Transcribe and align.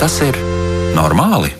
Vai 0.00 0.08
tas 0.08 0.22
ir 0.24 0.36
normāli? 0.96 1.59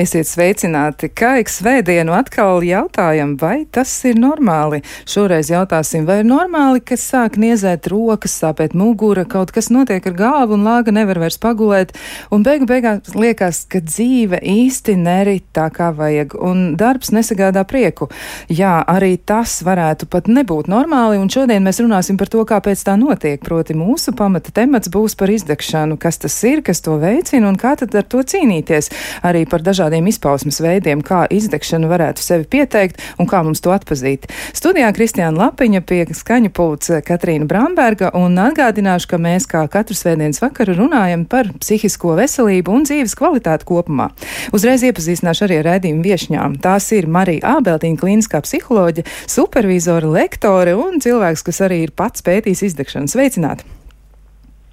Esiet 0.00 0.24
sveicināti! 0.24 1.10
Kā 1.12 1.34
ik 1.42 1.50
svētdienu 1.52 2.14
atkal 2.16 2.62
jautājam, 2.64 3.34
vai 3.36 3.66
tas 3.68 3.90
ir 4.08 4.16
normāli? 4.16 4.78
Šoreiz 5.04 5.50
jautāsim, 5.52 6.06
vai 6.08 6.22
ir 6.22 6.28
normāli, 6.28 6.80
ka 6.80 6.96
sāk 6.96 7.36
niezēt 7.40 7.90
rokas, 7.92 8.32
sāpēt 8.40 8.72
mugura, 8.72 9.26
kaut 9.28 9.52
kas 9.52 9.68
notiek 9.68 10.06
ar 10.08 10.16
galvu 10.16 10.56
un 10.56 10.64
lāga 10.64 10.94
nevar 10.94 11.20
vairs 11.20 11.36
pagulēt, 11.42 11.92
un 12.32 12.46
beigu 12.46 12.68
beigās 12.70 13.12
liekas, 13.12 13.66
ka 13.68 13.82
dzīve 13.84 14.40
īsti 14.40 14.94
nerit 14.96 15.44
tā 15.58 15.66
kā 15.74 15.90
vajag, 15.98 16.38
un 16.48 16.62
darbs 16.80 17.12
nesagādā 17.12 17.66
prieku. 17.68 18.08
Jā, 18.48 18.78
arī 18.88 19.18
tas 19.20 19.58
varētu 19.66 20.08
pat 20.08 20.32
nebūt 20.32 20.72
normāli, 20.72 21.20
un 21.20 21.28
šodien 21.28 21.66
mēs 21.66 21.82
runāsim 21.84 22.16
par 22.16 22.32
to, 22.32 22.46
kāpēc 22.48 22.86
tā 22.88 22.96
notiek, 22.96 23.36
proti 23.44 23.76
mūsu 23.76 24.16
pamata 24.16 24.54
temats 24.62 24.88
būs 24.88 25.18
par 25.20 25.34
izdegšanu, 25.36 26.00
kas 26.00 26.22
tas 26.24 26.40
ir, 26.48 26.64
kas 26.64 26.80
to 26.88 26.96
veicina 27.04 27.52
un 27.52 27.60
kā 27.60 27.76
tad 27.76 28.00
ar 28.00 28.08
to 28.08 28.24
cīnīties. 28.24 28.88
Arī 29.28 29.44
par 29.44 29.60
dažādiem 29.60 29.89
dažādiem 29.90 30.06
izpausmes 30.10 30.60
veidiem, 30.62 31.02
kā 31.02 31.26
izdegšana 31.30 31.88
varētu 31.90 32.22
sevi 32.22 32.46
pieteikt 32.46 33.00
un 33.18 33.26
kā 33.26 33.42
mums 33.42 33.60
to 33.60 33.72
atpazīt. 33.74 34.28
Studijā 34.54 34.90
Kristiāna 34.94 35.46
Lapiņa 35.46 35.82
pie 35.82 36.04
skaņu 36.14 36.50
pults 36.54 36.90
Katrīna 37.06 37.46
Bramberga 37.46 38.12
un 38.14 38.38
atgādināšu, 38.38 39.10
ka 39.10 39.18
mēs 39.18 39.48
kā 39.50 39.66
katru 39.68 39.96
svētdienas 39.96 40.40
vakaru 40.42 40.76
runājam 40.78 41.26
par 41.26 41.50
psihisko 41.58 42.14
veselību 42.20 42.70
un 42.70 42.86
dzīves 42.86 43.16
kvalitāti 43.18 43.66
kopumā. 43.66 44.10
Uzreiz 44.54 44.84
iepazīstināšu 44.86 45.46
arī 45.48 45.60
ar 45.60 45.68
redzējumu 45.72 46.06
viešņām. 46.06 46.60
Tās 46.62 46.90
ir 46.94 47.10
Marija 47.10 47.56
Ābeltīna, 47.56 47.98
klīniskā 48.00 48.42
psiholoģe, 48.46 49.06
supervizora, 49.26 50.14
lektore 50.20 50.78
un 50.78 51.02
cilvēks, 51.02 51.44
kas 51.46 51.62
arī 51.66 51.84
ir 51.88 51.96
pats 51.96 52.22
pētījis 52.26 52.66
izdegšanu. 52.70 53.10
Sveicināti! 53.10 53.79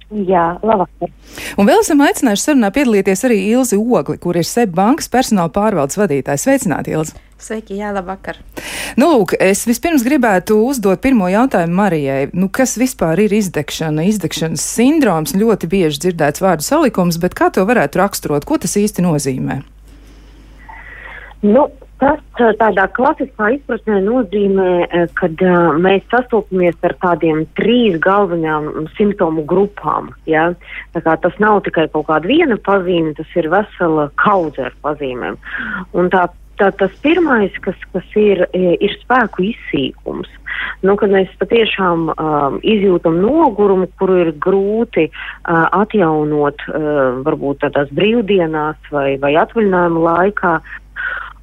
Jā, 0.08 0.56
labvakar. 0.64 1.10
Un 1.60 1.66
vēl 1.68 1.82
esam 1.82 2.00
aicinājuši 2.00 2.46
sarunā 2.46 2.70
piedalīties 2.72 3.26
arī 3.28 3.42
Ilzi 3.50 3.76
Ogli, 3.76 4.16
kur 4.16 4.38
ir 4.40 4.46
SEB 4.48 4.72
bankas 4.78 5.10
personāla 5.12 5.52
pārvaldes 5.52 5.98
vadītājs. 6.00 6.46
Sveicināti, 6.46 6.94
Ilzi! 6.96 7.18
Sveiki, 7.38 7.76
jā, 7.78 7.90
labvakar. 7.94 8.38
Nu, 8.98 9.12
lūk, 9.12 9.36
es 9.38 9.66
vispirms 9.68 10.02
gribētu 10.06 10.56
uzdot 10.64 11.02
pirmo 11.04 11.28
jautājumu 11.30 11.76
Marijai. 11.76 12.22
Nu, 12.32 12.48
kas 12.48 12.74
vispār 12.80 13.20
ir 13.26 13.34
izdegšana? 13.36 14.08
Izdegšanas 14.08 14.64
sindroms 14.64 15.36
ļoti 15.36 15.68
bieži 15.70 16.02
dzirdēts 16.06 16.42
vārdu 16.42 16.66
salikums, 16.66 17.20
bet 17.22 17.36
kā 17.38 17.52
to 17.54 17.62
varētu 17.68 18.00
raksturot? 18.00 18.48
Ko 18.48 18.58
tas 18.58 18.74
īsti 18.80 19.04
nozīmē? 19.04 19.60
Nu, 21.44 21.68
Tas 21.98 22.20
tādā 22.60 22.84
klasiskā 22.94 23.48
izpratnē 23.56 23.98
nozīmē, 24.06 24.70
ka 25.18 25.26
uh, 25.32 25.78
mēs 25.82 26.04
sastopamies 26.12 26.78
ar 26.86 26.94
tādiem 27.02 27.42
trīs 27.58 27.98
galvenām 28.04 28.86
simptomu 28.94 29.42
grupām. 29.48 30.12
Ja? 30.30 30.52
Tas 30.94 31.40
nav 31.42 31.64
tikai 31.66 31.88
kaut 31.90 32.06
kāda 32.12 32.30
viena 32.30 32.58
pazīme, 32.62 33.16
tas 33.18 33.34
ir 33.34 33.50
vesela 33.50 34.08
kaudze 34.22 34.68
ar 34.70 34.78
pazīmēm. 34.86 35.40
Un 35.98 36.12
tā, 36.14 36.28
tā, 36.62 36.70
tas 36.78 36.94
pirmais, 37.02 37.54
kas, 37.66 37.78
kas 37.90 38.18
ir, 38.18 38.46
ir 38.54 38.98
spēku 39.02 39.48
izsīkums. 39.50 40.30
Nu, 40.86 40.94
kad 40.98 41.10
mēs 41.10 41.30
patiešām 41.40 42.10
um, 42.12 42.58
izjūtam 42.66 43.18
nogurumu, 43.22 43.88
kuru 43.98 44.20
ir 44.22 44.32
grūti 44.42 45.08
uh, 45.10 45.66
atjaunot 45.74 46.62
uh, 46.70 47.22
varbūt 47.26 47.64
tādās 47.64 47.90
brīvdienās 47.94 48.90
vai, 48.94 49.08
vai 49.22 49.34
atvaļinājuma 49.42 50.04
laikā, 50.06 50.52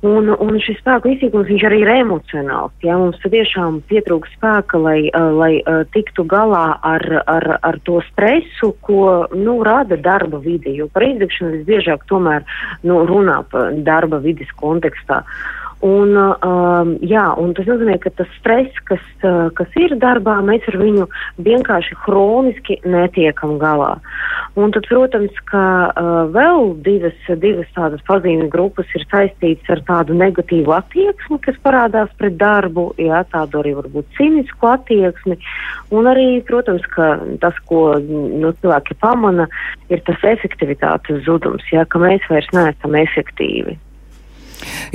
Un, 0.05 0.27
un 0.29 0.57
šis 0.61 0.77
spēku 0.81 1.13
izsīkums 1.13 1.49
arī 1.65 1.79
ir 1.81 1.91
emocionāls. 1.95 2.73
Ja? 2.83 2.97
Mums 2.99 3.21
tiešām 3.23 3.79
pietrūkst 3.89 4.35
spēka, 4.37 4.77
lai, 4.81 4.97
uh, 5.07 5.31
lai 5.33 5.51
uh, 5.61 5.83
tiktu 5.95 6.27
galā 6.29 6.77
ar, 6.83 7.05
ar, 7.31 7.47
ar 7.63 7.79
to 7.87 8.01
stresu, 8.11 8.73
ko 8.85 9.25
nu, 9.33 9.61
rada 9.63 9.97
darba 9.97 10.41
vide. 10.43 10.75
Jo 10.75 10.89
par 10.93 11.07
izdegšanu 11.07 11.55
visbiežāk 11.57 12.05
tomēr 12.11 12.45
nu, 12.83 13.01
runā 13.07 13.41
darba 13.87 14.19
vidas 14.21 14.51
kontekstā. 14.59 15.23
Uh, 15.23 15.64
Un, 15.85 16.15
um, 16.17 16.93
jā, 17.05 17.23
un 17.37 17.51
tas 17.53 17.67
nozīmē, 17.69 17.99
ka 18.01 18.09
tas 18.17 18.29
stress, 18.39 18.73
kas, 18.89 19.03
uh, 19.21 19.51
kas 19.53 19.69
ir 19.77 19.93
darbā, 20.01 20.39
mēs 20.41 20.65
ar 20.71 20.79
viņu 20.81 21.05
vienkārši 21.45 21.97
hroniski 22.05 22.79
netiekam 22.89 23.59
galā. 23.61 23.91
Un 24.57 24.73
tad, 24.73 24.87
protams, 24.89 25.35
ka 25.51 25.65
uh, 25.91 26.09
vēl 26.33 26.71
divas, 26.81 27.19
divas 27.37 27.69
tādas 27.77 28.01
pazīmes 28.07 28.49
grupas 28.49 28.89
ir 28.97 29.05
saistītas 29.11 29.75
ar 29.75 29.83
tādu 29.85 30.17
negatīvu 30.17 30.73
attieksmi, 30.73 31.37
kas 31.45 31.61
parādās 31.61 32.09
pret 32.17 32.39
darbu, 32.41 32.87
jā, 32.97 33.21
tādu 33.29 33.61
arī 33.61 33.75
varbūt 33.77 34.09
cinisku 34.17 34.71
attieksmi. 34.71 35.37
Un 35.93 36.09
arī, 36.09 36.29
protams, 36.49 36.87
ka 36.95 37.13
tas, 37.45 37.61
ko 37.69 37.99
nu, 38.01 38.55
cilvēki 38.57 38.97
pamana, 39.05 39.45
ir 39.93 40.01
tas 40.07 40.29
efektivitātes 40.33 41.21
zudums, 41.29 41.67
jā, 41.69 41.85
ka 41.85 42.01
mēs 42.01 42.25
vairs 42.31 42.49
neesam 42.57 42.97
efektīvi. 43.05 43.77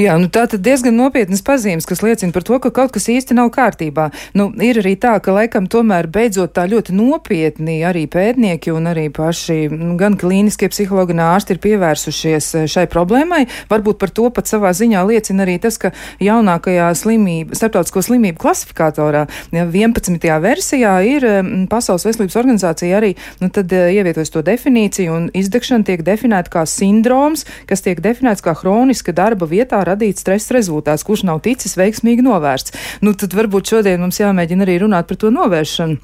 Jā, 0.01 0.17
nu 0.21 0.31
tā 0.33 0.47
tad 0.51 0.63
diezgan 0.65 0.97
nopietnas 0.99 1.43
pazīmes, 1.47 1.87
kas 1.89 2.03
liecina 2.05 2.35
par 2.35 2.45
to, 2.47 2.59
ka 2.63 2.73
kaut 2.75 2.95
kas 2.95 3.09
īsti 3.13 3.37
nav 3.39 3.51
kārtībā. 3.55 4.09
Nu, 4.39 4.49
ir 4.63 4.81
arī 4.83 4.97
tā, 5.01 5.17
ka 5.23 5.35
laikam 5.35 5.69
tomēr 5.71 6.09
beidzot 6.11 6.55
tā 6.57 6.67
ļoti 6.71 6.95
nopietni 6.97 7.81
arī 7.87 8.07
pētnieki 8.11 8.73
un 8.75 8.91
arī 8.91 9.09
paši 9.15 9.69
nu, 9.73 9.95
gan 10.01 10.17
klīniskie 10.21 10.71
psihologi 10.73 11.15
un 11.17 11.23
ārsti 11.25 11.57
ir 11.57 11.63
pievērsušies 11.65 12.51
eh, 12.61 12.69
šai 12.71 12.87
problēmai. 12.91 13.45
Varbūt 13.71 14.01
par 14.01 14.15
to 14.15 14.29
pat 14.35 14.51
savā 14.51 14.73
ziņā 14.77 15.05
liecina 15.09 15.45
arī 15.47 15.59
tas, 15.63 15.79
ka 15.81 15.93
jaunākajā 16.23 16.91
slimību, 17.01 17.57
starptautisko 17.59 18.05
slimību 18.07 18.41
klasifikatorā, 18.41 19.27
ja 19.55 19.67
11. 19.67 20.29
versijā 20.43 20.95
ir 21.07 21.27
Pasaules 21.71 22.05
veselības 22.07 22.37
organizācija 22.41 22.99
arī, 22.99 23.15
nu 23.43 23.51
tad 23.53 23.73
eh, 23.77 23.91
ievietojas 23.99 24.33
to 24.35 24.43
definīciju 24.47 25.17
un 25.17 25.29
izdegšana 25.37 25.87
tiek 25.87 26.05
definēta 26.07 26.53
kā 26.53 26.65
sindroms, 26.69 27.47
kas 27.71 27.85
tiek 27.85 28.01
definēts 28.03 28.45
kā 28.45 28.55
hroniska 28.59 29.15
darba 29.17 29.49
vietā 29.61 29.85
radīts 29.87 30.25
stresa 30.27 30.57
rezultāts, 30.59 31.07
kurš 31.07 31.27
nav 31.29 31.43
ticis 31.47 31.79
veiksmīgi 31.81 32.27
novērsts. 32.27 32.77
Nu, 33.05 33.15
tad 33.15 33.37
varbūt 33.37 33.77
šodien 33.77 34.03
mums 34.03 34.21
jāmēģina 34.23 34.67
arī 34.67 34.81
runāt 34.85 35.11
par 35.11 35.21
to 35.21 35.33
novēršanu. 35.35 36.01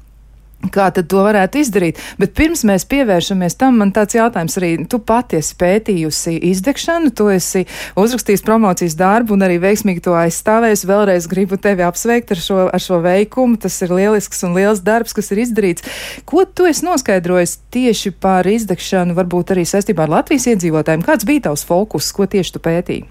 Kā 0.73 0.87
tad 0.89 1.05
to 1.05 1.21
varētu 1.21 1.59
izdarīt? 1.61 1.99
Bet 2.17 2.33
pirms 2.35 2.63
mēs 2.65 2.87
pievēršamies 2.89 3.55
tam, 3.61 3.75
man 3.77 3.91
tāds 3.93 4.15
jautājums 4.17 4.57
arī, 4.57 4.71
tu 4.89 4.97
pati 4.97 5.37
esi 5.37 5.53
pētījusi 5.59 6.33
izdegšanu, 6.49 7.11
tu 7.15 7.27
esi 7.29 7.61
uzrakstījis 7.99 8.41
promocijas 8.43 8.95
darbu 8.97 9.35
un 9.35 9.45
arī 9.45 9.59
veiksmīgi 9.61 10.01
to 10.07 10.15
aizstāvējis. 10.17 10.87
Vēlreiz 10.89 11.27
gribu 11.29 11.59
tevi 11.61 11.85
apsveikt 11.85 12.33
ar 12.33 12.41
šo, 12.41 12.57
ar 12.73 12.83
šo 12.83 12.97
veikumu. 13.05 13.59
Tas 13.61 13.77
ir 13.85 13.93
lielisks 13.93 14.41
un 14.49 14.57
liels 14.57 14.81
darbs, 14.83 15.13
kas 15.15 15.29
ir 15.31 15.43
izdarīts. 15.45 15.85
Ko 16.27 16.41
tu 16.49 16.65
esi 16.67 16.87
noskaidrojis 16.89 17.59
tieši 17.73 18.15
par 18.17 18.49
izdegšanu, 18.49 19.13
varbūt 19.17 19.53
arī 19.53 19.67
saistībā 19.69 20.07
ar 20.07 20.17
Latvijas 20.17 20.49
iedzīvotājiem? 20.55 21.05
Kāds 21.05 21.29
bija 21.29 21.51
tavs 21.51 21.67
fokus, 21.69 22.09
ko 22.17 22.25
tieši 22.25 22.57
tu 22.57 22.65
pētīji? 22.65 23.05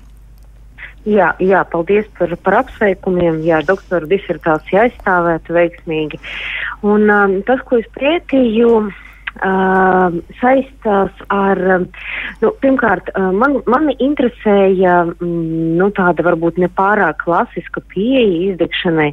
Jā, 1.07 1.31
jā, 1.39 1.63
paldies 1.71 2.07
par, 2.19 2.33
par 2.43 2.61
apsveikumiem. 2.65 3.39
Jā, 3.47 3.61
doktora 3.67 4.09
disertācija 4.11 4.89
aizstāvēta 4.89 5.55
veiksmīgi. 5.55 6.19
Un 6.87 7.07
um, 7.07 7.37
tas, 7.47 7.63
ko 7.69 7.79
es 7.79 7.87
pētīju, 7.95 8.71
uh, 8.91 10.17
saistās 10.41 11.23
ar, 11.31 11.63
nu, 12.43 12.53
pirmkārt, 12.65 13.13
uh, 13.15 13.31
man, 13.31 13.61
mani 13.71 13.95
interesēja 14.03 14.99
mm, 15.13 15.79
nu, 15.79 15.93
tāda 15.95 16.27
varbūt 16.27 16.59
nepārāk 16.65 17.23
klasiska 17.23 17.85
pieeja 17.95 18.51
izdegšanai, 18.51 19.13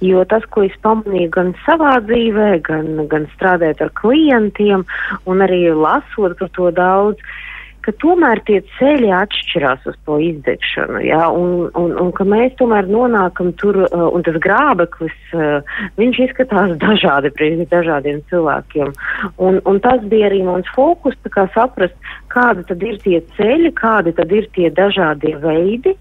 jo 0.00 0.24
tas, 0.32 0.48
ko 0.48 0.64
es 0.64 0.76
pamanīju 0.80 1.32
gan 1.36 1.52
savā 1.68 1.98
dzīvē, 2.08 2.50
gan, 2.64 2.94
gan 3.12 3.28
strādājot 3.36 3.84
ar 3.84 3.96
klientiem 4.00 4.88
un 5.28 5.44
arī 5.44 5.66
lasot 5.76 6.38
par 6.40 6.56
to 6.56 6.72
daudz, 6.72 7.20
uh, 7.20 7.42
ka 7.84 7.92
tomēr 8.02 8.40
tie 8.48 8.60
ceļi 8.78 9.10
atšķirās 9.14 9.84
uz 9.90 9.96
to 10.08 10.18
izdegšanu, 10.22 11.02
ja, 11.04 11.28
un, 11.28 11.68
un, 11.78 11.94
un 12.00 12.12
ka 12.16 12.26
mēs 12.28 12.56
tomēr 12.60 12.88
nonākam 12.90 13.52
tur, 13.60 13.82
uh, 13.84 14.06
un 14.08 14.24
tas 14.26 14.38
grābeklis, 14.44 15.16
uh, 15.36 15.76
viņš 16.00 16.20
izskatās 16.28 16.76
dažādi 16.84 17.32
priekš 17.36 17.68
dažādiem 17.72 18.22
cilvēkiem. 18.30 18.94
Un, 19.36 19.60
un 19.68 19.82
tas 19.84 20.04
bija 20.10 20.30
arī 20.30 20.42
mans 20.46 20.68
fokus, 20.76 21.16
tā 21.26 21.32
kā 21.34 21.48
saprast, 21.56 21.96
kādi 22.32 22.64
tad 22.68 22.82
ir 22.82 23.00
tie 23.04 23.20
ceļi, 23.36 23.74
kādi 23.78 24.14
tad 24.16 24.32
ir 24.32 24.48
tie 24.56 24.70
dažādie 24.74 25.36
veidi. 25.42 25.94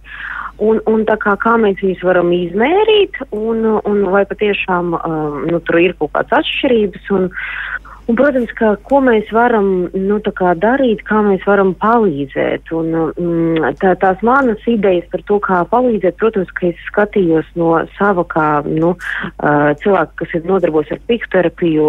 Un, 0.62 0.78
un 0.86 1.02
tā 1.10 1.16
kā, 1.18 1.34
kā 1.42 1.56
mēs 1.58 1.80
viņus 1.82 2.04
varam 2.06 2.30
izmērīt, 2.32 3.18
un, 3.34 3.66
un 3.90 4.04
vai 4.14 4.22
patiešām 4.30 4.94
um, 4.94 5.40
nu, 5.50 5.60
tur 5.66 5.80
ir 5.82 5.96
kaut 5.98 6.14
kādas 6.14 6.44
atšķirības. 6.44 7.10
Un, 7.18 7.26
Un, 8.04 8.18
protams, 8.20 8.52
ka, 8.60 8.74
ko 8.84 9.00
mēs 9.00 9.30
varam 9.32 9.68
nu, 9.96 10.18
kā 10.36 10.52
darīt, 10.60 11.06
kā 11.08 11.22
mēs 11.24 11.46
varam 11.48 11.72
palīdzēt. 11.80 12.72
Un, 12.76 12.90
mm, 13.16 13.70
tā, 13.80 13.94
tās 14.02 14.20
manas 14.28 14.60
idejas 14.68 15.06
par 15.14 15.24
to, 15.30 15.38
kā 15.44 15.62
palīdzēt, 15.72 16.18
protams, 16.20 16.52
ka 16.58 16.68
es 16.68 16.82
skatījos 16.90 17.48
no 17.56 17.78
sava 17.96 18.26
kā 18.28 18.48
nu, 18.68 18.92
cilvēka, 19.40 20.18
kas 20.20 20.36
ir 20.36 20.44
nodarbojas 20.50 20.92
ar 20.92 21.00
psihoterapiju, 21.08 21.88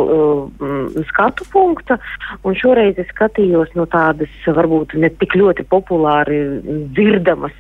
skatu 1.11 1.49
punkta. 1.51 1.99
Un 2.47 2.55
šoreiz 2.63 3.01
es 3.03 3.11
skatījos 3.11 3.75
no 3.75 3.89
tādas 3.91 4.31
varbūt 4.47 4.95
ne 4.95 5.11
tik 5.19 5.35
ļoti 5.41 5.67
populāri 5.67 6.41
dzirdamas 6.95 7.59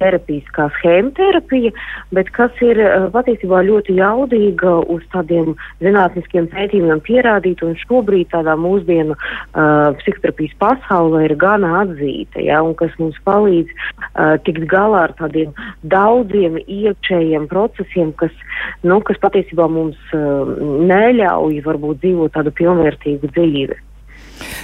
terapijas 0.00 0.48
kā 0.56 0.70
schēma 0.78 1.12
terapija, 1.18 1.74
bet 2.16 2.32
kas 2.32 2.64
ir 2.64 2.80
patiesībā 3.12 3.60
ļoti 3.68 4.00
jaudīga 4.00 4.78
uz 4.88 5.04
tādiem 5.12 5.52
zinātniskiem 5.84 6.48
pētījumiem 6.54 7.04
pierādīta 7.04 7.73
šobrīd 7.82 8.30
tādā 8.34 8.56
mūsdienu 8.60 9.16
uh, 9.16 9.94
psihoterapijas 10.00 10.54
pasaulē 10.62 11.24
ir 11.28 11.36
gana 11.40 11.72
atzīta, 11.82 12.42
ja, 12.44 12.62
un 12.64 12.74
kas 12.78 12.94
mums 13.00 13.18
palīdz 13.26 13.70
uh, 13.70 14.36
tikt 14.46 14.66
galā 14.70 15.06
ar 15.08 15.16
tādiem 15.18 15.54
daudziem 15.82 16.60
iekšējiem 16.64 17.48
procesiem, 17.50 18.12
kas, 18.20 18.34
nu, 18.86 19.00
kas 19.06 19.20
patiesībā 19.22 19.68
mums 19.70 19.98
uh, 20.16 20.54
neļauj 20.90 21.60
varbūt 21.66 22.04
dzīvot 22.04 22.36
tādu 22.36 22.54
pilnvērtīgu 22.60 23.32
dzīvi. 23.34 23.80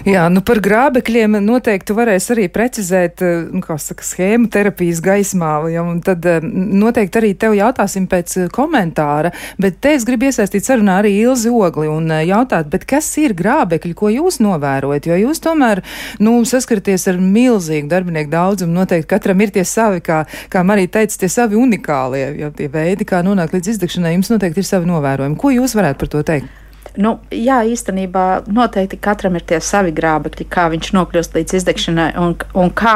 Jā, 0.08 0.24
nu 0.32 0.40
par 0.44 0.58
grābekļiem 0.64 1.36
noteikti 1.44 1.94
varēs 1.96 2.30
arī 2.32 2.46
precizēt, 2.52 3.20
eh, 3.22 3.42
nu, 3.52 3.60
kā 3.64 3.76
saka, 3.78 4.04
schēmu 4.04 4.48
terapijas 4.52 5.02
gaismā, 5.04 5.52
ja, 5.72 5.82
un 5.84 6.00
tad 6.04 6.24
eh, 6.26 6.40
noteikti 6.40 7.20
arī 7.20 7.32
tev 7.38 7.54
jautāsim 7.58 8.06
pēc 8.10 8.36
eh, 8.40 8.48
komentāra, 8.52 9.32
bet 9.60 9.80
te 9.80 9.92
es 9.94 10.06
gribu 10.08 10.30
iesaistīt 10.30 10.66
sarunā 10.66 11.00
arī 11.02 11.12
Ilzi 11.20 11.52
Ogli 11.52 11.88
un 11.90 12.08
jautāt, 12.26 12.70
bet 12.72 12.86
kas 12.88 13.10
ir 13.20 13.34
grābekļi, 13.36 13.94
ko 13.94 14.10
jūs 14.12 14.40
novērojat, 14.40 15.10
jo 15.10 15.18
jūs 15.26 15.42
tomēr, 15.44 15.84
nu, 16.18 16.38
saskaraties 16.48 17.06
ar 17.12 17.20
milzīgu 17.20 17.90
darbinieku 17.90 18.32
daudzumu, 18.32 18.80
noteikti 18.80 19.10
katram 19.12 19.44
ir 19.44 19.52
tie 19.54 19.66
savi, 19.68 20.00
kā, 20.04 20.24
kā 20.50 20.64
Marija 20.66 20.96
teica, 20.98 21.20
tie 21.24 21.30
savi 21.30 21.60
unikālie, 21.60 22.24
ja 22.40 22.50
tie 22.54 22.70
veidi, 22.72 23.04
kā 23.08 23.22
nonākt 23.26 23.54
līdz 23.56 23.76
izdegšanai, 23.76 24.16
jums 24.16 24.32
noteikti 24.32 24.64
ir 24.64 24.72
savi 24.72 24.90
novērojumi. 24.90 25.38
Ko 25.40 25.52
jūs 25.54 25.76
varētu 25.78 26.04
par 26.04 26.12
to 26.16 26.24
teikt? 26.32 26.59
Nu, 26.98 27.18
jā, 27.30 27.60
īstenībā 27.70 28.26
noteikti 28.50 28.98
katram 28.98 29.36
ir 29.38 29.44
tie 29.46 29.60
savi 29.62 29.92
grābekļi, 29.94 30.46
kā 30.50 30.66
viņš 30.72 30.92
nokļūst 30.96 31.36
līdz 31.38 31.58
izdegšanai 31.60 32.08
un, 32.18 32.34
un 32.58 32.72
kā, 32.74 32.94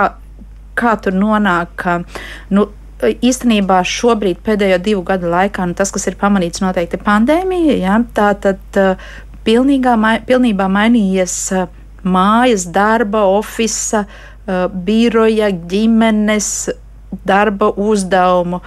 kā 0.79 0.97
tur 1.03 1.15
nonāk. 1.15 1.85
Nu, 2.51 2.67
īstenībā 3.03 3.81
šobrīd, 3.87 4.41
pēdējo 4.45 4.79
divu 4.83 5.05
gadu 5.07 5.31
laikā, 5.31 5.67
nu, 5.69 5.77
tas, 5.79 5.93
kas 5.95 6.09
ir 6.11 6.19
pamanīts, 6.21 6.63
noteikti 6.65 7.01
pandēmija. 7.05 7.79
Ja? 7.81 7.99
Tā 8.17 8.33
tad 8.41 8.81
uh, 8.81 9.11
pilnīgā, 9.47 9.97
mai, 10.01 10.17
pilnībā 10.27 10.69
mainījies 10.73 11.37
uh, 11.55 11.69
mājas, 12.03 12.67
darba, 12.75 13.25
oficiāla, 13.37 14.09
uh, 14.47 14.67
biroja, 14.87 15.53
ģimenes 15.71 16.51
darba 17.25 17.71
uzdevumu 17.79 18.59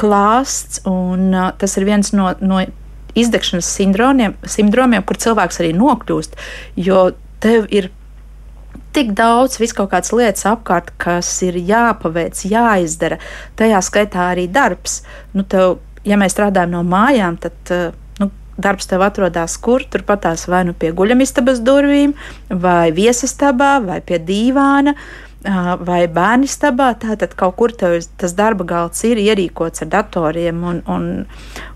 klāsts. 0.00 0.82
Un, 0.88 1.30
tas 1.56 1.76
ir 1.78 1.86
viens 1.88 2.10
no, 2.12 2.26
no 2.42 2.58
izdegšanas 3.18 3.68
sindromiem, 3.76 4.36
sindromiem, 4.46 5.04
kur 5.06 5.18
cilvēks 5.20 5.62
arī 5.62 5.72
nokļūst, 5.78 6.36
jo 6.80 7.10
tev 7.42 7.66
ir 7.72 7.90
tik 8.94 9.12
daudz 9.18 9.58
kaut 9.74 9.92
kādas 9.92 10.12
lietas 10.14 10.46
apkārt, 10.50 10.92
kas 10.98 11.28
ir 11.46 11.58
jāpaveic, 11.58 12.42
jāizdara. 12.50 13.20
Tajā 13.58 13.80
skaitā 13.86 14.30
arī 14.32 14.48
darbs. 14.50 15.02
Nu, 15.34 15.44
tev, 15.46 15.78
ja 16.04 16.18
mēs 16.18 16.34
strādājam 16.34 16.74
no 16.74 16.82
mājām, 16.86 17.38
tad 17.38 17.74
eh, 17.74 17.94
nu, 18.18 18.30
darbs 18.58 18.90
tev 18.90 19.04
atrodas 19.06 19.56
kur? 19.62 19.86
Turpatās 19.86 20.48
vai 20.50 20.64
nu 20.66 20.74
pie 20.74 20.90
guļamistabas 20.96 21.62
durvīm, 21.66 22.16
vai 22.50 22.90
viesistabā, 22.96 23.76
vai 23.86 24.00
pie 24.02 24.18
dīvāna. 24.18 24.96
Uh, 24.96 25.29
vai 25.44 26.04
bērnu 26.08 26.48
stabā. 26.50 26.92
Tātad 27.00 27.34
kaut 27.38 27.56
kur 27.56 27.72
tas 27.72 28.34
darba 28.36 28.64
galds 28.64 29.04
ir 29.08 29.20
ierīkots 29.20 29.84
ar 29.84 29.92
datoriem 29.94 30.62
un, 30.64 30.82
un, 30.86 31.08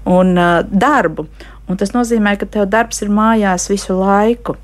un 0.05 0.35
darbu. 0.71 1.27
Un 1.69 1.81
tas 1.81 1.95
nozīmē, 1.95 2.37
ka 2.37 2.47
tev 2.47 2.69
darbs 2.69 3.01
ir 3.03 3.09
mājās 3.09 3.71
visu 3.73 3.97
laiku. 3.97 4.59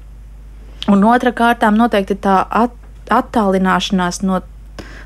Un 0.90 1.04
otra 1.08 1.32
kārtām 1.32 1.76
noteikti 1.78 2.16
tā 2.20 2.42
at, 2.44 2.74
attālināšanās 3.08 4.20
no 4.24 4.42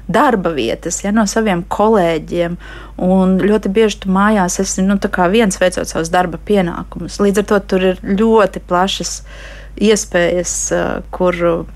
darba 0.08 0.50
vietas, 0.52 1.00
ja, 1.04 1.12
no 1.14 1.24
saviem 1.30 1.62
kolēģiem. 1.70 2.56
Un 3.04 3.38
ļoti 3.40 3.70
bieži 3.72 4.02
tu 4.04 4.12
mājās 4.12 4.58
esi 4.60 4.84
nu, 4.84 4.98
viens 5.32 5.60
veicot 5.60 5.88
savus 5.88 6.12
darba 6.12 6.38
pienākumus. 6.38 7.20
Līdz 7.22 7.42
ar 7.42 7.48
to 7.52 7.60
tur 7.72 7.86
ir 7.92 8.02
ļoti 8.02 8.62
plašas 8.68 9.22
iespējas, 9.80 10.56
kur 11.14 11.66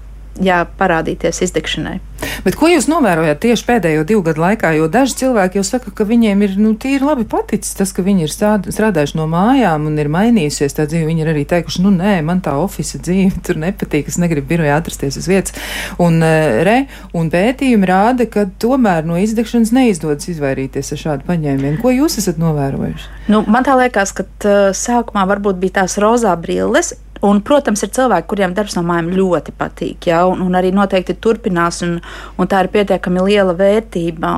jā, 0.43 0.63
parādīties 0.79 1.43
izdegšanai. 1.49 1.99
Bet 2.43 2.57
ko 2.59 2.69
jūs 2.71 2.89
novērojat 2.91 3.39
tieši 3.43 3.65
pēdējo 3.67 4.05
divu 4.07 4.23
gadu 4.27 4.43
laikā? 4.43 4.73
Jo 4.75 4.89
daži 4.91 5.17
cilvēki 5.21 5.61
jau 5.61 5.65
saka, 5.67 5.93
ka 5.95 6.07
viņiem 6.07 6.43
ir 6.47 6.57
nu, 6.59 6.73
tīri 6.79 7.07
labi 7.07 7.27
paticis 7.29 7.77
tas, 7.79 7.93
ka 7.95 8.03
viņi 8.07 8.27
ir 8.27 8.33
strādājuši 8.33 9.19
no 9.19 9.29
mājām 9.31 9.87
un 9.91 9.99
ir 9.99 10.11
mainījusies 10.13 10.77
tā 10.77 10.89
dzīve. 10.91 11.07
Viņi 11.11 11.25
ir 11.25 11.31
arī 11.33 11.45
teikuši, 11.49 11.83
nu 11.85 11.93
nē, 11.95 12.19
man 12.27 12.43
tā 12.45 12.57
oficiāla 12.59 13.05
dzīve 13.07 13.43
tur 13.47 13.61
nepatīk, 13.63 14.11
es 14.11 14.19
negribu 14.23 14.51
birojā 14.55 14.79
atrasties 14.81 15.19
uz 15.21 15.29
vietas. 15.31 15.55
Un, 16.03 16.19
uh, 16.23 16.61
re, 16.67 16.79
un 17.19 17.31
pētījumi 17.33 17.91
rāda, 17.91 18.29
ka 18.31 18.49
tomēr 18.61 19.07
no 19.09 19.19
izdegšanas 19.23 19.75
neizdodas 19.75 20.31
izvairīties 20.33 20.95
ar 20.95 21.03
šādu 21.05 21.29
paņēmienu. 21.29 21.79
Ko 21.83 21.95
jūs 21.95 22.19
esat 22.23 22.41
novērojuši? 22.43 23.13
Nu, 23.31 23.45
man 23.51 23.67
tā 23.67 23.79
liekas, 23.79 24.15
ka 24.17 24.27
sākumā 24.75 25.27
varbūt 25.29 25.61
bija 25.63 25.83
tās 25.83 25.99
rozā 26.03 26.35
brilles, 26.41 26.95
Un, 27.25 27.41
protams, 27.43 27.83
ir 27.83 27.91
cilvēki, 27.97 28.29
kuriem 28.31 28.55
darbs 28.55 28.77
no 28.77 28.85
mājām 28.87 29.11
ļoti 29.17 29.55
patīk, 29.59 30.09
ja, 30.11 30.21
un, 30.31 30.43
un 30.45 30.55
arī 30.59 30.71
noteikti 30.75 31.17
turpinās, 31.23 31.81
un, 31.87 31.97
un 32.39 32.51
tā 32.51 32.63
ir 32.65 32.71
pietiekami 32.75 33.25
liela 33.27 33.55
vērtība. 33.59 34.35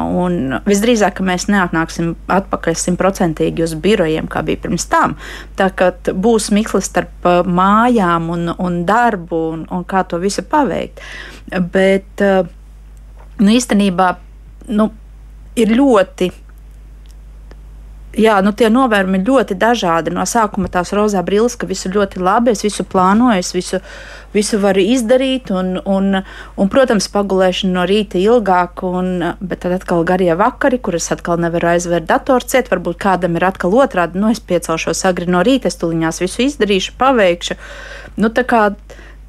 Visdrīzāk, 0.68 1.18
ka 1.18 1.26
mēs 1.26 1.48
neatnāksim 1.52 2.14
atpakaļ 2.30 2.78
simtprocentīgi 2.80 3.66
uz 3.66 3.74
birojiem, 3.80 4.30
kā 4.30 4.44
bija 4.46 4.62
pirms 4.64 4.88
tam. 4.92 5.18
Tā 5.60 5.68
kā 5.76 5.92
būs 6.10 6.50
mikls 6.56 6.88
starp 6.88 7.28
uh, 7.28 7.42
mājām 7.44 8.30
un, 8.32 8.54
un 8.56 8.80
darbu, 8.88 9.42
un, 9.54 9.66
un 9.68 9.84
kā 9.88 10.04
to 10.08 10.20
visu 10.22 10.46
paveikt. 10.48 11.02
Bet 11.74 12.24
uh, 12.24 12.48
nu, 13.40 13.52
īstenībā 13.52 14.14
nu, 14.70 14.90
ir 15.58 15.74
ļoti 15.76 16.30
Jā, 18.18 18.40
nu 18.42 18.50
tie 18.50 18.66
novērojumi 18.74 19.20
ļoti 19.22 19.54
dažādi. 19.54 20.10
No 20.10 20.24
sākuma 20.26 20.66
tās 20.72 20.90
rozā 20.96 21.20
brilles, 21.22 21.54
ka 21.54 21.68
visu 21.70 21.92
ļoti 21.94 22.18
labi, 22.18 22.50
es 22.56 22.64
visu 22.66 22.82
plānoju, 22.82 23.38
es 23.38 23.52
visu, 23.54 23.78
visu 24.34 24.58
varu 24.58 24.82
izdarīt, 24.82 25.52
un, 25.54 25.76
un, 25.86 26.18
un, 26.18 26.70
protams, 26.72 27.06
pagulēšana 27.14 27.76
no 27.76 27.84
rīta 27.86 28.18
ilgāk, 28.18 28.82
un, 28.88 29.12
bet 29.38 29.62
tad 29.62 29.76
atkal 29.78 30.02
garie 30.08 30.34
vakari, 30.34 30.80
kur 30.82 30.98
es 30.98 31.06
atkal 31.14 31.38
nevaru 31.38 31.70
aizvērt 31.76 32.10
datoru 32.10 32.50
ciet, 32.50 32.72
varbūt 32.72 32.98
kādam 32.98 33.38
ir 33.38 33.46
atkal 33.46 33.78
otrādi, 33.78 34.18
nu 34.18 34.34
es 34.34 34.42
piecelšos 34.42 35.04
agri 35.06 35.30
no 35.30 35.44
rīta, 35.46 35.70
es 35.70 35.78
tuliņās 35.78 36.18
visu 36.24 36.48
izdarīšu, 36.48 36.98
paveikšu. 36.98 37.60
Nu, 38.18 38.34
tā 38.34 38.42
kā 38.42 38.72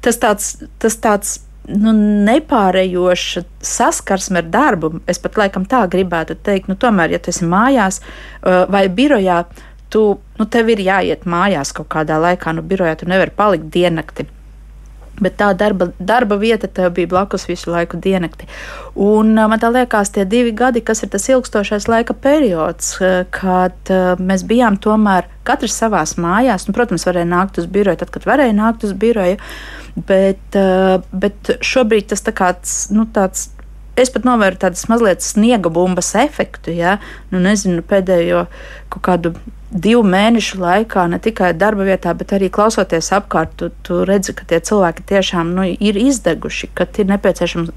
tas 0.02 0.18
tāds, 0.18 0.56
tas 0.82 0.98
tāds 0.98 1.38
nu, 1.68 1.92
nepārējoša 2.28 3.44
saskarsme 3.64 4.42
ar 4.42 4.50
darbu. 4.52 4.92
Es 5.10 5.20
pat 5.22 5.38
laikam 5.40 5.66
tā 5.68 5.84
gribētu 5.90 6.36
teikt, 6.42 6.70
nu, 6.70 6.76
tomēr, 6.80 7.14
ja 7.14 7.22
tu 7.22 7.32
esi 7.32 7.48
mājās 7.48 8.00
uh, 8.02 8.64
vai 8.72 8.86
birojā, 8.92 9.42
tu, 9.92 10.04
nu, 10.38 10.48
tev 10.50 10.72
ir 10.74 10.82
jāiet 10.82 11.26
mājās 11.28 11.74
kaut 11.76 11.90
kādā 11.92 12.18
laikā, 12.22 12.54
nu, 12.56 12.64
birojā 12.66 12.96
tu 13.00 13.10
nevari 13.10 13.34
palikt 13.36 13.70
diennakti. 13.74 14.26
Bet 15.20 15.36
tā 15.38 15.50
darba, 15.54 15.90
darba 16.00 16.38
vieta 16.40 16.66
tev 16.72 16.94
bija 16.96 17.10
blakus 17.10 17.44
visu 17.46 17.70
laiku 17.70 17.98
dienakti. 18.00 18.46
Un 18.98 19.34
man 19.36 19.60
liekas, 19.74 20.10
tie 20.14 20.24
divi 20.24 20.54
gadi, 20.56 20.80
kas 20.80 21.04
ir 21.04 21.12
tas 21.12 21.28
ilgstošais 21.28 21.86
laika 21.90 22.16
periods, 22.16 22.96
kad 23.34 23.92
mēs 24.18 24.46
bijām 24.48 24.80
tomēr 24.82 25.28
katrs 25.46 25.76
savās 25.78 26.16
mājās. 26.16 26.66
Nu, 26.66 26.74
protams, 26.76 27.04
varēja 27.06 27.28
nākt 27.28 27.60
uz 27.60 27.68
biroju, 27.70 28.00
tad, 28.00 28.12
kad 28.14 28.26
varēja 28.26 28.56
nākt 28.56 28.88
uz 28.88 28.96
biroju. 28.96 29.38
Bet, 30.08 30.56
bet 31.12 31.56
šobrīd 31.60 32.08
tas 32.14 32.24
tā 32.24 32.32
kāds, 32.32 32.86
nu, 32.96 33.04
tāds 33.12 33.50
es 34.00 34.12
pat 34.12 34.24
novēru 34.26 34.60
tādu 34.60 34.80
mazliet 34.88 35.24
sniega 35.24 35.72
bumbas 35.72 36.14
efektu. 36.18 36.72
Ja? 36.76 36.98
Nu, 37.32 37.42
nezinu, 37.42 37.84
pēdējo 37.84 38.46
kaut 38.92 39.04
kādu 39.08 39.34
divu 39.72 40.02
mēnešu 40.04 40.60
laikā, 40.60 41.06
ne 41.08 41.18
tikai 41.22 41.52
darba 41.56 41.86
vietā, 41.88 42.12
bet 42.16 42.34
arī 42.36 42.50
klausoties 42.52 43.12
apkārt, 43.16 43.56
tu, 43.56 43.70
tu 43.86 44.02
redzi, 44.08 44.34
ka 44.36 44.46
tie 44.48 44.60
cilvēki 44.60 45.06
tiešām 45.08 45.54
nu, 45.56 45.66
ir 45.72 45.98
izdeguši, 46.00 46.72
ka 46.76 46.86
ir 47.00 47.08
nepieciešams 47.14 47.72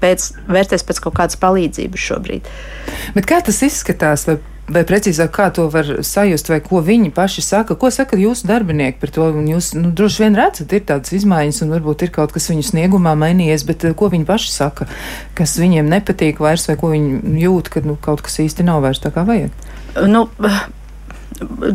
pēc, 0.00 0.30
vērsties 0.50 0.86
pēc 0.86 1.02
kaut 1.04 1.18
kādas 1.18 1.40
palīdzības 1.40 2.06
šobrīd. 2.10 2.48
Bet 3.16 3.28
kā 3.28 3.40
tas 3.44 3.60
izskatās? 3.64 4.26
Vai, 4.28 4.38
vai 4.70 4.82
precīzāk, 4.88 5.32
kā 5.34 5.48
to 5.54 5.66
var 5.72 5.88
sajust, 6.06 6.50
vai 6.52 6.60
ko 6.64 6.80
viņi 6.84 7.12
paši 7.16 7.44
saka? 7.44 7.76
Ko 7.80 7.90
saka 7.94 8.18
jūsu 8.20 8.48
darbinieki 8.48 9.00
par 9.02 9.12
to? 9.14 9.28
Jūs 9.50 9.72
nu, 9.76 9.92
droši 9.96 10.24
vien 10.24 10.38
redzat, 10.38 10.72
ir 10.76 10.84
tādas 10.88 11.14
izmaiņas, 11.16 11.62
un 11.64 11.76
varbūt 11.76 12.06
ir 12.06 12.14
kaut 12.16 12.34
kas 12.36 12.50
viņu 12.52 12.66
sniegumā 12.70 13.16
mainījies, 13.20 13.66
bet 13.68 13.88
eh, 13.88 13.96
ko 13.96 14.10
viņi 14.12 14.28
paši 14.28 14.52
saka, 14.54 14.88
kas 15.38 15.56
viņiem 15.60 15.90
nepatīk 15.90 16.42
vairs, 16.42 16.68
vai 16.70 16.78
ko 16.80 16.92
viņi 16.94 17.40
jūt, 17.44 17.72
ka 17.72 17.84
nu, 17.86 17.96
kaut 18.00 18.24
kas 18.26 18.40
īsti 18.44 18.66
nav 18.68 18.84
vairs 18.86 19.02
tā 19.02 19.12
kā 19.14 19.26
vajag? 19.28 19.52
Nu, 20.06 20.28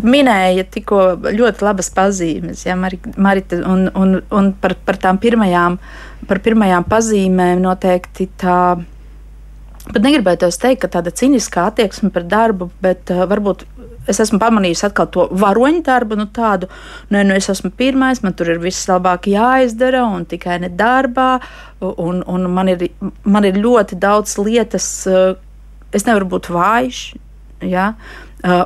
minēja 0.05 0.65
tikko 0.71 1.01
ļoti 1.25 1.65
labas 1.65 1.89
pazīmes, 1.95 2.65
ja, 2.67 2.75
Marita, 2.77 3.62
un, 3.65 3.88
un, 3.95 4.17
un 4.29 4.51
par, 4.62 4.75
par 4.85 5.00
tām 5.01 5.19
pirmajām, 5.21 5.77
par 6.29 6.41
pirmajām 6.45 6.85
pazīmēm 6.89 7.63
noteikti 7.63 8.29
tā. 8.41 8.59
Pat 9.85 10.01
negribētu 10.01 10.50
teikt, 10.50 10.81
ka 10.81 10.89
tāda 10.97 11.13
cīniskā 11.13 11.67
attieksme 11.69 12.09
pret 12.13 12.25
darbu, 12.29 12.71
bet 12.81 13.12
uh, 13.13 13.25
varbūt 13.29 13.67
es 14.09 14.19
esmu 14.21 14.39
pamanījis 14.41 14.83
atkal 14.88 15.09
to 15.13 15.27
varoņu 15.33 15.81
darbu, 15.85 16.17
nu 16.17 16.25
tādu, 16.33 16.69
nē, 17.09 17.21
nu, 17.21 17.31
nu 17.31 17.38
es 17.38 17.50
esmu 17.53 17.71
pirmais, 17.77 18.21
man 18.25 18.33
tur 18.38 18.50
ir 18.53 18.62
viss 18.62 18.89
labāk 18.89 19.29
jāizdara, 19.29 20.03
un 20.17 20.25
tikai 20.29 20.59
ne 20.62 20.71
darbā, 20.74 21.35
un, 21.81 22.21
un 22.21 22.50
man, 22.53 22.74
ir, 22.74 22.88
man 23.25 23.45
ir 23.45 23.62
ļoti 23.62 23.97
daudz 24.01 24.38
lietas, 24.41 24.89
uh, 25.09 25.38
es 25.95 26.05
nevaru 26.09 26.33
būt 26.33 26.50
vājš, 26.53 27.05
Ja? 27.63 27.93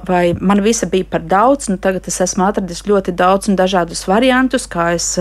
Vai 0.08 0.34
man 0.42 0.60
visa 0.60 0.90
bija 0.92 1.06
par 1.08 1.22
daudz, 1.24 1.70
nu 1.72 1.78
tagad 1.80 2.08
es 2.10 2.18
esmu 2.20 2.44
atradis 2.50 2.82
ļoti 2.84 3.14
daudz 3.16 3.48
un 3.48 3.56
dažādus 3.60 4.02
variantus, 4.10 4.66
kā 4.68 4.90
es, 4.98 5.14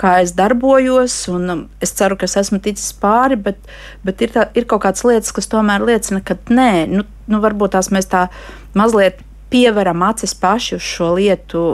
kā 0.00 0.12
es 0.22 0.32
darbojos, 0.38 1.16
un 1.28 1.66
es 1.82 1.92
ceru, 1.98 2.16
ka 2.16 2.24
es 2.24 2.38
esmu 2.40 2.62
ticis 2.64 2.94
pāri, 3.02 3.36
bet, 3.36 3.60
bet 4.06 4.24
ir, 4.24 4.32
tā, 4.32 4.46
ir 4.56 4.64
kaut 4.70 4.86
kādas 4.86 5.04
lietas, 5.04 5.34
kas 5.36 5.50
tomēr 5.52 5.84
liecina, 5.84 6.22
ka 6.24 6.38
nē, 6.48 6.72
nu, 6.88 7.04
nu 7.28 7.42
varbūt 7.44 7.76
tās 7.76 7.92
mēs 7.92 8.08
tā 8.08 8.28
mazliet 8.78 9.20
pieveram 9.52 10.06
acis 10.08 10.32
paši 10.40 10.78
uz 10.78 10.88
šo 10.94 11.12
lietu, 11.18 11.66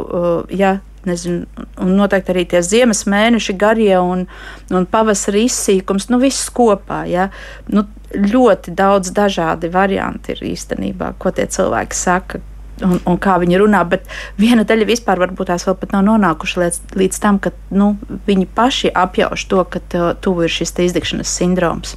ja 0.50 0.80
nezinu, 1.08 1.66
un 1.82 1.94
noteikti 1.98 2.34
arī 2.34 2.44
tie 2.48 2.62
ziemas 2.64 3.04
mēneši 3.08 3.56
garie 3.58 3.94
un, 4.00 4.26
un 4.70 4.88
pavasara 4.90 5.40
izsīkums, 5.44 6.08
nu 6.12 6.20
viss 6.22 6.50
kopā. 6.54 7.02
Ja? 7.10 7.28
Nu, 7.72 7.86
ļoti 8.14 8.72
daudz 8.76 9.12
dažādi 9.16 9.72
varianti 9.72 10.34
ir 10.34 10.44
īstenībā, 10.52 11.14
ko 11.18 11.34
tie 11.34 11.48
cilvēki 11.50 11.98
saka. 11.98 12.44
Un, 12.78 13.00
un 13.10 13.16
kā 13.18 13.34
viņi 13.42 13.58
runā, 13.58 13.80
bet 13.90 14.04
viena 14.38 14.62
daļa 14.62 14.86
vispār 14.86 15.18
varbūt 15.18 15.48
tās 15.50 15.64
vēl 15.66 15.74
pat 15.80 15.96
nav 15.96 16.04
nonākuši 16.06 16.60
līdz, 16.62 16.76
līdz 17.00 17.18
tam, 17.24 17.40
ka 17.42 17.50
nu, 17.74 17.96
viņi 18.28 18.46
paši 18.54 18.92
apjauš 18.94 19.48
to, 19.50 19.64
ka 19.66 19.82
tuvu 20.22 20.46
ir 20.46 20.54
šis 20.60 20.76
izdegšanas 20.86 21.32
sindroms. 21.40 21.96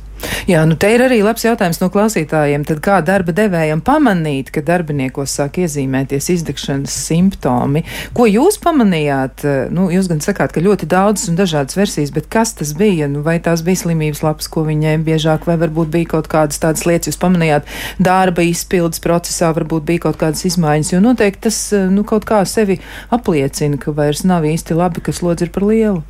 Jā, 0.50 0.64
nu 0.70 0.76
te 0.80 0.90
ir 0.94 1.02
arī 1.06 1.20
labs 1.24 1.44
jautājums 1.46 1.80
no 1.82 1.90
klausītājiem. 1.94 2.64
Tad 2.68 2.82
kā 2.84 3.00
darba 3.06 3.34
devējam 3.36 3.82
pamanīt, 3.86 4.52
ka 4.54 4.64
darbiniekos 4.66 5.34
sāk 5.38 5.60
iezīmēties 5.64 6.30
izdegšanas 6.36 6.96
simptomi? 7.08 7.84
Ko 8.18 8.28
jūs 8.30 8.60
pamanījāt? 8.64 9.46
Nu, 9.74 9.90
jūs 9.94 10.10
gan 10.12 10.24
sakāt, 10.24 10.54
ka 10.56 10.64
ļoti 10.64 10.90
daudzas 10.92 11.30
un 11.32 11.40
dažādas 11.40 11.78
versijas, 11.78 12.14
bet 12.16 12.30
kas 12.32 12.56
tas 12.58 12.74
bija? 12.78 13.10
Nu, 13.12 13.24
vai 13.26 13.38
tās 13.44 13.64
bija 13.66 13.84
slimības 13.84 14.24
lapas, 14.26 14.50
ko 14.52 14.66
viņiem 14.68 15.06
biežāk, 15.08 15.48
vai 15.50 15.58
varbūt 15.62 15.94
bija 15.94 16.14
kaut 16.18 16.30
kādas 16.32 16.62
tādas 16.62 16.86
lietas, 16.90 17.12
jūs 17.12 17.22
pamanījāt 17.22 17.70
darba 18.02 18.46
izpildes 18.46 19.04
procesā, 19.04 19.52
varbūt 19.58 19.86
bija 19.88 20.08
kaut 20.08 20.22
kādas 20.22 20.46
izmaiņas, 20.50 20.96
jo 20.96 21.04
noteikti 21.04 21.48
tas 21.50 21.62
nu, 21.92 22.06
kaut 22.08 22.26
kā 22.30 22.44
sevi 22.50 22.80
apliecina, 23.14 23.80
ka 23.82 23.94
vairs 23.96 24.26
nav 24.28 24.46
īsti 24.50 24.78
labi, 24.78 25.06
ka 25.06 25.16
slodzi 25.16 25.48
ir 25.48 25.54
par 25.56 25.70
lielu. 25.70 26.02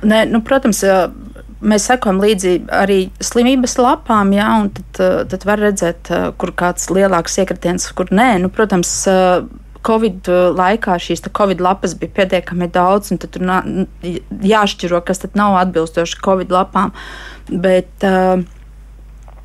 Nē, 0.00 0.22
nu, 0.32 0.40
protams, 0.40 0.80
mēs 1.60 1.86
sekojam 1.90 2.20
līdzi 2.22 2.54
arī 2.72 2.98
slimības 3.24 3.76
lapām, 3.80 4.32
jā, 4.34 4.48
un 4.62 4.70
tad, 4.74 5.00
eh, 5.00 5.24
tad 5.32 5.46
var 5.48 5.58
redzēt, 5.58 6.10
eh, 6.10 6.30
kur 6.38 6.52
kāds 6.52 6.90
lielāks 6.90 7.38
iekritiens, 7.42 7.92
kur 7.94 8.06
nē. 8.06 8.40
Nu, 8.40 8.48
protams, 8.48 9.06
eh, 9.06 9.42
Covid 9.82 10.28
laikā 10.60 10.98
šīs 11.00 11.22
Covid 11.32 11.58
lapas 11.58 11.94
bija 11.94 12.12
pietiekami 12.12 12.70
daudz, 12.70 13.12
un 13.12 13.18
tur 13.18 13.40
jāšķiro, 13.40 15.02
kas 15.02 15.18
tad 15.20 15.30
nav 15.34 15.56
atbilstoši 15.56 16.20
Covid 16.20 16.48
lapām. 16.48 16.92
Bet, 17.48 17.88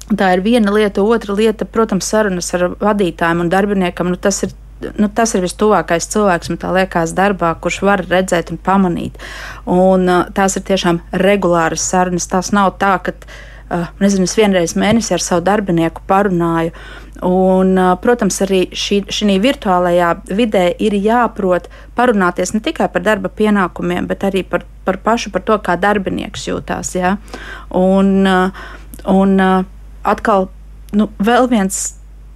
Tā 0.05 0.36
ir 0.36 0.41
viena 0.41 0.69
lieta, 0.69 1.01
otra 1.01 1.34
lieta, 1.34 1.65
protams, 1.65 2.05
sarunas 2.05 2.53
ar 2.53 2.75
vadītājiem 2.77 3.39
un 3.41 3.50
darbiniekam. 3.50 4.12
Nu, 4.13 4.15
tas 4.15 4.43
ir 4.43 4.51
nu, 4.82 5.10
tas 5.15 5.34
ir 5.36 5.46
vistuvākais 5.46 6.08
cilvēks, 6.12 6.51
man 6.51 6.75
liekas, 6.77 7.15
darbā, 7.17 7.53
kurš 7.62 7.82
var 7.88 8.03
redzēt 8.10 8.51
un 8.53 8.60
pamanīt. 8.62 9.17
Un, 9.65 10.08
uh, 10.10 10.29
tās 10.36 10.58
ir 10.58 10.65
tiešām 10.67 11.01
regulāras 11.25 11.86
sarunas. 11.86 12.27
Tas 12.32 12.51
nav 12.55 12.75
tā, 12.82 12.96
ka 13.05 13.15
uh, 13.15 13.89
nezinu, 14.03 14.27
es 14.27 14.38
vienreiz 14.38 14.75
mēnesī 14.79 15.15
ar 15.15 15.24
savu 15.24 15.46
darbinieku 15.46 16.03
parunāju. 16.10 16.75
Un, 17.25 17.75
uh, 17.79 17.94
protams, 18.01 18.41
arī 18.44 18.65
šī 18.75 19.38
virtuālajā 19.41 20.12
vidē 20.36 20.67
ir 20.84 20.98
jāprot 21.00 21.70
parunāties 21.96 22.51
ne 22.53 22.60
tikai 22.63 22.89
par 22.91 23.05
darba 23.05 23.32
pienākumiem, 23.32 24.08
bet 24.10 24.27
arī 24.27 24.44
par, 24.44 24.65
par 24.84 25.00
pašu, 25.03 25.32
par 25.32 25.46
to, 25.48 25.58
kā 25.63 25.77
darbinieks 25.79 26.50
jūtās. 26.50 26.96
Ja? 27.00 27.15
Un, 27.72 28.27
uh, 28.27 28.65
un 29.08 29.39
uh, 29.39 29.63
atkal 30.03 30.50
nu, 30.96 31.10
vēl 31.24 31.48
viens 31.51 31.96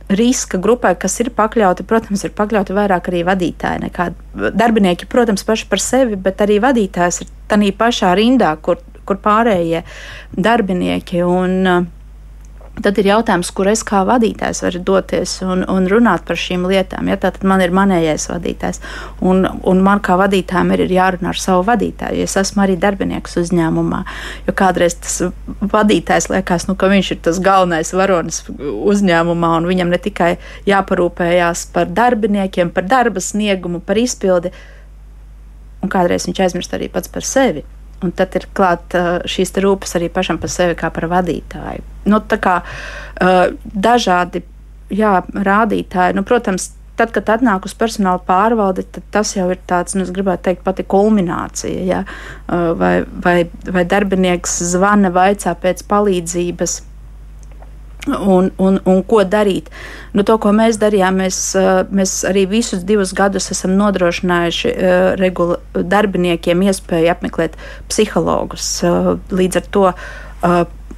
riska 0.10 0.58
grupai, 0.62 0.96
kas 1.00 1.20
ir 1.22 1.30
pakļauti, 1.38 1.86
protams, 1.90 2.24
ir 2.26 2.34
pakļauti 2.38 2.76
vairāk 2.76 3.12
arī 3.12 3.22
vadītāji 3.28 3.84
nekā 3.86 4.10
darbinieki, 4.58 5.10
protams, 5.10 5.46
paši 5.46 5.70
par 5.70 5.84
sevi, 5.84 6.18
bet 6.18 6.42
arī 6.46 6.58
vadītājs 6.64 7.24
ir 7.24 7.32
tādā 7.52 7.70
pašā 7.78 8.16
rindā, 8.18 8.56
kur, 8.66 8.82
kur 9.06 9.22
pārējie 9.22 9.84
darbinieki. 10.38 11.22
Un, 11.26 11.56
uh, 11.70 11.88
Tad 12.80 13.00
ir 13.02 13.10
jautājums, 13.10 13.50
kur 13.56 13.68
es 13.68 13.82
kā 13.84 14.06
vadītājs 14.08 14.62
varu 14.64 14.80
doties 14.88 15.34
un, 15.44 15.66
un 15.68 15.88
runāt 15.92 16.24
par 16.28 16.40
šīm 16.40 16.64
lietām. 16.70 17.10
Ja? 17.12 17.18
Tad 17.20 17.42
man 17.48 17.60
ir 17.64 17.74
manējais 17.76 18.30
vadītājs, 18.32 18.80
un, 19.26 19.44
un 19.68 19.82
man 19.84 20.00
kā 20.06 20.16
vadītājam 20.20 20.72
ir, 20.76 20.86
ir 20.86 20.94
jārunā 20.96 21.34
ar 21.34 21.42
savu 21.42 21.66
vadītāju. 21.68 22.24
Es 22.24 22.38
esmu 22.40 22.64
arī 22.64 22.78
darbinieks 22.80 23.36
uzņēmumā, 23.42 24.00
jo 24.48 24.56
kādreiz 24.62 24.96
tas 25.04 25.18
vadītājs 25.60 26.30
liekas, 26.32 26.70
nu, 26.70 26.78
ka 26.80 26.92
viņš 26.92 27.12
ir 27.16 27.22
tas 27.28 27.42
galvenais 27.44 27.92
varonis 27.96 28.46
uzņēmumā, 28.50 29.54
un 29.60 29.68
viņam 29.70 29.92
ne 29.92 30.00
tikai 30.00 30.32
jāparūpējās 30.70 31.66
par 31.76 31.92
darbiniekiem, 31.92 32.72
par 32.76 32.88
darba 32.88 33.24
sniegumu, 33.24 33.84
par 33.84 34.00
izpildi, 34.00 34.54
un 35.84 35.92
kādreiz 35.92 36.30
viņš 36.30 36.46
aizmirst 36.48 36.80
arī 36.80 36.88
pats 36.94 37.12
par 37.12 37.28
sevi. 37.28 37.66
Un 38.06 38.14
tad 38.16 38.36
ir 38.40 38.48
klāta 38.56 39.20
šīs 39.28 39.52
rūpes 39.60 39.98
arī 40.00 40.08
pašam 40.14 40.40
par 40.40 40.52
sevi, 40.54 40.78
kā 40.80 40.88
par 40.96 41.10
vadītāju. 41.12 41.84
Nu, 42.08 42.22
tā 42.24 42.40
kā 42.40 42.60
dažādi 43.20 44.44
jā, 44.90 45.20
rādītāji, 45.36 46.16
nu, 46.16 46.24
protams, 46.28 46.72
tad, 47.00 47.14
kad 47.16 47.30
atnāk 47.36 47.68
uz 47.68 47.76
personāla 47.80 48.22
pārvaldi, 48.26 48.86
tas 49.14 49.34
jau 49.36 49.48
ir 49.54 49.60
tāds, 49.70 49.96
nu, 49.96 50.04
es 50.08 50.14
gribētu 50.16 50.50
teikt, 50.50 50.66
pati 50.66 50.86
kulminācija. 50.88 51.84
Ja? 51.88 52.04
Vai, 52.48 52.94
vai, 53.26 53.38
vai 53.68 53.86
darbinieks 53.88 54.60
zvana, 54.74 55.12
vaicā 55.16 55.56
pēc 55.60 55.86
palīdzības 55.90 56.80
un, 58.08 58.52
un, 58.58 58.80
un 58.86 59.04
ko 59.04 59.24
darīt. 59.28 59.70
Nu, 60.16 60.24
to, 60.24 60.38
ko 60.42 60.54
mēs 60.56 60.80
darījām, 60.82 61.20
mēs, 61.24 61.40
mēs 61.92 62.16
arī 62.30 62.46
visus 62.50 62.86
divus 62.88 63.14
gadus 63.18 63.52
esam 63.54 63.76
nodrošinājuši 63.80 64.74
regula, 65.20 65.60
darbiniekiem 65.76 66.64
iespēju 66.70 67.12
apmeklēt 67.14 67.60
psihologus. 67.92 68.72
Līdz 69.36 69.62
ar 69.62 69.72
to 69.76 69.88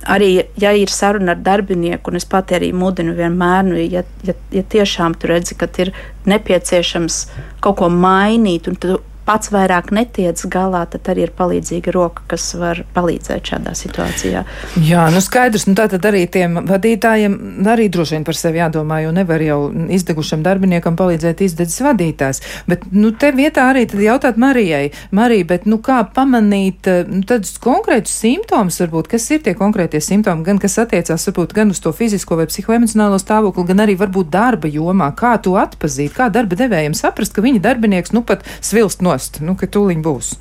arī, 0.09 0.31
ja 0.61 0.71
ir 0.77 0.89
saruna 0.93 1.35
ar 1.35 1.43
darbinieku, 1.43 2.11
un 2.11 2.19
es 2.19 2.25
pati 2.29 2.57
arī 2.57 2.71
mudinu 2.73 3.15
vienmēr, 3.17 3.63
nu, 3.67 3.77
ja, 3.81 4.03
ja, 4.27 4.35
ja 4.53 4.63
tiešām 4.63 5.17
tu 5.19 5.29
redzi, 5.31 5.57
ka 5.57 5.69
ir 5.81 5.93
nepieciešams 6.29 7.21
kaut 7.63 7.81
ko 7.81 7.89
mainīt, 7.93 8.69
un 8.71 8.77
tu 8.81 8.99
pats 9.25 9.51
vairāk 9.53 9.91
netiec 9.93 10.41
galā, 10.51 10.83
tad 10.89 11.07
arī 11.11 11.27
ir 11.27 11.33
palīdzīga 11.37 11.93
roka, 11.95 12.23
kas 12.31 12.47
var 12.57 12.81
palīdzēt 12.95 13.51
šādā 13.53 13.73
situācijā. 13.77 14.43
Jā, 14.81 15.05
nu 15.13 15.21
skaidrs, 15.23 15.67
nu 15.69 15.75
tā 15.77 15.87
tad 15.91 16.05
arī 16.09 16.23
tiem 16.31 16.61
vadītājiem 16.67 17.37
arī 17.71 17.87
droši 17.93 18.17
vien 18.17 18.25
par 18.27 18.37
sevi 18.37 18.61
jādomā, 18.61 19.01
jo 19.05 19.13
nevar 19.15 19.43
jau 19.45 19.59
izdegušam 19.93 20.43
darbiniekam 20.45 20.97
palīdzēt 20.99 21.43
izdedzis 21.45 21.83
vadītājs. 21.85 22.41
Bet, 22.69 22.87
nu, 22.91 23.13
te 23.13 23.31
vietā 23.35 23.67
arī 23.71 23.85
tad 23.91 24.01
jautāt 24.03 24.39
Marijai, 24.41 24.91
Marija, 25.15 25.47
bet, 25.53 25.67
nu, 25.69 25.79
kā 25.83 26.01
pamanīt 26.15 26.89
nu, 27.09 27.21
tādus 27.27 27.55
konkrētus 27.61 28.15
simptomus, 28.23 28.79
varbūt, 28.81 29.11
kas 29.13 29.29
ir 29.35 29.43
tie 29.45 29.55
konkrētie 29.57 30.01
simptomi, 30.03 30.45
gan 30.47 30.61
kas 30.61 30.79
attiecās, 30.81 31.27
varbūt, 31.29 31.55
gan 31.57 31.73
uz 31.73 31.81
to 31.83 31.93
fizisko 31.95 32.39
vai 32.39 32.47
psihoemocionālo 32.49 33.19
stāvokli, 33.21 33.67
gan 33.69 33.85
arī 33.85 33.97
varbūt 33.99 34.31
darba 34.33 34.71
jomā, 34.71 35.11
kā 35.17 35.35
to 35.43 35.55
atpazīt, 35.61 36.15
kā 36.17 36.31
darba 36.33 36.57
devējiem 36.59 36.97
saprast, 36.97 37.35
ka 37.35 37.45
viņa 37.45 37.63
darbinieks, 37.63 38.15
nu, 38.15 38.25
pat 38.25 38.45
svilst 38.63 39.03
no 39.05 39.10
nost, 39.11 39.41
nu, 39.43 39.55
ka 39.59 39.69
tūliņ 39.69 40.03
būs. 40.05 40.35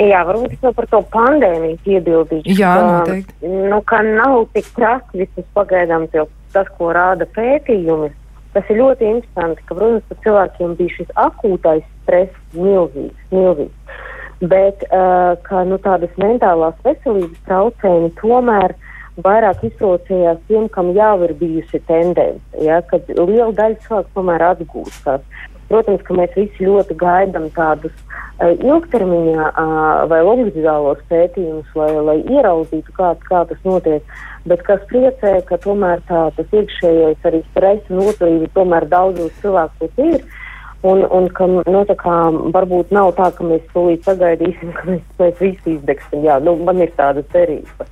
Jā, 0.00 0.22
varbūt 0.24 0.54
es 0.54 0.62
vēl 0.64 0.72
par 0.76 0.86
to 0.88 1.02
pandēmiju 1.12 1.78
piebildīšu. 1.84 2.54
Jā, 2.56 2.72
noteikti. 2.80 3.50
Nu, 3.68 3.82
ka 3.84 4.00
nav 4.06 4.46
tik 4.54 4.70
traki 4.76 5.24
vismaz 5.24 5.48
pagaidām 5.58 6.06
tas, 6.12 6.70
ko 6.78 6.92
rāda 6.96 7.28
pētījumi. 7.36 8.08
Tas 8.52 8.68
ir 8.72 8.80
ļoti 8.80 9.08
interesanti, 9.08 9.64
ka, 9.68 9.76
protams, 9.76 10.06
ka 10.08 10.16
cilvēkiem 10.24 10.72
bija 10.80 10.96
šis 10.96 11.12
akūtais 11.20 11.84
stress 12.02 12.56
milzīgs, 12.56 13.20
milzīgs. 13.32 14.00
Bet 14.42 14.82
uh, 14.88 15.36
ka, 15.44 15.62
nu, 15.68 15.78
tādas 15.84 16.12
mentālās 16.20 16.76
veselības 16.84 17.44
traucējumi 17.46 18.10
tomēr 18.20 18.74
vairāk 19.22 19.60
izsaucējās 19.68 20.40
tiem, 20.48 20.66
kam 20.72 20.90
jau 20.96 21.14
ir 21.26 21.36
bijusi 21.36 21.80
tendence, 21.88 22.64
ja, 22.64 22.80
kad 22.88 23.08
liela 23.12 23.52
daļa 23.56 23.80
cilvēku 23.84 24.16
tomēr 24.16 24.44
atgūstās. 24.50 25.24
Protams, 25.72 26.02
ka 26.04 26.16
mēs 26.18 26.34
visi 26.36 26.66
ļoti 26.68 26.96
gaidām 27.00 27.48
tādus 27.56 27.94
uh, 28.04 28.50
ilgtermiņā 28.52 29.46
uh, 29.48 30.02
vai 30.10 30.20
longitudālos 30.26 31.00
pētījumus, 31.08 31.70
lai, 31.78 31.88
lai 32.10 32.18
ieraudzītu, 32.28 32.92
kā, 32.98 33.14
kā 33.24 33.46
tas 33.48 33.64
notiek. 33.64 34.04
Bet 34.44 34.64
kas 34.66 34.84
priecē, 34.90 35.38
ka 35.48 35.56
tomēr 35.62 36.02
tā, 36.08 36.26
tas 36.36 36.54
iekšējais 36.60 37.28
arī 37.30 37.40
stress 37.50 37.90
un 37.90 38.02
noturība 38.02 38.50
tomēr 38.58 38.88
daudzos 38.90 39.32
cilvēkos 39.40 40.00
ir. 40.02 40.24
Un, 40.82 41.04
un 41.14 41.28
ka 41.30 41.46
nu, 41.46 41.84
kā, 41.94 42.16
varbūt 42.54 42.90
nav 42.90 43.12
tā, 43.14 43.28
ka 43.36 43.46
mēs 43.46 43.62
tūlīt 43.70 44.02
sagaidīsim, 44.02 44.72
ka 44.74 44.88
mēs, 44.90 45.04
mēs 45.20 45.36
visi 45.38 45.76
izdegsim. 45.76 46.24
Jā, 46.26 46.40
nu, 46.42 46.56
man 46.66 46.82
ir 46.82 46.90
tāda 46.98 47.22
cerība. 47.30 47.86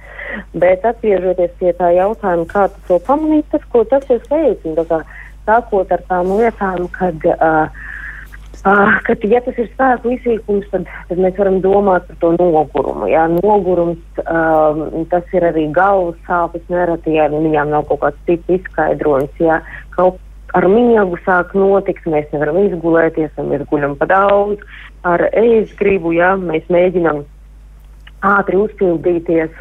Bet 0.58 0.82
atgriežoties 0.86 1.54
pie 1.62 1.70
tā 1.78 1.92
jautājuma, 1.94 2.48
kā 2.50 2.66
to 2.88 2.98
pamanīt, 3.06 3.46
tas, 3.54 3.62
ko 3.70 3.84
tas 3.86 4.10
ir 4.10 4.20
veicina 4.26 4.82
sākot 5.48 5.92
ar 5.92 6.02
tām 6.08 6.32
lietām, 6.38 6.86
kad, 6.94 7.26
uh, 7.34 7.68
uh, 8.64 8.94
kad 9.06 9.26
ja 9.28 9.42
tas 9.44 9.58
ir 9.60 9.68
spēku 9.72 10.14
izsīkums, 10.16 10.68
tad, 10.72 10.88
tad 11.08 11.22
mēs 11.22 11.36
varam 11.40 11.60
domāt 11.64 12.08
par 12.08 12.18
to 12.22 12.32
nogurumu. 12.38 13.10
Jā, 13.10 13.26
nogurums, 13.40 14.22
um, 14.24 15.04
tas 15.12 15.36
ir 15.36 15.46
arī 15.50 15.68
galvas 15.76 16.18
sāpes 16.28 16.64
nereti, 16.72 17.16
ja 17.18 17.28
viņām 17.32 17.72
nav 17.72 17.88
kaut 17.90 18.04
kāds 18.04 18.26
cits 18.28 18.60
izskaidrojums. 18.60 19.40
Jā, 19.42 19.60
kaut 19.96 20.20
ar 20.54 20.66
miegu 20.70 21.18
sāk 21.24 21.52
notikt, 21.54 22.06
mēs 22.10 22.30
nevaram 22.34 22.58
izgulēties, 22.64 23.34
un 23.38 23.52
mēs 23.52 23.66
guļam 23.70 23.96
pa 24.00 24.08
daudz, 24.10 24.64
ar 25.06 25.22
ēst 25.30 25.76
gribu, 25.78 26.14
jā, 26.16 26.34
mēs 26.40 26.66
mēģinam 26.72 27.24
ātri 28.26 28.58
uzpildīties. 28.60 29.52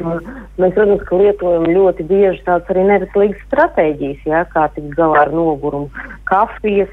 Mēs, 0.60 0.74
protams, 0.76 1.04
ka 1.08 1.18
lietojam 1.20 1.66
ļoti 1.68 2.04
bieži 2.08 2.42
tādas 2.46 2.68
arī 2.72 2.84
neveselīgas 2.88 3.44
stratēģijas, 3.48 4.26
jā, 4.28 4.42
kā 4.52 4.66
tikt 4.74 4.92
galā 4.98 5.24
ar 5.24 5.32
nogurumu. 5.34 5.88
Kafijas 6.28 6.92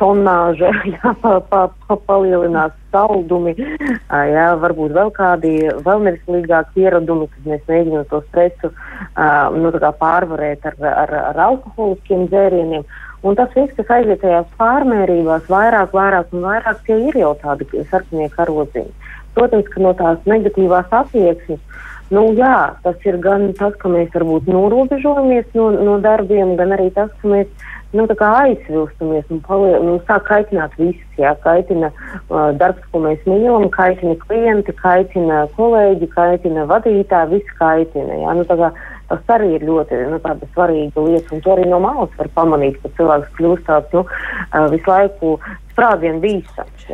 tonāža, 0.00 0.72
jā, 0.94 1.14
pa, 1.22 1.38
pa, 1.50 1.62
pa, 1.86 1.98
palielinās 2.10 2.74
saldumi, 2.94 3.54
jā, 3.58 4.48
varbūt 4.62 4.94
vēl 4.94 5.14
kādi 5.14 5.54
vēl 5.86 6.04
neveselīgāki 6.08 6.84
ieradumi, 6.86 7.30
kad 7.30 7.48
mēs 7.52 7.64
mēģinām 7.70 8.06
to 8.10 8.22
stresu 8.28 8.74
nu, 9.54 9.74
pārvarēt 10.02 10.66
ar, 10.70 10.78
ar, 10.90 11.18
ar 11.32 11.42
alkoholiskiem 11.48 12.28
dzērieniem. 12.30 12.86
Un 13.24 13.38
tas 13.38 13.48
viss, 13.56 13.72
kas 13.72 13.88
aiziet 13.88 14.20
tajās 14.20 14.50
pārmērībās, 14.60 15.46
vairāk, 15.48 15.94
vairāk 15.96 16.34
un 16.36 16.42
vairāk, 16.44 16.82
tie 16.84 16.98
ir 17.08 17.16
jau 17.16 17.30
tādi 17.40 17.64
sarkanie 17.88 18.26
karodziņi. 18.34 18.92
Protams, 19.34 19.68
ka 19.72 19.82
no 19.82 19.92
tās 19.98 20.18
negatīvās 20.30 20.92
attieksmes, 20.94 21.60
nu, 22.14 22.26
jā, 22.38 22.56
tas 22.84 23.06
ir 23.08 23.18
gan 23.22 23.48
tas, 23.58 23.74
ka 23.80 23.90
mēs 23.90 24.12
varbūt 24.14 24.50
norobežojamies 24.50 25.54
no, 25.58 25.70
no 25.74 25.98
darbiem, 26.04 26.54
gan 26.60 26.76
arī 26.76 26.90
tas, 26.94 27.10
ka 27.22 27.32
mēs 27.32 27.48
nu, 27.94 28.06
aizvilstamies 28.18 29.24
un 29.30 29.40
palie, 29.46 29.74
nu, 29.86 29.98
sāk 30.08 30.26
kaitināt 30.28 30.74
visus. 30.78 31.02
Jā, 31.18 31.34
kaitina 31.44 31.92
uh, 31.94 32.50
darbs, 32.58 32.82
ko 32.90 33.04
mēs 33.04 33.22
mīlam, 33.28 33.68
kaitina 33.70 34.16
klienti, 34.24 34.74
kaitina 34.80 35.44
kolēģi, 35.54 36.08
kaitina 36.10 36.66
vadītāji, 36.70 37.30
viss 37.36 37.58
kaitina. 37.60 38.18
Jā, 38.24 38.34
nu, 38.34 38.46
kā, 38.48 38.72
tas 39.12 39.34
arī 39.36 39.52
ir 39.58 39.66
ļoti 39.68 40.00
nu, 40.10 40.18
svarīga 40.56 41.06
lieta, 41.06 41.36
un 41.36 41.44
to 41.44 41.54
arī 41.54 41.68
no 41.70 41.78
malas 41.84 42.10
var 42.18 42.32
pamanīt, 42.34 42.80
ka 42.82 42.90
cilvēks 42.98 43.36
kļūst 43.38 43.68
tāds 43.68 43.94
nu, 43.94 44.02
uh, 44.08 44.66
visu 44.74 44.90
laiku 44.90 45.36
sprādzienu 45.74 46.22
bīstams. 46.24 46.90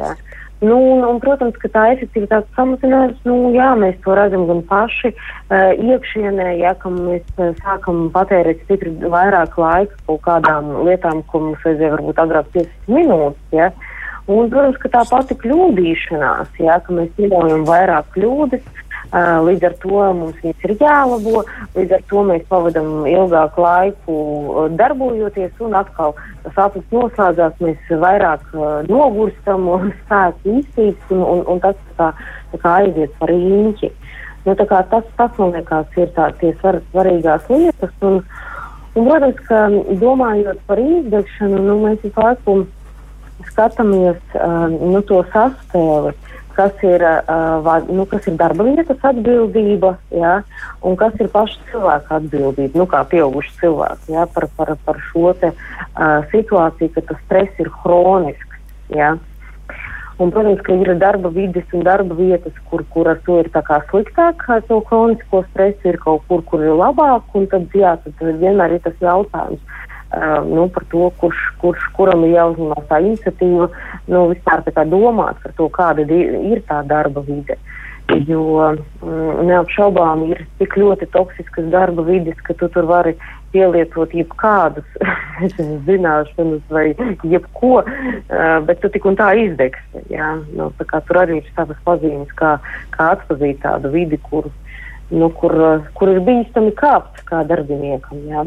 Nu, 0.61 0.77
un, 0.93 1.05
un, 1.09 1.19
protams, 1.25 1.57
ka 1.57 1.71
tā 1.73 1.83
efektivitāte 1.95 2.45
samazinās. 2.53 3.15
Nu, 3.25 3.37
jā, 3.55 3.71
mēs 3.81 3.97
to 4.05 4.13
redzam 4.17 4.45
gan 4.51 4.61
paši 4.69 5.09
uh, 5.15 5.71
iekšienē, 5.73 6.51
ja 6.61 6.75
mēs 6.85 7.25
uh, 7.41 7.55
sākam 7.63 8.11
patērēt 8.13 8.61
stipri 8.67 8.93
vairāk 9.01 9.57
laika 9.57 9.97
kaut 10.05 10.21
kādām 10.27 10.75
lietām, 10.85 11.23
ko 11.33 11.41
mums 11.47 11.65
vajadzēja 11.65 11.95
varbūt 11.97 12.21
agrāk 12.21 12.53
15 12.59 12.93
minūtes. 12.93 13.41
Ja. 13.57 13.71
Un, 14.29 14.51
protams, 14.53 14.77
ka 14.83 14.93
tā 14.93 15.07
pati 15.09 15.39
kļūdīšanās, 15.41 16.53
ja, 16.61 16.77
mēs 16.93 17.09
pieļaujam 17.17 17.65
vairāk 17.67 18.13
kļūdas, 18.19 18.80
līdz 19.13 19.65
ar 19.67 19.75
to 19.83 20.03
mums 20.15 20.37
viņas 20.43 20.67
ir 20.67 20.75
jālabo, 20.79 21.43
līdz 21.75 21.95
ar 21.97 22.03
to 22.11 22.23
mēs 22.29 22.45
pavadām 22.49 23.07
ilgāku 23.11 23.65
laiku 23.65 24.19
darbojoties, 24.79 25.53
un 25.61 25.75
atkal 25.75 26.15
aplis 26.55 26.87
noslēdzās, 26.95 27.57
mēs 27.61 27.91
vairāk 27.91 28.45
nogurstam, 28.89 29.67
spēks 30.05 30.47
iztīts, 30.47 31.11
un, 31.11 31.25
un, 31.33 31.43
un 31.51 31.63
tas 31.65 31.79
tā, 31.99 32.13
tā 32.53 32.63
kā 32.63 32.77
aiziet 32.85 33.17
par 33.19 33.35
īņķi. 33.35 33.91
Nu, 34.47 34.55
tas, 34.57 35.05
tas, 35.19 35.33
man 35.37 35.53
liekas, 35.53 35.91
ir 36.01 36.13
tā, 36.17 36.31
tie 36.41 36.55
svar, 36.61 36.81
svarīgās 36.95 37.51
lietas. 37.51 37.91
Un, 38.01 38.23
un, 38.95 39.09
protams, 39.09 39.43
ka 39.49 39.67
domājot 40.01 40.63
par 40.71 40.81
izdegšanu, 40.81 41.61
nu, 41.67 41.77
mēs 41.83 42.01
visu 42.07 42.23
laiku 42.23 42.61
skatāmies 43.51 44.21
uh, 44.39 44.69
nu, 44.71 45.03
to 45.09 45.21
sastāvu 45.35 46.15
kas 46.57 46.85
ir, 46.87 47.03
uh, 47.03 47.87
nu, 47.89 48.05
kas 48.11 48.27
ir 48.31 48.37
darba 48.41 48.67
vietas 48.67 49.07
atbildība, 49.11 49.95
ja, 50.15 50.41
un 50.87 50.99
kas 51.01 51.17
ir 51.21 51.31
paša 51.33 51.71
cilvēka 51.71 52.21
atbildība, 52.21 52.79
nu, 52.81 52.87
kā 52.91 53.03
pieauguši 53.11 53.57
cilvēki, 53.63 54.15
ja, 54.17 54.27
par, 54.35 54.49
par, 54.59 54.75
par 54.85 55.01
šo 55.11 55.35
te, 55.41 55.53
uh, 55.55 56.21
situāciju, 56.35 56.95
ka 56.97 57.07
tas 57.11 57.25
stress 57.27 57.65
ir 57.65 57.73
hronisks. 57.83 58.63
Ja. 58.95 59.17
Un, 60.21 60.29
protams, 60.29 60.61
ka 60.61 60.75
ir 60.77 60.91
darba 61.01 61.31
vidas 61.33 61.71
un 61.73 61.85
darba 61.87 62.15
vietas, 62.19 62.57
kur, 62.69 62.83
kur 62.93 63.09
ar 63.09 63.23
to 63.25 63.39
ir 63.41 63.49
sliktāk, 63.89 64.45
ar 64.53 64.61
to 64.69 64.83
kronisko 64.85 65.45
stresu 65.49 65.95
ir 65.95 65.97
kaut 66.03 66.27
kur, 66.29 66.43
kur 66.45 66.61
ir 66.61 66.77
labāk, 66.77 67.25
tad, 67.49 67.71
jā, 67.73 67.97
tad 68.05 68.21
vienmēr 68.21 68.77
ir 68.77 68.83
tas 68.85 68.99
jautājums 69.01 69.63
nu, 70.47 70.69
par 70.75 70.85
to, 70.91 71.11
kurš, 71.21 71.43
kurš 71.63 71.85
kuram 71.95 72.25
ir 72.27 72.35
jāuzņemās 72.35 72.87
tā 72.91 72.99
iniciatīva, 73.05 73.69
nu, 74.11 74.25
vispār 74.33 74.65
tā 74.67 74.75
kā 74.75 74.87
domāt 74.89 75.39
par 75.43 75.55
to, 75.59 75.69
kāda 75.71 76.07
ir 76.07 76.65
tā 76.69 76.83
darba 76.87 77.23
vide. 77.27 77.59
Jo 78.27 78.43
mm, 78.75 79.45
neapšaubām 79.47 80.25
ir 80.33 80.41
tik 80.59 80.75
ļoti 80.81 81.07
toksiskas 81.15 81.69
darba 81.71 82.03
vidas, 82.03 82.41
ka 82.43 82.57
tu 82.59 82.67
tur 82.75 82.89
vari 82.91 83.15
pielietot 83.53 84.11
jebkādus 84.15 84.87
zināšanas 85.87 86.65
vai 86.71 86.89
jebko, 87.23 87.85
bet 88.67 88.83
tu 88.83 88.91
tik 88.91 89.07
un 89.07 89.19
tā 89.19 89.31
izdegsi. 89.39 90.03
Nu, 90.59 90.71
tā 90.81 91.03
tur 91.07 91.23
arī 91.23 91.39
ir 91.39 91.53
savas 91.55 91.79
pazīmes, 91.87 92.35
kā, 92.39 92.57
kā 92.97 93.13
atpazīt 93.15 93.63
tādu 93.63 93.95
vidi, 93.95 94.19
kur, 94.27 94.51
nu, 95.11 95.31
kur, 95.35 95.55
kur 95.99 96.13
ir 96.13 96.21
bīstami 96.27 96.75
kāpt 96.79 97.25
kā 97.29 97.43
darbiniekam. 97.47 98.27
Ja? 98.31 98.45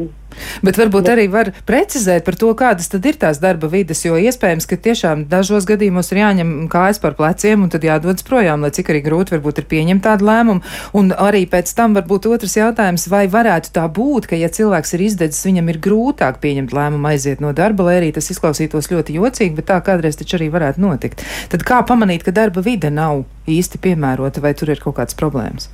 Bet 0.66 0.78
varbūt 0.78 1.08
arī 1.12 1.26
var 1.30 1.50
precizēt 1.68 2.24
par 2.26 2.36
to, 2.38 2.50
kādas 2.58 2.90
tad 2.90 3.04
ir 3.06 3.18
tās 3.20 3.38
darba 3.42 3.68
vidas, 3.70 4.02
jo 4.04 4.16
iespējams, 4.18 4.66
ka 4.70 4.78
tiešām 4.86 5.26
dažos 5.30 5.66
gadījumos 5.68 6.10
ir 6.12 6.20
jāņem 6.22 6.52
kājas 6.72 7.00
par 7.02 7.16
pleciem 7.18 7.64
un 7.66 7.72
tad 7.72 7.86
jādodas 7.86 8.26
projām, 8.26 8.64
lai 8.64 8.72
cik 8.74 8.90
arī 8.92 9.02
grūti 9.04 9.36
varbūt 9.36 9.62
ir 9.62 9.68
pieņemt 9.70 10.04
tādu 10.06 10.28
lēmumu. 10.28 10.64
Un 10.98 11.12
arī 11.14 11.44
pēc 11.50 11.70
tam 11.78 11.96
varbūt 11.98 12.28
otrs 12.32 12.56
jautājums, 12.58 13.06
vai 13.12 13.24
varētu 13.30 13.74
tā 13.76 13.86
būt, 13.86 14.28
ka 14.30 14.38
ja 14.40 14.50
cilvēks 14.52 14.96
ir 14.96 15.06
izdedzis, 15.08 15.44
viņam 15.46 15.70
ir 15.72 15.80
grūtāk 15.84 16.40
pieņemt 16.42 16.74
lēmumu 16.74 17.12
aiziet 17.12 17.44
no 17.44 17.54
darba, 17.56 17.88
lai 17.88 17.98
arī 18.00 18.12
tas 18.16 18.30
izklausītos 18.34 18.90
ļoti 18.90 19.18
jocīgi, 19.20 19.54
bet 19.58 19.70
tā 19.70 19.80
kādreiz 19.84 20.18
taču 20.18 20.40
arī 20.40 20.50
varētu 20.54 20.82
notikt. 20.82 21.24
Tad 21.52 21.66
kā 21.66 21.84
pamanīt, 21.86 22.26
ka 22.26 22.34
darba 22.34 22.64
vide 22.64 22.90
nav 22.90 23.24
īsti 23.50 23.80
piemērota 23.84 24.42
vai 24.42 24.54
tur 24.58 24.72
ir 24.74 24.82
kaut 24.82 24.98
kādas 24.98 25.18
problēmas? 25.18 25.70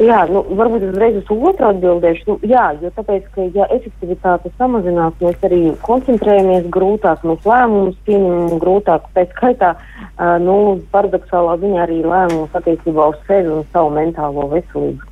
Jā, 0.00 0.22
nu, 0.32 0.40
varbūt 0.56 0.86
uzreiz 0.88 1.18
uz 1.18 1.28
otru 1.28 1.66
atbildēšu. 1.68 2.22
Nu, 2.30 2.36
jā, 2.48 2.62
jo 2.80 2.88
tāpēc, 2.96 3.26
ka, 3.34 3.44
ja 3.52 3.66
efektivitāte 3.74 4.48
samazinās, 4.56 5.18
mēs 5.20 5.44
arī 5.44 5.58
koncentrējamies 5.84 6.70
grūtāk, 6.72 7.26
mēs 7.28 7.44
lēmumus 7.44 7.98
pieņemam 8.08 8.62
grūtāk. 8.62 9.10
Tā 9.12 9.26
skaitā, 9.34 9.74
uh, 9.76 10.38
nu, 10.40 10.56
paradoxālā 10.94 11.58
ziņā 11.60 11.84
arī 11.84 12.00
lēmumus 12.06 12.56
attiecībā 12.56 13.10
uz 13.12 13.20
sevi 13.28 13.52
un 13.58 13.66
savu 13.74 13.92
mentālo 13.98 14.48
veselību. 14.54 15.10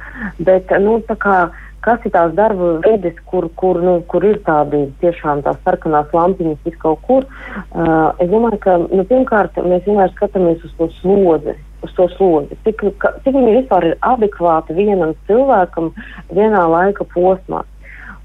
Bet, 0.48 0.72
nu, 0.80 0.96
tā 1.04 1.18
kā, 1.20 1.36
kas 1.88 2.04
ir 2.04 2.14
tās 2.14 2.34
darba 2.36 2.74
veides, 2.84 3.16
kur, 3.30 3.48
kur, 3.60 3.80
nu, 3.84 3.94
kur 4.10 4.26
ir 4.28 4.42
tādi 4.46 4.84
tiešām 5.02 5.40
tās 5.46 5.56
sarkanās 5.64 6.12
lampiņas 6.14 6.66
vis 6.66 6.76
kaut 6.82 7.00
kur. 7.08 7.24
Uh, 7.72 8.12
es 8.20 8.28
domāju, 8.28 8.60
ka 8.64 8.76
nu, 8.84 9.06
pirmkārt 9.08 9.56
mēs 9.64 9.86
vienmēr 9.88 10.12
skatāmies 10.16 10.62
uz 10.68 10.76
to 10.80 10.92
slodzi 11.00 11.56
uz 11.86 11.92
to 11.94 12.08
slodzi, 12.16 12.56
cik, 12.66 12.80
ka, 12.98 13.12
cik 13.22 13.36
viņi 13.36 13.52
vispār 13.60 13.84
ir 13.86 13.98
adekvāti 14.02 14.74
vienam 14.74 15.12
cilvēkam 15.28 15.92
vienā 16.34 16.64
laika 16.72 17.06
posmā. 17.12 17.62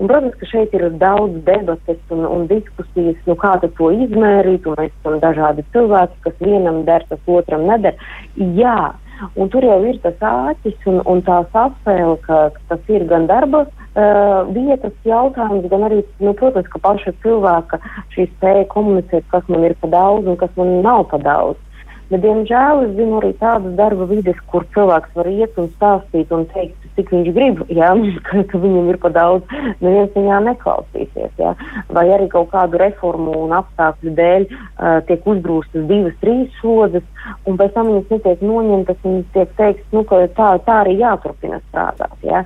Un, 0.02 0.10
protams, 0.10 0.34
ka 0.40 0.48
šeit 0.50 0.74
ir 0.74 0.88
daudz 1.00 1.38
debates 1.46 2.00
un, 2.12 2.24
un 2.26 2.48
diskusijas, 2.50 3.20
nu, 3.30 3.36
kā 3.40 3.54
to 3.62 3.92
izmērīt. 3.94 4.66
Mēs 4.66 4.90
esam 4.90 5.20
dažādi 5.22 5.66
cilvēki, 5.76 6.18
kas 6.26 6.42
vienam 6.42 6.82
der, 6.88 7.06
tas 7.12 7.22
otram 7.30 7.68
neder. 7.70 8.00
Jā, 8.58 8.96
un 9.36 9.50
tur 9.54 9.66
jau 9.66 9.80
ir 9.88 10.00
tas 10.04 10.20
āķis 10.30 10.88
un, 10.92 11.02
un 11.10 11.24
tā 11.26 11.42
saspēle, 11.54 12.18
ka, 12.26 12.40
ka 12.56 12.62
tas 12.74 12.94
ir 12.94 13.06
gan 13.10 13.28
darba 13.30 13.66
uh, 13.66 14.40
vietas 14.56 14.96
jautājums, 15.08 15.68
gan 15.72 15.88
arī, 15.90 16.02
nu, 16.24 16.34
protams, 16.40 16.70
ka 16.72 16.82
paša 16.84 17.16
cilvēka 17.26 17.80
šī 18.16 18.28
spēja 18.36 18.66
komunicēt, 18.74 19.28
kas 19.34 19.48
man 19.52 19.68
ir 19.68 19.78
pa 19.82 19.92
daudz 19.94 20.30
un 20.30 20.40
kas 20.40 20.54
man 20.60 20.82
nav 20.86 21.08
pa 21.12 21.22
daudz. 21.24 21.60
Bet, 22.14 22.22
diemžēl, 22.22 22.84
es 22.86 22.92
zinu 22.94 23.16
arī 23.18 23.32
tādas 23.40 23.74
darba 23.74 24.06
vides, 24.06 24.38
kur 24.52 24.68
cilvēks 24.76 25.16
var 25.18 25.30
iet 25.32 25.56
un 25.58 25.72
stāstīt 25.72 26.30
un 26.36 26.44
teikt, 26.52 26.84
cik 26.94 27.10
viņš 27.10 27.30
grib, 27.34 27.64
ja, 27.74 27.90
ka, 28.28 28.44
ka 28.52 28.62
viņam 28.62 28.92
ir 28.92 29.00
pa 29.02 29.10
daudz, 29.16 29.56
neviens 29.80 30.14
viņā 30.14 30.44
neklausīsies. 30.46 31.34
Ja. 31.42 31.56
Vai 31.90 32.06
arī 32.14 32.30
kaut 32.30 32.52
kādu 32.54 32.78
reformu 32.84 33.34
un 33.48 33.56
apstākļu 33.58 34.14
dēļ 34.20 34.46
uh, 34.46 35.00
tiek 35.10 35.26
uzbrūstas 35.34 35.88
divas, 35.90 36.20
trīs 36.22 36.54
slodzes, 36.60 37.08
un 37.50 37.58
pēc 37.58 37.74
tam 37.74 37.90
viņas 37.90 38.14
netiek 38.14 38.46
noņemtas 38.46 39.10
un 39.10 39.24
tiek 39.34 39.58
teikts, 39.58 39.90
nu, 39.96 40.06
ka 40.06 40.22
tā, 40.38 40.54
tā 40.70 40.84
arī 40.84 41.00
jāturpina 41.02 41.64
strādāt. 41.72 42.14
Uh, 42.22 42.46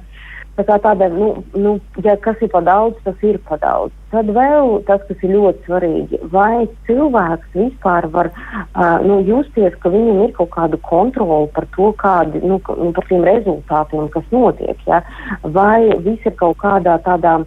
Tā 0.57 0.63
kā 0.65 0.79
tādēļ, 0.81 1.13
nu, 1.13 1.27
nu, 1.61 1.71
ja 2.01 2.15
kas 2.17 2.39
ir 2.41 2.49
pa 2.49 2.63
daudz, 2.65 2.97
tas 3.05 3.25
ir 3.25 3.37
pa 3.45 3.59
daudz. 3.61 3.93
Tad 4.07 4.29
vēl 4.31 4.77
tas, 4.87 5.01
kas 5.09 5.23
ir 5.25 5.33
ļoti 5.33 5.65
svarīgi, 5.67 6.19
vai 6.31 6.67
cilvēks 6.87 7.57
vispār 7.57 8.07
var 8.13 8.29
uh, 8.31 9.03
nu, 9.03 9.17
justies, 9.27 9.75
ka 9.83 9.91
viņam 9.91 10.21
ir 10.23 10.31
kaut 10.37 10.53
kāda 10.53 10.79
kontrola 10.87 11.49
par 11.51 11.67
to, 11.75 11.89
kādi, 11.99 12.39
nu, 12.39 12.61
nu, 12.79 12.93
par 12.95 13.09
tiem 13.09 13.27
rezultātiem, 13.27 14.07
kas 14.13 14.31
notiek. 14.31 14.79
Ja? 14.87 15.01
Vai 15.43 15.91
viss 16.05 16.23
ir 16.23 16.37
kaut 16.39 16.55
kādā 16.63 16.95
tādā, 17.03 17.41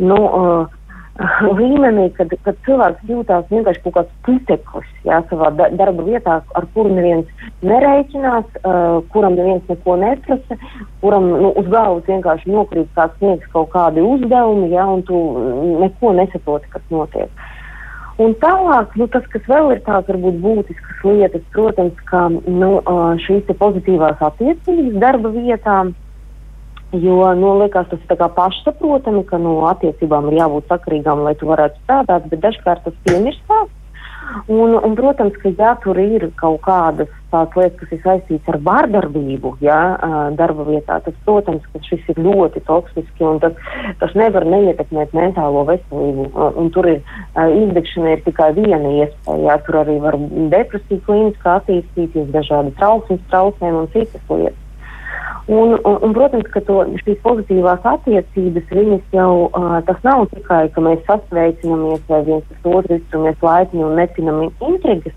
nu, 0.00 0.16
uh, 0.16 0.77
līmenī, 1.58 2.06
kad, 2.14 2.32
kad 2.46 2.58
cilvēks 2.66 3.10
jūtas 3.10 3.48
vienkārši 3.50 3.82
kaut 3.84 3.96
kāds 3.96 4.14
puteklis 4.26 4.88
jā, 5.06 5.18
savā 5.30 5.50
da 5.58 5.68
darba 5.74 6.06
vietā, 6.06 6.38
ar 6.54 6.66
kuru 6.76 6.94
neviens 6.94 7.26
nereiķinās, 7.66 8.58
uh, 8.62 9.00
kuram 9.14 9.34
neviens 9.38 9.66
neko 9.70 9.96
neprasa, 9.98 10.58
kuram 11.02 11.28
nu, 11.32 11.52
uz 11.58 11.70
galvas 11.72 12.06
vienkārši 12.06 12.54
nokrīt 12.54 12.90
kāds 12.98 13.18
sniegs 13.18 13.50
kaut 13.54 13.72
kādi 13.74 14.04
uzdevumi, 14.04 14.70
jā, 14.74 14.86
un 14.86 15.02
tu 15.08 15.22
neko 15.82 16.14
nesaproti, 16.20 16.70
kas 16.74 16.84
notiek. 16.94 17.46
Un 18.18 18.32
tālāk, 18.42 18.96
nu, 18.98 19.06
tas, 19.10 19.26
kas 19.30 19.44
vēl 19.46 19.76
ir 19.76 19.82
tāds 19.86 20.08
varbūt 20.10 20.40
būtisks 20.42 21.04
lietas, 21.06 21.42
protams, 21.54 21.98
ka 22.10 22.24
nu, 22.34 22.70
šīs 23.26 23.46
pozitīvās 23.60 24.22
attiecības 24.30 24.98
darba 25.02 25.30
vietām. 25.34 25.94
Jo, 26.92 27.34
nu, 27.36 27.50
liekas, 27.60 27.90
tas 27.90 28.00
ir 28.00 28.22
pašsaprotami, 28.36 29.20
ka 29.28 29.36
nu, 29.36 29.58
attiecībām 29.68 30.30
ir 30.30 30.38
jābūt 30.38 30.70
sakarīgām, 30.72 31.20
lai 31.26 31.34
tu 31.36 31.50
varētu 31.50 31.76
strādāt, 31.82 32.30
bet 32.30 32.40
dažkārt 32.46 32.86
tas 32.86 32.96
piemirstās. 33.04 33.68
Un, 34.48 34.74
un, 34.76 34.94
protams, 34.96 35.36
ka 35.40 35.52
ja 35.56 35.74
tur 35.82 35.96
ir 36.00 36.26
kaut 36.36 36.60
kādas 36.64 37.12
tādas 37.32 37.56
lietas, 37.56 37.78
kas 37.80 37.92
ir 37.92 38.00
saistītas 38.02 38.52
ar 38.52 38.58
vārdarbību, 38.64 39.54
ja, 39.64 39.78
darba 40.36 40.64
vietā, 40.68 40.98
tad, 41.04 41.16
protams, 41.24 41.64
ka 41.72 41.80
šis 41.84 42.06
ir 42.12 42.20
ļoti 42.24 42.62
toksiski 42.68 43.24
un 43.24 43.40
tas, 43.42 43.56
tas 44.00 44.14
nevar 44.16 44.46
neietekmēt 44.48 45.12
mentālo 45.16 45.64
veselību. 45.68 46.28
Un, 46.32 46.56
un 46.62 46.70
tur 46.72 46.88
ir 46.92 47.02
izdegšana 47.36 48.16
ir 48.16 48.24
tikai 48.28 48.52
viena 48.56 48.94
iespēja. 49.02 49.42
Ja, 49.48 49.58
tur 49.64 49.82
arī 49.82 49.98
var 50.04 50.16
depresija 50.54 51.04
klīniski 51.08 51.52
attīstīties, 51.56 52.32
dažādi 52.32 52.72
trauksmes 52.80 53.28
traucējumi 53.32 53.84
un 53.84 53.92
citas 53.96 54.32
lietas. 54.32 54.67
Un, 55.48 55.78
un, 55.80 55.94
un, 56.04 56.12
protams, 56.12 56.44
ka 56.52 56.60
to, 56.60 56.82
šīs 57.00 57.22
pozitīvās 57.24 57.86
attiecības, 57.88 58.66
viņas 58.68 59.14
jau 59.16 59.30
uh, 59.46 59.78
tas 59.86 60.02
nav 60.04 60.26
tikai, 60.34 60.66
ka 60.74 60.82
mēs 60.84 61.00
sasveicinamies 61.06 62.02
vai 62.10 62.18
viens 62.26 62.50
ar 62.52 62.74
otru 62.76 62.98
izturamies 62.98 63.46
laipni 63.46 63.86
un 63.86 63.96
nepinam 63.96 64.42
intrigas. 64.44 65.16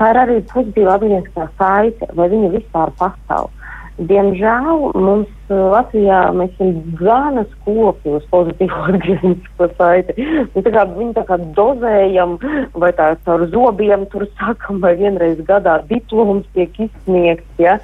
Tā 0.00 0.10
ir 0.10 0.18
arī 0.24 0.40
pozitīva 0.50 0.96
atgriezniskā 0.96 1.46
saite, 1.60 2.10
vai 2.18 2.26
viņa 2.32 2.50
vispār 2.56 2.90
pastāv. 2.98 3.52
Diemžēl 3.98 4.92
mums 4.94 5.30
uh, 5.50 5.72
Latvijā 5.72 6.20
mēs 6.36 6.52
esam 6.54 6.76
gana 7.00 7.42
skopi 7.50 8.12
uz 8.14 8.26
pozitīvu 8.30 8.76
atgrieznisko 8.92 9.66
saiti. 9.74 10.14
Nu, 10.54 10.62
tā 10.62 10.72
kā, 10.74 10.84
viņi 10.92 11.16
tā 11.16 11.24
kā 11.26 11.38
dozējam, 11.56 12.36
vai 12.78 12.92
tā 12.94 13.08
caur 13.26 13.42
zobiem 13.50 14.06
tur 14.12 14.28
sakam, 14.38 14.78
vai 14.84 14.94
vienreiz 15.00 15.40
gadā 15.48 15.80
diploms 15.90 16.46
tiek 16.54 16.78
izsniegts. 16.86 17.50
Ja? 17.58 17.78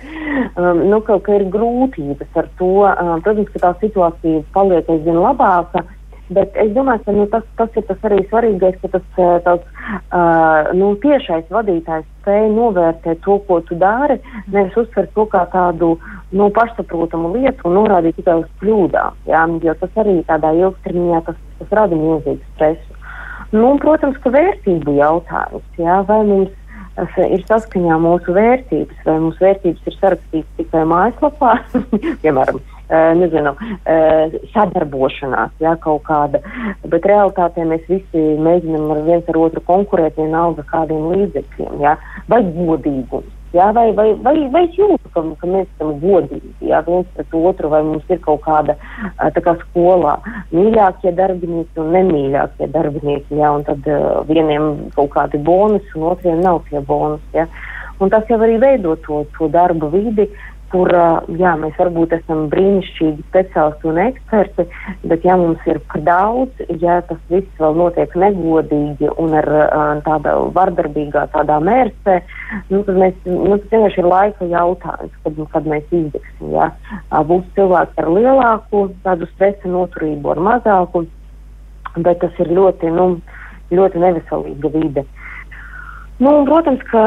Um, 0.55 0.85
nu, 0.93 1.03
kaut 1.03 1.27
kā 1.27 1.41
ir 1.41 1.49
grūtības 1.51 2.39
ar 2.39 2.51
to. 2.61 2.73
Um, 2.93 3.19
protams, 3.27 3.51
ka 3.57 3.65
tā 3.67 3.75
situācija 3.83 4.47
paliek 4.55 4.95
aizvien 4.95 5.19
labāka. 5.19 5.83
Bet 6.33 6.55
es 6.57 6.71
domāju, 6.73 7.03
ka 7.05 7.13
nu, 7.13 7.27
tas, 7.29 7.45
tas 7.59 7.75
ir 7.77 7.85
tas 7.85 8.07
arī 8.09 8.23
svarīgais, 8.31 8.79
ka 8.81 8.89
tas 8.95 9.19
uh, 9.21 9.35
tāds, 9.45 9.67
uh, 10.09 10.71
nu, 10.73 10.95
tiešais 11.03 11.51
vadītājs 11.53 12.07
spēj 12.23 12.49
novērtēt 12.55 13.21
to, 13.27 13.37
ko 13.45 13.59
tu 13.69 13.77
dari, 13.77 14.17
nevis 14.49 14.79
uztvert 14.81 15.13
to 15.13 15.27
kā 15.29 15.45
tādu 15.53 15.93
nu, 16.33 16.49
pašsaprotamu 16.57 17.35
lietu 17.37 17.69
un 17.69 17.77
norādīt 17.77 18.17
tikai 18.17 18.39
uz 18.41 18.49
kļūdām. 18.63 19.21
Jā, 19.29 19.45
jo 19.69 19.77
tas 19.83 20.01
arī 20.01 20.17
tādā 20.31 20.55
ilgtermiņā 20.63 21.23
tas, 21.29 21.41
tas 21.61 21.77
rada 21.77 22.01
milzīgu 22.01 22.41
stresu. 22.55 23.01
Nu, 23.53 23.75
protams, 23.83 24.17
ka 24.25 24.33
vērtību 24.35 24.97
jautājums, 24.97 25.67
jā, 25.79 26.01
vai 26.09 26.23
mums 26.27 26.61
ir 27.21 27.45
saskaņā 27.49 27.99
mūsu 28.01 28.35
vērtības, 28.35 29.05
vai 29.07 29.19
mūsu 29.27 29.45
vērtības 29.45 29.91
ir 29.91 29.99
sarakstītas 30.01 30.57
tikai 30.63 30.87
mājaslapā, 30.89 31.59
piemēram, 32.25 32.63
nezinu, 32.91 33.55
sadarbošanās, 34.53 35.55
jā, 35.63 35.77
kaut 35.85 36.03
kāda, 36.09 36.41
bet 36.91 37.07
realitātē 37.09 37.65
mēs 37.69 37.87
visi 37.89 38.25
mēģinam 38.45 38.91
ar 38.93 39.01
viens 39.07 39.31
ar 39.33 39.41
otru 39.41 39.63
konkurēt 39.65 40.21
vienalga 40.21 40.67
kādiem 40.69 41.09
līdzekļiem, 41.15 41.81
jā, 41.87 41.97
vai 42.29 42.43
godīgums. 42.51 43.33
Jā, 43.55 43.69
vai, 43.71 43.93
vai, 43.95 44.09
vai, 44.19 44.35
vai 44.51 44.65
es 44.67 44.75
jūtu, 44.75 45.11
ka, 45.15 45.23
ka 45.39 45.47
mēs 45.47 45.69
esam 45.77 45.93
godīgi 46.03 46.49
jā, 46.67 46.81
viens 46.89 47.07
pret 47.15 47.35
otru, 47.39 47.69
vai 47.71 47.85
mums 47.87 48.09
ir 48.11 48.19
kaut 48.25 48.41
kāda 48.43 48.75
tā 49.37 49.43
kā 49.45 49.55
skolā 49.61 50.17
mīļākie 50.51 51.13
darbinieki 51.15 51.79
un 51.79 51.93
nemīļākie 51.95 52.67
darbinieki, 52.75 53.39
jā, 53.39 53.53
un 53.55 53.63
tad 53.69 53.87
uh, 53.87 54.25
vieniem 54.27 54.91
kaut 54.97 55.13
kādi 55.15 55.39
bonusi 55.47 55.95
un 55.95 56.09
otriem 56.11 56.43
nav 56.43 56.65
tie 56.67 56.83
bonusi. 56.83 57.31
Jā. 57.37 57.47
Un 58.03 58.11
tas 58.11 58.27
jau 58.27 58.41
arī 58.43 58.59
veido 58.59 58.97
to, 59.07 59.23
to 59.39 59.47
darba 59.55 59.87
vidi, 59.93 60.27
kur 60.73 60.91
jā, 61.39 61.53
mēs 61.61 61.77
varbūt 61.79 62.15
esam 62.17 62.47
brīnišķīgi 62.53 63.25
speciālisti 63.29 63.89
un 63.91 64.01
eksperti, 64.05 64.67
bet 65.11 65.27
ja 65.27 65.37
mums 65.41 65.63
ir 65.71 65.81
par 65.91 66.03
daudz, 66.07 66.63
ja 66.83 67.01
tas 67.09 67.21
viss 67.31 67.61
vēl 67.63 67.79
notiek 67.79 68.15
negodīgi 68.19 69.11
un 69.23 69.37
ar 69.41 69.51
tādā 70.07 70.37
vardarbīgā 70.57 71.27
tādā 71.35 71.59
mērķē, 71.69 72.19
nu, 72.73 72.83
tad 72.87 73.01
mēs, 73.01 73.19
nu, 73.29 73.57
tas 73.57 73.75
vienkārši 73.75 74.03
ir 74.03 74.11
laika 74.11 74.51
jautājums, 74.51 75.19
kad, 75.25 75.43
kad 75.57 75.69
mēs 75.75 75.91
izdegsim. 75.91 76.55
Ja. 76.55 76.71
Būs 77.29 77.47
cilvēki 77.59 78.01
ar 78.03 78.13
lielāku 78.19 78.87
tādu 79.07 79.31
stresa 79.35 79.71
noturību, 79.71 80.35
ar 80.35 80.43
mazāku, 80.51 81.07
bet 81.97 82.23
tas 82.25 82.43
ir 82.43 82.51
ļoti, 82.55 82.91
nu, 82.95 83.13
ļoti 83.75 84.03
neveselīga 84.03 84.75
vide. 84.75 85.05
Uh, 85.05 85.24
Nu, 86.19 86.45
protams, 86.47 86.83
ka 86.93 87.05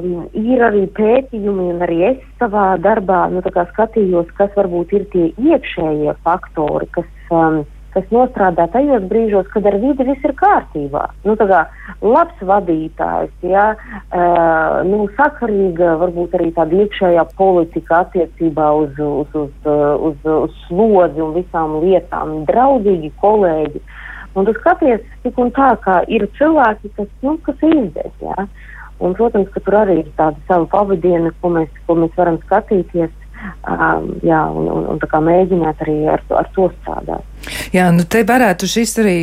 um, 0.00 0.22
ir 0.32 0.62
arī 0.64 0.86
pētījumi, 0.96 1.66
un 1.74 1.82
arī 1.84 1.98
es 2.14 2.22
savā 2.40 2.78
darbā 2.80 3.26
nu, 3.28 3.42
skatījos, 3.44 4.30
kas 4.38 4.54
varbūt 4.56 4.94
ir 4.96 5.04
tie 5.12 5.26
iekšējie 5.36 6.14
faktori, 6.24 6.88
kas, 6.96 7.10
um, 7.36 7.60
kas 7.92 8.08
nostrādā 8.08 8.64
tajos 8.72 9.04
brīžos, 9.12 9.44
kad 9.52 9.68
ar 9.68 9.76
vidi 9.84 10.08
viss 10.08 10.24
ir 10.24 10.32
kārtībā. 10.40 11.04
Nu, 11.28 11.36
kā, 11.36 11.66
labs 12.00 12.40
vadītājs, 12.40 13.36
ja, 13.44 13.74
uh, 13.76 14.80
nu, 14.88 15.04
sakarīga 15.20 15.98
varbūt 16.00 16.40
arī 16.40 16.48
tāda 16.56 16.80
iekšējā 16.86 17.28
politika 17.36 18.06
attiecībā 18.06 18.72
uz, 18.86 18.96
uz, 18.96 19.36
uz, 19.36 19.52
uz, 19.68 20.14
uz, 20.14 20.30
uz 20.48 20.60
slodzi 20.64 21.28
un 21.28 21.36
visām 21.36 21.82
lietām, 21.84 22.38
draudzīgi 22.48 23.12
kolēģi. 23.20 23.84
Uh, 23.84 23.98
Un 24.38 24.46
tu 24.46 24.54
skaties, 24.58 25.02
tik 25.24 25.38
un 25.42 25.50
tā, 25.54 25.72
kā 25.84 26.00
ir 26.08 26.26
cilvēki, 26.38 26.92
kas, 26.96 27.08
nu, 27.26 27.36
kas 27.46 27.64
izdeg. 27.66 28.12
Ja? 28.22 28.46
Un, 29.00 29.16
protams, 29.18 29.48
ka 29.54 29.62
tur 29.64 29.78
arī 29.80 30.00
ir 30.02 30.12
tāda 30.18 30.38
sava 30.48 30.68
pavadiena, 30.70 31.32
ko 31.40 31.50
mēs, 31.56 31.72
ko 31.88 31.96
mēs 31.98 32.14
varam 32.18 32.38
skatīties 32.44 33.10
um, 33.64 34.12
jā, 34.26 34.42
un, 34.52 34.68
un, 34.70 34.88
un 34.92 35.26
mēģināt 35.30 35.82
arī 35.86 35.96
ar, 36.14 36.24
ar 36.42 36.50
to 36.56 36.68
strādāt. 36.80 37.29
Jā, 37.72 37.88
nu 37.94 38.04
te 38.04 38.22
varētu 38.26 38.68
šis 38.68 38.92
arī 39.00 39.14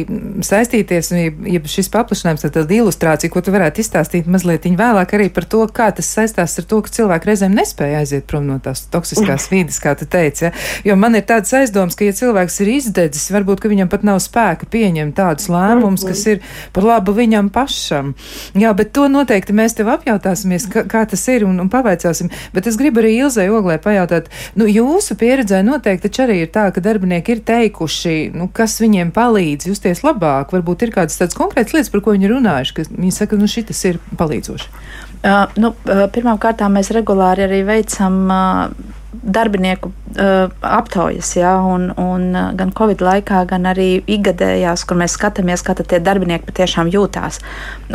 saistīties, 0.46 1.12
ja 1.14 1.62
šis 1.70 1.90
paplašinājums, 1.94 2.44
tad 2.46 2.56
tāda 2.56 2.76
ilustrācija, 2.80 3.32
ko 3.32 3.44
tu 3.46 3.54
varētu 3.54 3.84
izstāstīt 3.84 4.30
mazliet 4.32 4.66
vēlāk 4.68 5.14
arī 5.16 5.28
par 5.34 5.46
to, 5.50 5.62
kā 5.74 5.90
tas 5.96 6.10
saistās 6.12 6.58
ar 6.60 6.68
to, 6.70 6.82
ka 6.84 6.94
cilvēki 6.94 7.30
reizēm 7.30 7.56
nespēja 7.56 8.02
aiziet 8.02 8.26
prom 8.30 8.48
no 8.50 8.58
tās 8.64 8.86
toksiskās 8.94 9.50
vīdes, 9.52 9.80
kā 9.84 9.94
tu 10.00 10.08
teici. 10.10 10.48
Ja? 10.48 10.52
Jo 10.88 10.98
man 11.00 11.18
ir 11.20 11.26
tāds 11.30 11.54
aizdoms, 11.58 11.98
ka 11.98 12.08
ja 12.08 12.16
cilvēks 12.18 12.60
ir 12.66 12.74
izdedzis, 12.78 13.30
varbūt, 13.34 13.62
ka 13.64 13.72
viņam 13.72 13.92
pat 13.92 14.06
nav 14.08 14.20
spēka 14.24 14.70
pieņemt 14.74 15.16
tādus 15.18 15.50
lēmumus, 15.54 16.06
kas 16.08 16.26
ir 16.34 16.42
par 16.76 16.88
labu 16.88 17.16
viņam 17.18 17.52
pašam. 17.54 18.14
Jā, 18.58 18.74
bet 18.78 18.94
to 18.98 19.08
noteikti 19.12 19.56
mēs 19.56 19.78
tev 19.78 19.92
apjautāsimies, 19.94 20.68
kā, 20.74 20.86
kā 20.90 21.06
tas 21.10 21.26
ir 21.34 21.46
un, 21.48 21.60
un 21.64 21.72
pavaicāsim. 21.74 22.32
Bet 22.56 22.70
es 22.70 22.80
gribu 22.80 23.04
arī 23.04 23.16
Ilzai 23.22 23.48
Oglē 23.54 23.78
pajautāt, 23.84 24.32
nu 24.60 24.68
jūsu 24.70 25.18
pieredzē 25.20 25.64
noteikti 25.66 26.08
taču 26.08 26.24
arī 26.24 26.42
ir 26.46 26.52
tā, 26.54 26.68
ka 26.74 26.84
darbinieki 26.84 27.36
ir 27.36 27.44
teikuši, 27.48 28.07
tieši, 28.08 28.32
nu, 28.38 28.48
kas 28.54 28.78
viņiem 28.82 29.12
palīdz 29.16 29.70
justies 29.70 30.04
labāk? 30.06 30.54
Varbūt 30.56 30.86
ir 30.86 30.94
kādas 30.96 31.20
tādas 31.20 31.38
konkrētas 31.38 31.76
lietas, 31.76 31.92
par 31.94 32.04
ko 32.06 32.16
viņi 32.16 32.32
runājuši, 32.32 32.76
ka 32.76 32.86
viņi 32.90 33.14
saka, 33.16 33.40
nu, 33.40 33.48
šis 33.52 33.84
ir 33.90 34.00
palīdzoši. 34.18 34.70
Uh, 35.18 35.48
nu, 35.58 35.74
Pirmkārt, 36.14 36.62
mēs 36.72 36.92
regulāri 36.96 37.48
arī 37.48 37.64
veicam 37.68 38.20
uh, 38.30 38.94
darbinieku 39.18 39.92
uh, 39.92 40.52
aptaujas, 40.62 41.34
ja, 41.40 41.58
un, 41.66 41.90
un 41.98 42.30
gan 42.58 42.74
Covid 42.78 43.02
laikā, 43.04 43.44
gan 43.50 43.68
arī 43.70 43.98
ikgadējās, 44.06 44.86
kur 44.88 45.00
mēs 45.02 45.18
skatāmies, 45.18 45.66
kā 45.66 45.76
tie 45.82 46.00
darbinieki 46.04 46.48
patiešām 46.52 46.92
jūtās. 46.94 47.42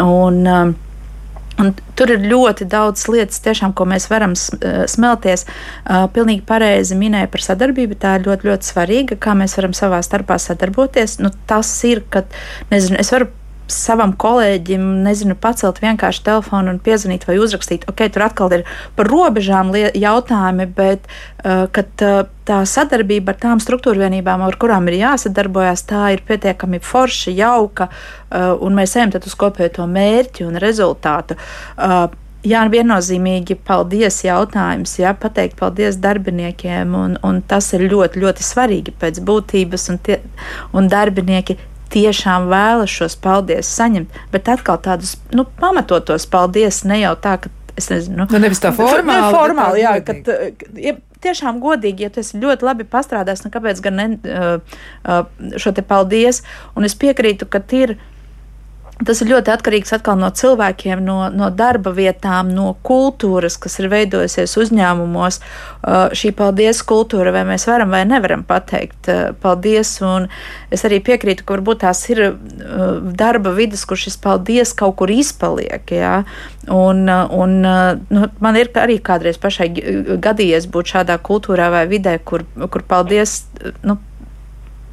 Un, 0.03 0.43
uh, 0.47 0.91
Un 1.61 1.73
tur 1.99 2.13
ir 2.15 2.25
ļoti 2.25 2.67
daudz 2.71 3.05
lietas, 3.13 3.43
tiešām, 3.45 3.75
ko 3.77 3.85
mēs 3.89 4.09
varam 4.11 4.33
eh, 4.33 4.85
smelties. 4.89 5.45
Uh, 5.83 6.07
pilnīgi 6.15 6.45
pareizi 6.49 6.97
minēja 6.99 7.29
par 7.33 7.45
sadarbību. 7.45 7.99
Tā 8.01 8.17
ir 8.19 8.27
ļoti, 8.29 8.49
ļoti 8.49 8.71
svarīga, 8.71 9.21
kā 9.21 9.37
mēs 9.39 9.59
varam 9.59 9.77
savā 9.77 10.01
starpā 10.05 10.39
sadarboties. 10.41 11.19
Nu, 11.23 11.33
tas 11.51 11.71
ir, 11.89 12.05
ka 12.13 12.25
nezinu, 12.73 13.01
es 13.03 13.13
varu 13.13 13.29
savam 13.73 14.13
kolēģim, 14.19 14.85
nezinu, 15.07 15.37
pacelt 15.39 15.81
vienkārši 15.83 16.25
telefonu 16.27 16.75
un 16.75 16.81
piezvanīt 16.83 17.27
vai 17.29 17.39
uzrakstīt. 17.43 17.87
Ok, 17.91 18.05
tur 18.13 18.27
atkal 18.29 18.53
ir 18.57 18.65
par 18.99 19.11
robežām 19.11 19.73
jautājumi, 19.75 20.69
bet 20.77 21.09
uh, 21.09 21.67
kad, 21.75 21.93
uh, 22.05 22.25
tā 22.49 22.63
sadarbība 22.69 23.35
ar 23.35 23.43
tām 23.43 23.63
struktūra 23.63 24.07
vienībām, 24.07 24.45
ar 24.47 24.59
kurām 24.61 24.89
ir 24.91 25.01
jāsadarbojas, 25.03 25.87
tā 25.91 26.09
ir 26.17 26.25
pietiekami 26.29 26.83
forša, 26.83 27.35
jauka, 27.37 27.89
uh, 27.91 28.53
un 28.61 28.79
mēs 28.79 28.97
ejam 28.99 29.15
uz 29.19 29.39
kopējo 29.39 29.79
to 29.79 29.87
mērķi 29.91 30.49
un 30.49 30.61
rezultātu. 30.63 31.39
Uh, 31.77 32.11
Jā, 32.43 32.65
viennozīmīgi 32.67 33.55
paldies 33.63 34.17
jautājums, 34.27 34.97
jā, 34.99 35.13
pateikt 35.15 35.55
paldies 35.61 36.01
darbiniekiem, 36.03 36.97
un, 36.99 37.13
un 37.23 37.39
tas 37.47 37.69
ir 37.77 37.85
ļoti, 37.87 38.19
ļoti 38.19 38.43
svarīgi 38.43 38.95
pēc 38.99 39.21
būtības, 39.23 39.85
un, 39.93 40.01
tie, 40.03 40.17
un 40.75 40.91
darbinieki 40.91 41.55
tiešām 41.93 42.49
vēlas 42.51 42.93
šos 42.93 43.17
paldies 43.23 43.71
saņemt, 43.77 44.21
bet 44.33 44.51
atkal 44.53 44.81
tādus 44.83 45.17
nu, 45.37 45.47
pamatotos 45.61 46.27
paldies 46.31 46.83
ne 46.89 47.03
jau 47.03 47.15
tā, 47.21 47.39
ka 47.43 47.53
es 47.79 47.89
nezinu, 47.93 48.25
nu, 48.25 48.43
nevis 48.43 48.61
tā 48.63 48.73
formāli. 48.77 49.27
Ne, 49.27 49.33
formāli 49.37 49.83
jā, 49.85 49.95
kad, 50.05 50.31
ja, 50.81 50.97
tiešām 51.23 51.61
godīgi, 51.63 52.07
ja 52.07 52.13
tu 52.13 52.23
esi 52.23 52.41
ļoti 52.43 52.67
labi 52.67 52.87
pastrādājis, 52.89 53.45
nu 53.47 53.53
kāpēc 53.55 53.83
gan 53.85 53.99
ne 54.01 54.07
uh, 54.17 54.81
uh, 55.07 55.53
šo 55.61 55.75
te 55.77 55.85
paldies? 55.87 56.43
Un 56.77 56.89
es 56.89 56.97
piekrītu, 56.99 57.49
ka 57.51 57.63
ir 57.79 57.97
Tas 59.07 59.23
ir 59.23 59.31
ļoti 59.33 59.51
atkarīgs 59.53 59.95
atkal 59.97 60.19
no 60.21 60.29
cilvēkiem, 60.37 61.01
no, 61.05 61.17
no 61.35 61.49
darba 61.55 61.93
vietām, 61.97 62.51
no 62.55 62.73
kultūras, 62.87 63.57
kas 63.61 63.79
ir 63.81 63.89
veidojusies 63.93 64.55
uzņēmumos. 64.63 65.39
Uh, 65.83 66.13
šī 66.15 66.31
paldies 66.39 66.83
kultūra, 66.87 67.33
vai 67.35 67.43
mēs 67.49 67.67
varam 67.71 67.95
vai 67.95 68.03
nevaram 68.09 68.45
pateikt 68.47 69.11
uh, 69.11 69.23
paldies. 69.43 69.95
Un 70.07 70.29
es 70.75 70.87
arī 70.89 71.01
piekrītu, 71.05 71.47
ka 71.47 71.57
varbūt 71.57 71.83
tās 71.87 72.05
ir 72.13 72.23
uh, 72.29 72.37
darba 73.19 73.55
vidas, 73.57 73.87
kur 73.89 74.01
šis 74.01 74.19
paldies 74.23 74.75
kaut 74.79 74.99
kur 75.01 75.11
izpaliek. 75.15 75.89
Jā? 75.91 76.23
Un, 76.71 77.09
un 77.11 77.59
nu, 77.63 78.29
man 78.45 78.61
ir 78.61 78.71
arī 78.79 79.01
kādreiz 79.03 79.41
pašai 79.43 79.73
gadījies 80.23 80.69
būt 80.71 80.95
šādā 80.95 81.19
kultūrā 81.27 81.73
vai 81.75 81.85
vidē, 81.91 82.19
kur, 82.23 82.47
kur 82.71 82.87
paldies. 82.87 83.41
Nu, 83.83 83.99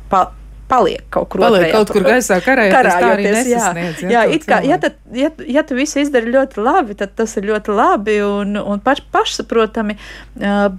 pa, 0.09 0.29
paliek 0.69 1.01
kaut 1.13 1.29
kur 1.33 1.41
paliek 1.43 1.71
kaut 1.73 1.91
kur 1.93 2.05
gaisā 2.05 2.37
karājoties, 2.45 2.75
karājoties 2.75 3.49
jā, 3.49 3.65
jā, 3.73 4.09
jā, 4.13 4.23
it 4.35 4.45
kā, 4.47 4.59
ja, 4.65 4.77
tad, 4.81 4.97
ja, 5.15 5.31
ja 5.49 5.63
tu 5.67 5.77
visu 5.77 6.01
izdari 6.03 6.31
ļoti 6.33 6.61
labi, 6.61 6.95
tad 6.99 7.15
tas 7.17 7.33
ir 7.39 7.47
ļoti 7.49 7.75
labi 7.75 8.19
un, 8.25 8.55
un 8.59 8.83
paš, 8.83 9.01
pašsaprotami, 9.13 9.97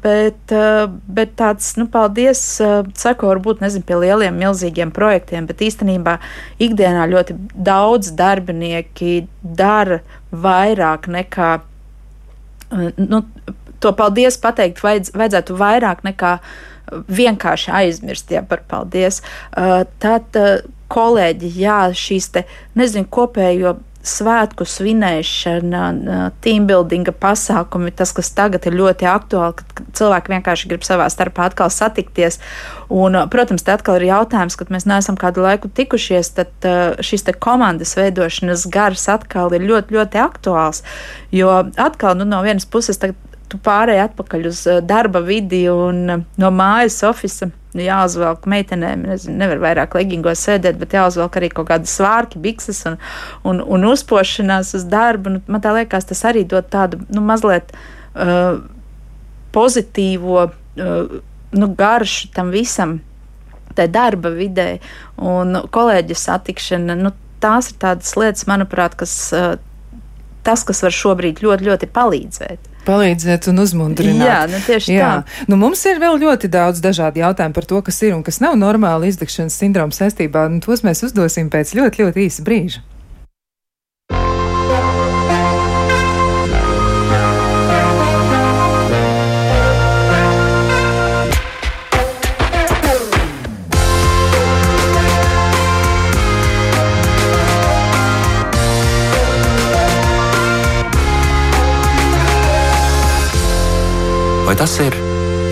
bet, 0.05 0.55
bet 1.19 1.35
tāds, 1.41 1.73
nu, 1.81 1.89
paldies, 1.91 2.43
sako, 3.03 3.33
varbūt, 3.33 3.65
nezinu, 3.65 3.87
pie 3.89 3.99
lieliem, 4.05 4.39
milzīgiem 4.41 4.95
projektiem, 4.95 5.49
bet 5.51 5.65
īstenībā 5.67 6.19
ikdienā 6.63 7.09
ļoti 7.11 7.37
daudz 7.55 8.15
darbinieki 8.19 9.25
dara 9.43 10.01
vairāk 10.31 11.11
nekā, 11.11 11.53
nu, 12.97 13.25
to 13.81 13.93
paldies 13.97 14.39
pateikt 14.41 14.83
vajadz, 14.85 15.15
vajadzētu 15.17 15.57
vairāk 15.59 16.05
nekā 16.07 16.35
vienkārši 17.09 17.73
aizmirst 17.83 18.33
ja, 18.35 18.43
par 18.47 18.65
paldies. 18.69 19.23
Uh, 19.51 19.83
tad 20.03 20.39
uh, 20.39 20.59
kolēģi, 20.91 21.53
jā, 21.61 21.85
šīs 21.97 22.33
te, 22.35 22.45
nezinu, 22.79 23.09
kopējo 23.11 23.79
svētku 24.01 24.65
svinēšana, 24.65 25.83
teambuildinga 26.41 27.13
pasākumi, 27.21 27.93
tas, 27.93 28.15
kas 28.17 28.31
tagad 28.33 28.65
ir 28.69 28.79
ļoti 28.79 29.09
aktuāli, 29.11 29.59
kad 29.61 29.83
cilvēki 29.99 30.33
vienkārši 30.33 30.71
grib 30.71 30.87
savā 30.89 31.09
starpā 31.13 31.51
atkal 31.51 31.69
satikties. 31.73 32.41
Un, 32.89 33.19
protams, 33.33 33.65
te 33.67 33.75
atkal 33.75 34.01
ir 34.01 34.09
jautājums, 34.09 34.57
kad 34.57 34.73
mēs 34.73 34.89
neesam 34.89 35.21
kādu 35.21 35.45
laiku 35.45 35.69
tikušies, 35.69 36.33
tad 36.39 36.71
šis 37.05 37.29
te 37.29 37.37
komandas 37.37 37.93
veidošanas 38.01 38.65
gars 38.73 39.05
atkal 39.13 39.53
ir 39.57 39.69
ļoti, 39.69 39.99
ļoti 39.99 40.23
aktuāls. 40.25 40.81
Jo 41.35 41.67
atkal, 41.77 42.17
nu, 42.17 42.29
no 42.29 42.41
vienas 42.47 42.65
puses, 42.65 42.99
tagad 43.01 43.21
tu 43.51 43.59
pārēji 43.63 44.05
atpakaļ 44.05 44.51
uz 44.51 44.61
eh, 44.71 44.83
darba 44.85 45.23
vidi 45.25 45.65
un 45.73 46.05
eh, 46.09 46.23
no 46.41 46.53
mājas 46.55 47.03
oficiāla. 47.09 47.57
Jāuzvelk 47.71 48.49
meitenēm, 48.51 49.05
nezinu, 49.07 49.37
nevar 49.39 49.61
vairāk 49.63 49.93
leggingos 49.95 50.41
sēdēt, 50.43 50.75
bet 50.81 50.97
jāuzvelk 50.97 51.37
arī 51.39 51.53
kaut 51.55 51.69
kādas 51.69 51.93
svārki, 51.95 52.41
bikses 52.43 52.81
un, 52.91 52.97
un, 53.47 53.61
un 53.63 53.85
uzpošanās 53.93 54.73
uz 54.75 54.89
darbu. 54.91 55.37
Nu, 55.37 55.43
man 55.47 55.63
tā 55.63 55.71
liekas, 55.77 56.09
tas 56.09 56.25
arī 56.27 56.43
dod 56.51 56.67
tādu 56.73 56.99
nu, 57.15 57.23
mazliet 57.23 57.71
uh, 57.71 58.59
pozitīvo 59.55 60.49
uh, 60.49 61.15
nu, 61.55 61.69
garšu 61.79 62.33
tam 62.35 62.51
visam, 62.51 62.97
tai 63.79 63.87
darba 63.87 64.35
vidē 64.35 64.81
un 65.23 65.61
kolēģa 65.71 66.19
satikšana. 66.25 66.99
Nu, 66.99 67.15
tās 67.39 67.71
ir 67.71 67.79
tādas 67.87 68.19
lietas, 68.19 68.49
manuprāt, 68.51 68.99
kas, 68.99 69.15
uh, 69.31 69.55
tas, 70.43 70.67
kas 70.67 70.83
var 70.83 70.99
šobrīd 70.99 71.47
ļoti, 71.47 71.71
ļoti 71.71 71.93
palīdzēt 71.95 72.70
palīdzēt 72.87 73.49
un 73.53 73.63
uzmundrināt. 73.65 74.27
Jā, 74.27 74.39
nu 74.51 74.61
tieši 74.67 74.97
Jā. 74.97 75.11
tā. 75.23 75.47
Nu, 75.51 75.59
mums 75.61 75.83
ir 75.89 76.01
vēl 76.03 76.21
ļoti 76.23 76.51
daudz 76.53 76.83
dažādu 76.85 77.23
jautājumu 77.23 77.57
par 77.57 77.69
to, 77.71 77.83
kas 77.87 78.03
ir 78.07 78.17
un 78.17 78.25
kas 78.27 78.41
nav 78.45 78.57
normāli 78.61 79.11
izdegšanas 79.13 79.59
sindroma 79.63 79.97
saistībā, 79.97 80.47
un 80.51 80.63
tos 80.65 80.85
mēs 80.87 81.05
uzdosim 81.09 81.51
pēc 81.53 81.75
ļoti, 81.79 82.05
ļoti 82.05 82.27
īsa 82.29 82.47
brīža. 82.47 82.85
Tas 104.61 104.75
ir 104.77 104.93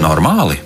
normāli? 0.02 0.58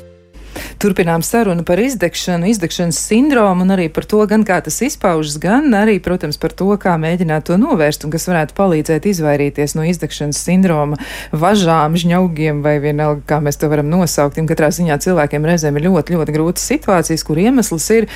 Turpinām 0.83 1.23
sarunu 1.23 1.63
par 1.63 1.79
izdegšanu, 1.79 2.49
izdegšanas 2.51 2.97
sindromu 2.99 3.63
un 3.63 3.71
arī 3.71 3.85
par 3.95 4.03
to, 4.11 4.19
gan 4.27 4.43
kā 4.43 4.57
tas 4.67 4.81
izpaužas, 4.83 5.37
gan 5.39 5.71
arī, 5.79 6.01
protams, 6.03 6.41
par 6.43 6.51
to, 6.59 6.67
kā 6.83 6.97
mēģināt 6.99 7.47
to 7.47 7.59
novērst 7.61 8.03
un 8.03 8.11
kas 8.11 8.27
varētu 8.27 8.57
palīdzēt 8.59 9.07
izvairīties 9.13 9.77
no 9.79 9.87
izdegšanas 9.87 10.41
sindroma 10.43 10.99
važām, 11.31 11.95
žņaugiem 12.03 12.65
vai 12.67 12.81
vienalga, 12.83 13.23
kā 13.31 13.39
mēs 13.47 13.63
to 13.63 13.71
varam 13.71 13.87
nosaukt. 13.93 14.43
Un 14.43 14.51
katrā 14.51 14.73
ziņā 14.75 14.99
cilvēkiem 15.07 15.47
reizēm 15.47 15.79
ir 15.79 15.87
ļoti, 15.87 16.19
ļoti 16.19 16.35
grūtas 16.35 16.67
situācijas, 16.75 17.23
kur 17.29 17.39
iemesls 17.45 17.87
ir 17.95 18.11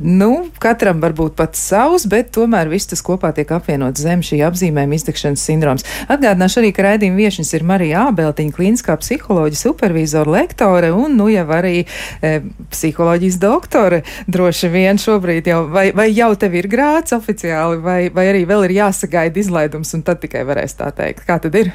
Nu, 0.00 0.46
katram 0.62 1.00
var 1.02 1.12
būt 1.16 1.34
pats 1.36 1.60
savs, 1.60 2.06
bet 2.08 2.30
tomēr 2.32 2.70
viss 2.72 2.88
tas 2.88 3.02
kopā 3.04 3.34
tiek 3.36 3.50
apvienots 3.52 4.00
zem 4.00 4.22
šī 4.24 4.38
apzīmējuma 4.46 4.96
izdegšanas 4.96 5.44
sindroms. 5.44 5.84
Atgādināšu 6.08 6.62
arī, 6.62 6.70
ka 6.72 6.86
raidījuma 6.86 7.20
viešņas 7.20 7.52
ir 7.58 7.66
Marija 7.68 8.06
Ābeltiņa, 8.08 8.54
klīniskā 8.56 8.96
psiholoģija, 9.02 9.60
supervizora, 9.60 10.32
lektore 10.38 10.94
un, 10.96 11.18
nu, 11.20 11.28
jau 11.32 11.44
arī 11.52 11.84
e, 11.84 12.32
psiholoģijas 12.72 13.38
doktore. 13.42 14.00
Droši 14.30 14.72
vien 14.72 15.00
šobrīd 15.00 15.52
jau, 15.52 15.66
vai, 15.68 15.90
vai 15.96 16.08
jau 16.14 16.32
tev 16.40 16.56
ir 16.56 16.70
grāts 16.72 17.16
oficiāli, 17.16 17.82
vai, 17.84 18.00
vai 18.14 18.30
arī 18.32 18.46
vēl 18.48 18.70
ir 18.70 18.78
jāsagaida 18.80 19.44
izlaidums, 19.44 19.92
un 19.98 20.06
tad 20.06 20.24
tikai 20.24 20.48
varēs 20.48 20.80
tā 20.80 20.88
teikt. 20.96 21.26
Kā 21.28 21.42
tad 21.44 21.60
ir? 21.60 21.74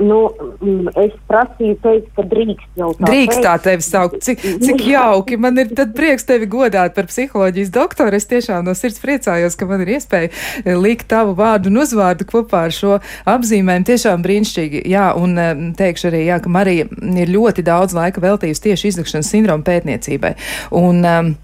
Nu, 0.00 0.30
mm, 0.60 0.88
es 0.96 1.12
prasīju, 1.28 1.76
teikt, 1.84 2.06
ka 2.16 2.24
drīkst 2.24 2.80
jau 2.80 2.92
tā. 2.96 3.10
Drīkst 3.10 3.42
tā 3.44 3.52
tevi 3.60 3.84
saukt. 3.84 4.22
Cik, 4.24 4.40
cik 4.64 4.84
jauki. 4.94 5.36
Man 5.40 5.60
ir 5.60 5.74
prieks 5.92 6.24
tevi 6.28 6.48
godāt 6.48 6.96
par 6.96 7.10
psiholoģijas 7.10 7.72
doktoru. 7.74 8.16
Es 8.16 8.28
tiešām 8.30 8.64
no 8.64 8.72
sirds 8.78 9.02
priecājos, 9.02 9.58
ka 9.58 9.68
man 9.68 9.84
ir 9.84 9.92
iespēja 9.98 10.32
eh, 10.32 10.72
likt 10.80 11.10
tavu 11.12 11.36
vārdu 11.36 11.68
un 11.68 11.82
uzvārdu 11.84 12.24
kopā 12.30 12.66
ar 12.70 12.76
šo 12.76 12.98
apzīmējumu. 13.28 13.88
Tiešām 13.92 14.24
brīnišķīgi. 14.24 14.84
Jā, 14.88 15.10
un 15.20 15.36
eh, 15.36 15.54
teikšu 15.76 16.08
arī, 16.08 16.24
jā, 16.30 16.40
ka 16.40 16.52
Marija 16.52 16.88
ir 16.88 17.36
ļoti 17.36 17.66
daudz 17.68 17.96
laika 17.98 18.24
veltījusi 18.24 18.68
tieši 18.70 18.94
izdegšanas 18.94 19.34
sindroma 19.34 19.68
pētniecībai. 19.68 20.36
Un, 20.80 21.04
um, 21.04 21.34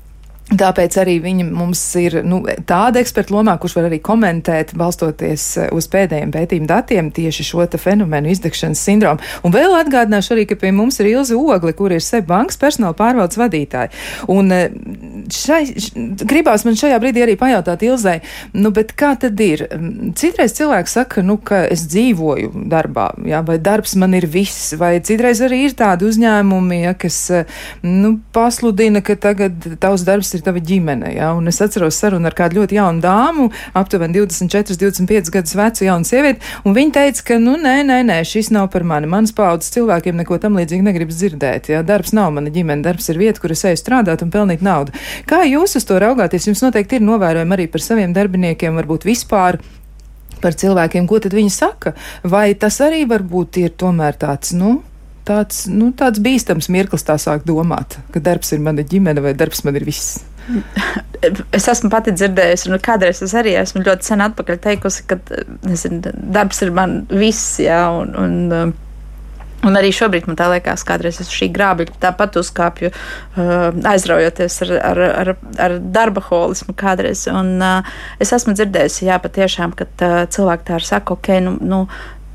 Tāpēc 0.49 0.95
arī 1.03 1.19
viņa 1.21 1.45
mums 1.53 1.81
ir 2.01 2.23
nu, 2.25 2.39
tāda 2.69 3.03
eksperta 3.03 3.35
lomā, 3.35 3.59
kurš 3.61 3.75
var 3.77 3.89
arī 3.91 3.99
komentēt, 4.01 4.73
balstoties 4.81 5.45
eh, 5.61 5.67
uz 5.77 5.89
pēdējiem 5.93 6.31
pētījumu 6.33 6.69
datiem, 6.71 7.11
tieši 7.13 7.45
šo 7.51 7.67
fenomenu 7.77 8.31
izdegšanas 8.33 8.81
sindromu. 8.81 9.21
Un 9.45 9.53
vēl 9.53 9.77
atgādināšu 9.77 10.33
arī, 10.33 10.47
ka 10.49 10.57
pie 10.57 10.71
mums 10.73 10.97
ir 11.03 11.11
Ilze 11.11 11.37
Ogli, 11.37 11.75
kur 11.77 11.93
ir 11.93 12.01
SEB 12.01 12.31
bankas 12.31 12.57
personāla 12.61 12.97
pārvaldes 12.97 13.37
vadītāja. 13.37 13.93
Un 14.33 14.49
eh, 14.57 14.73
šai, 15.37 15.61
gribās 16.25 16.65
man 16.65 16.81
šajā 16.81 16.97
brīdī 17.03 17.27
arī 17.27 17.37
pajautāt 17.37 17.85
Ilzai, 17.85 18.17
nu, 18.57 18.73
bet 18.73 18.97
kā 18.97 19.13
tad 19.21 19.37
ir? 19.45 19.67
Citreiz 20.17 20.57
cilvēks 20.57 20.97
saka, 20.97 21.27
nu, 21.29 21.37
ka 21.37 21.67
es 21.69 21.85
dzīvoju 21.93 22.65
darbā, 22.73 23.11
jā, 23.29 23.43
vai 23.45 23.59
darbs 23.61 23.99
man 24.01 24.17
ir 24.17 24.25
viss, 24.33 24.73
vai 24.81 24.95
citreiz 25.05 25.45
arī 25.45 25.67
ir 25.69 25.77
tādi 25.77 26.09
uzņēmumi, 26.09 26.81
ja, 26.87 26.97
kas, 26.97 27.21
eh, 27.37 27.61
nu, 27.85 28.17
pasludina, 28.33 29.05
ka 29.05 29.21
tagad 29.21 29.75
tavs 29.77 30.09
darbs 30.09 30.33
ir 30.33 30.38
ir 30.39 30.45
tava 30.47 30.63
ģimene. 30.65 31.13
Ja? 31.17 31.33
Un 31.37 31.51
es 31.51 31.61
atceros 31.65 31.99
sarunu 32.01 32.29
ar 32.31 32.37
kādu 32.39 32.61
ļoti 32.61 32.79
jaunu 32.79 33.03
dāmu, 33.05 33.49
aptuveni 33.79 34.21
24, 34.21 34.79
25 34.81 35.33
gadus 35.35 35.57
vecu 35.59 35.87
jaunu 35.89 36.09
sievieti, 36.09 36.45
un 36.65 36.77
viņa 36.77 36.95
teica, 36.99 37.25
ka, 37.31 37.41
nu, 37.43 37.57
nē, 37.61 37.77
nē, 37.89 38.01
nē, 38.09 38.19
šis 38.29 38.53
nav 38.55 38.71
par 38.75 38.87
mani. 38.89 39.11
Manas 39.11 39.35
paudzes 39.37 39.73
cilvēkiem 39.77 40.19
neko 40.23 40.41
tam 40.43 40.59
līdzīgi 40.59 40.87
negribas 40.87 41.21
dzirdēt. 41.21 41.73
Ja? 41.75 41.85
Darbs 41.87 42.15
nav 42.17 42.33
mana 42.37 42.53
ģimene, 42.55 42.85
darbs 42.87 43.11
ir 43.13 43.21
vieta, 43.21 43.43
kur 43.43 43.55
es 43.55 43.65
eju 43.69 43.81
strādāt 43.81 44.25
un 44.25 44.33
pelnīt 44.35 44.65
naudu. 44.65 44.95
Kā 45.29 45.43
jūs 45.49 45.79
uz 45.79 45.89
to 45.89 45.99
raugāties? 46.03 46.49
Jums 46.51 46.65
noteikti 46.65 46.99
ir 46.99 47.07
novērojumi 47.07 47.59
arī 47.59 47.69
par 47.73 47.85
saviem 47.85 48.15
darbiniekiem, 48.17 48.79
varbūt 48.79 49.09
vispār 49.09 49.61
par 50.43 50.55
cilvēkiem, 50.59 51.09
ko 51.11 51.21
tad 51.23 51.35
viņi 51.37 51.53
saka. 51.53 51.95
Vai 52.23 52.53
tas 52.59 52.81
arī 52.85 53.05
varbūt 53.11 53.61
ir 53.63 53.75
tomēr 53.81 54.19
tāds, 54.21 54.55
nu, 54.57 54.79
tāds, 55.29 55.67
nu, 55.71 55.93
tāds 55.97 56.23
bīstams 56.23 56.71
mirklis 56.73 57.07
tā 57.07 57.19
sāk 57.21 57.47
domāt, 57.49 57.99
ka 58.15 58.23
darbs 58.23 58.55
ir 58.55 58.65
mana 58.65 58.87
ģimene 58.87 59.25
vai 59.25 59.37
darbs 59.39 59.65
man 59.67 59.79
ir 59.79 59.87
viss. 59.89 60.19
Es 61.53 61.67
esmu 61.69 61.91
pati 61.93 62.15
dzirdējusi, 62.15 62.71
un 62.71 62.83
kādreiz 62.83 63.23
es 63.25 63.35
arī 63.37 63.57
esmu 63.59 63.83
ļoti 63.87 64.07
sen 64.07 64.23
atpakaļ 64.25 64.61
teikusi, 64.65 65.07
ka 65.11 65.19
nezinu, 65.67 66.13
darbs 66.35 66.63
ir 66.65 66.71
man 66.75 67.01
viss, 67.11 67.59
jā, 67.61 67.81
un, 67.91 68.15
un, 68.23 68.73
un 69.67 69.79
arī 69.81 69.91
šobrīd 69.95 70.29
man 70.31 70.39
tā 70.39 70.47
liekas, 70.53 70.87
kādreiz 70.89 71.19
es 71.25 71.33
šī 71.35 71.51
grābīļa 71.57 71.99
tāpat 72.05 72.39
uzkāpju, 72.41 72.93
aizraujoties 73.93 74.61
ar, 74.69 74.75
ar, 74.93 75.03
ar, 75.09 75.33
ar 75.67 75.79
darba 75.99 76.23
holismu 76.31 76.77
kādreiz, 76.79 77.27
un 77.33 77.59
es 78.23 78.33
esmu 78.39 78.55
dzirdējusi, 78.57 79.09
jā, 79.11 79.19
patiešām, 79.25 79.75
ka 79.77 79.91
cilvēki 80.31 80.71
tā 80.71 80.79
ir 80.79 80.89
saka, 80.93 81.19
ok, 81.19 81.35
nu, 81.45 81.59
nu 81.61 81.83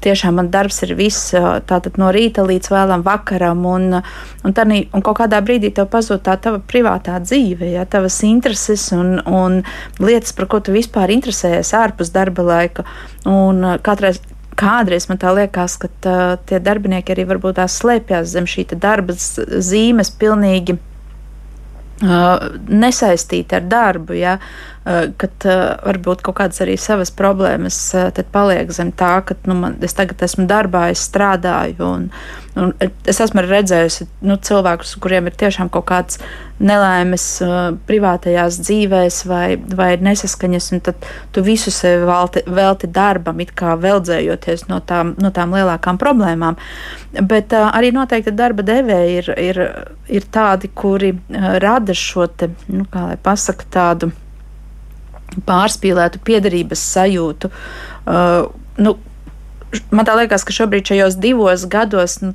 tiešām 0.04 0.38
man 0.39 0.50
darbs 0.54 0.82
ir 0.86 0.94
viss 1.00 1.32
tātad 1.70 1.98
no 2.02 2.12
rīta 2.13 2.46
līdz 2.48 2.72
vēlam 2.74 3.06
vakaram, 3.06 3.63
un, 3.70 4.00
un, 4.00 4.56
tādī, 4.56 4.84
un 4.94 5.06
kaut 5.06 5.20
kādā 5.22 5.39
brīdī 5.46 5.74
tev 5.76 5.89
pazūd 5.94 6.24
tā 6.28 6.36
tava 6.44 6.60
privātā 6.60 7.18
dzīve, 7.24 7.72
ja 7.74 7.88
tavas 7.89 8.20
intereses 8.28 8.89
un, 8.96 9.18
un 9.24 9.62
lietas, 10.04 10.36
par 10.38 10.50
ko 10.52 10.62
tu 10.63 10.76
vispār 10.76 11.13
interesējies 11.16 11.74
ārpus 11.80 12.13
darba 12.13 12.46
laika. 12.48 12.88
Un 13.30 13.63
katreiz, 13.84 14.22
kādreiz 14.60 15.08
man 15.10 15.20
tā 15.22 15.34
liekas, 15.36 15.78
ka 15.82 15.92
tā, 16.04 16.18
tie 16.50 16.62
darbinieki 16.63 17.16
arī 17.16 17.28
varbūt 17.30 17.60
tās 17.62 17.78
slēpjas 17.82 18.34
zem 18.36 18.50
šī 18.50 18.68
darba 18.76 19.16
zīmes 19.18 20.13
pilnīgi 20.20 20.78
nesaistīti 22.04 23.56
ar 23.56 23.68
darbu, 23.70 24.16
ja, 24.18 24.38
kad 24.84 25.46
varbūt 25.86 26.24
kaut 26.26 26.36
kādas 26.41 26.60
arī 26.63 26.76
savas 26.80 27.12
problēmas 27.15 27.78
paliek 28.34 28.72
zem 28.76 28.91
tā, 28.91 29.15
ka 29.24 29.38
nu, 29.48 29.56
man, 29.56 29.78
es 29.86 29.96
tagad 29.96 30.24
esmu 30.26 30.43
darbā, 30.50 30.89
es 30.91 31.06
strādāju. 31.08 31.88
Un, 31.88 32.10
un 32.60 32.74
es 33.08 33.22
esmu 33.24 33.46
redzējusi 33.46 34.10
nu, 34.28 34.36
cilvēkus, 34.43 34.98
kuriem 35.04 35.30
ir 35.30 35.38
tiešām 35.39 35.72
kaut 35.72 35.88
kāds 35.88 36.19
nelaimes 36.63 37.26
privātajās 37.88 38.60
dzīvēs 38.62 39.22
vai, 39.30 39.48
vai 39.76 39.89
nesaskaņas, 40.04 40.67
un 40.76 40.84
tad 40.86 41.08
tu 41.34 41.43
visu 41.46 41.72
sevi 41.74 42.04
velti, 42.08 42.43
velti 42.48 42.89
darbam, 42.91 43.39
it 43.43 43.54
kā 43.58 43.78
veldzējoties 43.80 44.67
no 44.69 44.82
tām, 44.84 45.15
no 45.22 45.32
tām 45.34 45.56
lielākām 45.56 46.00
problēmām. 46.02 46.60
Bet 47.24 47.56
arī 47.56 47.93
noteikti 47.96 48.36
darba 48.36 48.65
devēji 48.67 49.15
ir, 49.22 49.32
ir, 49.39 49.62
ir 50.19 50.28
tādi, 50.34 50.72
kuri 50.76 51.13
rada 51.63 51.96
šo 51.98 52.28
te, 52.28 52.52
nu, 52.67 52.84
kā 52.91 53.08
lai 53.12 53.19
pasaka, 53.22 53.69
tādu 53.74 54.12
pārspīlētu 55.48 56.22
piederības 56.26 56.84
sajūtu. 56.93 57.52
Uh, 58.04 58.52
nu, 58.82 58.96
man 59.91 60.08
tā 60.08 60.15
liekas, 60.19 60.46
ka 60.46 60.56
šobrīd 60.56 60.93
šajos 60.93 61.19
divos 61.24 61.67
gados 61.72 62.19
nu, 62.24 62.34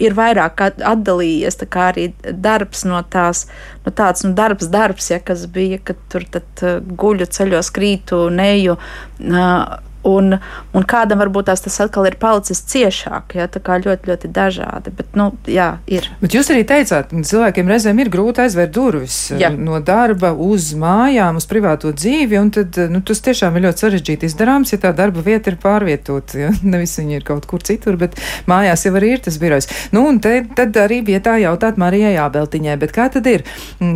ir 0.00 0.14
vairāk 0.16 0.62
atdalījies 0.64 1.58
arī 1.84 2.06
darbs 2.24 2.84
no 2.88 3.02
tās, 3.10 3.46
no 3.84 3.92
tāds 3.92 4.24
nu, 4.24 4.32
darbs, 4.36 4.70
darbs, 4.72 5.10
ja, 5.12 5.20
kas 5.20 5.46
bija, 5.46 5.78
kad 5.78 6.00
tur 6.12 6.24
tad, 6.30 6.46
uh, 6.62 6.78
guļu 6.80 7.28
ceļos, 7.28 7.72
krītu, 7.74 8.26
neju. 8.32 8.78
Uh, 9.20 9.78
Un, 10.04 10.36
un 10.76 10.84
kādam 10.84 11.22
varbūt 11.22 11.46
tās 11.48 11.62
tas 11.64 11.78
atkal 11.80 12.04
ir 12.04 12.18
palicis 12.20 12.60
ciešāk, 12.68 13.38
ja 13.38 13.46
tā 13.48 13.60
kā 13.64 13.78
ļoti, 13.80 14.10
ļoti 14.10 14.28
dažādi. 14.36 14.92
Bet, 14.92 15.14
nu, 15.16 15.30
jā, 15.48 15.78
ir. 15.88 16.10
Bet 16.20 16.36
jūs 16.36 16.50
arī 16.52 16.66
teicāt, 16.68 17.08
ka 17.08 17.22
cilvēkiem 17.30 17.70
reizēm 17.72 18.02
ir 18.02 18.10
grūti 18.12 18.42
aizvērt 18.44 18.74
durvis 18.76 19.16
jā. 19.32 19.48
no 19.56 19.80
darba 19.80 20.34
uz 20.36 20.74
mājām, 20.76 21.38
uz 21.40 21.48
privāto 21.48 21.94
dzīvi, 21.96 22.42
tad, 22.52 22.76
nu, 22.92 23.00
tas 23.00 23.24
tiešām 23.24 23.56
ir 23.56 23.64
ļoti 23.68 23.84
sarežģīti 23.86 24.28
izdarāms, 24.28 24.74
ja 24.74 24.80
tā 24.82 24.92
darba 24.96 25.24
vieta 25.24 25.54
ir 25.54 25.56
pārvietota. 25.62 26.42
Ja? 26.42 26.52
Nevis 26.74 26.98
viņa 27.00 27.16
ir 27.22 27.24
kaut 27.24 27.48
kur 27.48 27.64
citur, 27.64 27.96
bet 28.00 28.20
mājās 28.50 28.84
jau 28.84 28.92
arī 29.00 29.14
ir 29.16 29.24
tas 29.24 29.40
birojs. 29.40 29.70
Nu, 29.96 30.04
un 30.10 30.20
te, 30.20 30.34
tad 30.58 30.76
arī 30.84 31.00
vietā 31.06 31.38
jautāt 31.40 31.80
Marijai 31.80 32.12
Jābeltiņai, 32.18 32.76
bet 32.84 32.92
kā 32.92 33.08
tad 33.14 33.24
ir? 33.30 33.46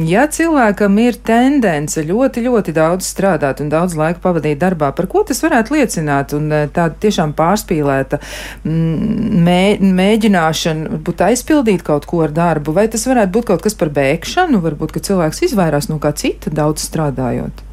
Ja 0.09 0.25
cilvēkam 0.33 0.97
ir 1.05 1.21
tendence 1.21 2.01
ļoti, 2.01 2.49
ļoti 2.49 2.77
daudz 2.81 3.13
strādāt 3.13 3.61
un 3.61 3.69
daudz 3.73 3.99
laika 3.99 4.25
pavadīt 4.25 4.65
darbā, 4.65 4.95
par 4.97 5.11
ko 5.13 5.27
tas 5.29 5.45
varētu 5.45 5.77
liecināt? 5.77 5.98
Risināt, 5.99 6.35
un 6.37 6.51
eh, 6.53 6.69
tāda 6.71 6.97
tiešām 7.01 7.35
pārspīlēta 7.37 8.19
mm, 8.65 9.43
mē, 9.45 9.79
mēģināšana 9.83 11.01
būt 11.05 11.25
aizpildīt 11.29 11.83
kaut 11.83 12.07
ko 12.07 12.23
ar 12.27 12.33
darbu, 12.33 12.73
vai 12.73 12.89
tas 12.89 13.07
varētu 13.07 13.33
būt 13.33 13.49
kaut 13.51 13.63
kas 13.63 13.75
par 13.75 13.91
bēgšanu, 13.91 14.61
varbūt, 14.63 14.93
ka 14.93 15.01
cilvēks 15.01 15.43
izvairās 15.49 15.89
no 15.89 15.99
kā 15.99 16.13
cita 16.13 16.51
daudz 16.51 16.85
strādājot? 16.87 17.65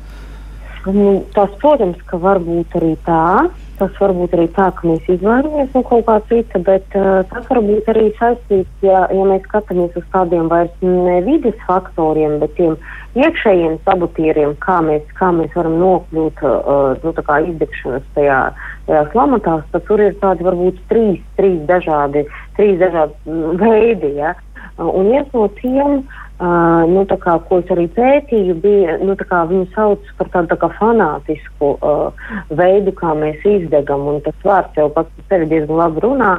Nu, 0.86 1.26
tas, 1.34 1.50
protams, 1.62 1.98
ka 2.06 2.18
var 2.22 2.40
būt 2.40 2.76
arī 2.78 2.94
tā, 3.06 3.50
Tas 3.76 3.98
var 4.00 4.14
būt 4.16 4.34
arī 4.38 4.46
tā, 4.56 4.70
ka 4.72 4.88
mēs 4.88 5.08
izvairāmies 5.12 5.74
no 5.76 5.82
kaut 5.84 6.06
kā 6.08 6.16
cita, 6.30 6.62
bet 6.64 6.94
uh, 6.96 7.26
tas 7.28 7.50
var 7.50 7.60
būt 7.66 7.90
arī 7.92 8.06
saistīts, 8.16 8.72
ja, 8.86 9.02
ja 9.12 9.26
mēs 9.28 9.44
skatāmies 9.50 9.98
uz 10.00 10.06
tādiem 10.14 10.48
vairs 10.52 10.72
ne 10.86 11.18
vides 11.26 11.58
faktoriem, 11.68 12.38
bet 12.40 12.56
tiem 12.56 12.78
iekšējiem 13.20 13.76
sabotieriem, 13.84 14.56
kā 14.64 14.80
mēs, 14.86 15.04
kā 15.20 15.34
mēs 15.36 15.52
varam 15.60 15.76
nokļūt 15.82 16.44
uh, 16.48 16.96
nu, 17.04 17.16
izdegšanas 17.52 18.08
tajā, 18.16 18.40
tajās 18.88 19.20
lamatās, 19.20 19.68
tad 19.76 19.88
tur 19.90 20.04
ir 20.08 20.16
tādi 20.24 20.48
varbūt 20.48 20.80
trīs, 20.92 21.20
trīs 21.36 21.60
dažādi, 21.68 22.24
trīs 22.56 22.80
dažādi 22.80 23.40
veidi. 23.60 24.16
Ja? 24.22 24.38
Un 24.80 25.12
viens 25.12 25.28
no 25.36 25.50
tiem 25.60 26.00
uh, 26.00 26.25
Uh, 26.36 26.84
nu, 26.92 27.06
kā, 27.08 27.38
ko 27.48 27.62
es 27.62 27.70
arī 27.72 27.86
pētīju, 27.96 28.58
bija 28.60 28.98
nu, 29.00 29.14
viņu 29.16 29.70
sauc 29.72 30.10
par 30.18 30.28
tādu 30.34 30.52
tā 30.52 30.58
kā 30.60 30.68
fanātisku 30.76 31.70
uh, 31.80 32.26
veidu, 32.52 32.92
kā 32.92 33.14
mēs 33.16 33.40
izdegam. 33.48 34.04
Tas 34.26 34.42
vārds 34.44 34.76
jau 34.76 34.90
pats 34.92 35.14
par 35.16 35.30
sevi 35.32 35.48
diezgan 35.54 35.80
labi 35.80 36.04
runā. 36.04 36.34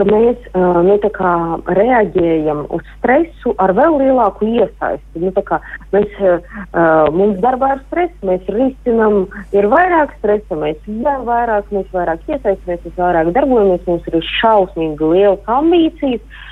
Ka 0.00 0.06
mēs 0.08 0.44
uh, 0.56 0.78
nu, 0.80 0.94
kā, 1.12 1.30
reaģējam 1.76 2.62
uz 2.72 2.84
stresu 2.94 3.52
ar 3.60 3.74
vēl 3.76 3.98
lielāku 4.00 4.48
iesaisti. 4.48 5.20
Nu, 5.20 5.32
kā, 5.44 5.58
mēs, 5.92 6.14
uh, 6.24 7.10
mums 7.12 7.36
darbā 7.44 7.74
ir 7.74 7.82
stress, 7.90 8.14
mēs 8.24 8.48
risinām, 8.48 9.26
ir 9.52 9.68
vairāk 9.68 10.14
stresa, 10.18 10.56
mēs 10.56 10.80
vēl 10.88 11.26
vairāk, 11.28 11.68
mēs 11.74 11.90
vairāk 11.92 12.24
iesaistamies, 12.30 12.86
mēs 12.86 12.96
vairāk 12.96 13.34
darbojamies, 13.36 13.84
mums 13.90 14.08
ir 14.08 14.30
šausmīgi 14.40 15.12
liels 15.12 15.52
ambīcijas. 15.60 16.24
Uh, 16.24 16.48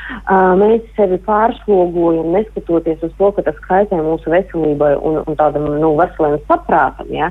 mēs 0.56 0.84
sevi 0.96 1.18
pārslogojam, 1.26 2.30
neskatoties 2.32 3.02
uz 3.04 3.12
to, 3.18 3.28
ka 3.36 3.44
tas 3.44 3.58
kaitē 3.66 3.98
mūsu 4.00 4.32
veselībai 4.32 4.94
un, 5.04 5.20
un 5.28 5.36
tādam 5.36 5.66
nu, 5.80 5.90
veseliem 5.98 6.38
saprātam. 6.48 7.10
Ja? 7.12 7.28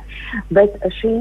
Bet 0.54 0.78
šī 1.00 1.14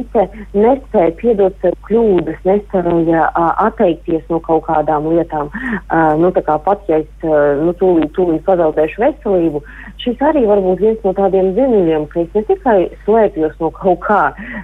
nespēja 0.57 1.15
piedot 1.21 1.57
sev 1.65 1.77
kļūdas, 1.89 2.43
nespēja 2.49 3.25
atteikties 3.65 4.27
no 4.33 4.41
kaut 4.45 4.67
kādām 4.87 5.09
lietām, 5.11 5.51
nu, 6.21 6.31
kā 6.33 6.59
pat 6.63 6.83
ja 6.89 7.01
es 7.03 7.27
nu, 7.61 7.75
tūlīt, 7.75 8.13
tūlīt 8.15 8.45
pazaudēšu 8.47 9.03
veselību, 9.03 9.63
šis 10.03 10.21
arī 10.23 10.47
var 10.47 10.61
būt 10.63 10.81
viens 10.81 11.03
no 11.05 11.13
tādiem 11.17 11.55
zinuļiem, 11.57 12.07
ka 12.13 12.21
es 12.23 12.35
ne 12.35 12.43
tikai 12.47 12.79
slēpjos 13.05 13.57
no 13.61 13.71
kaut 13.75 14.01
kā, 14.07 14.23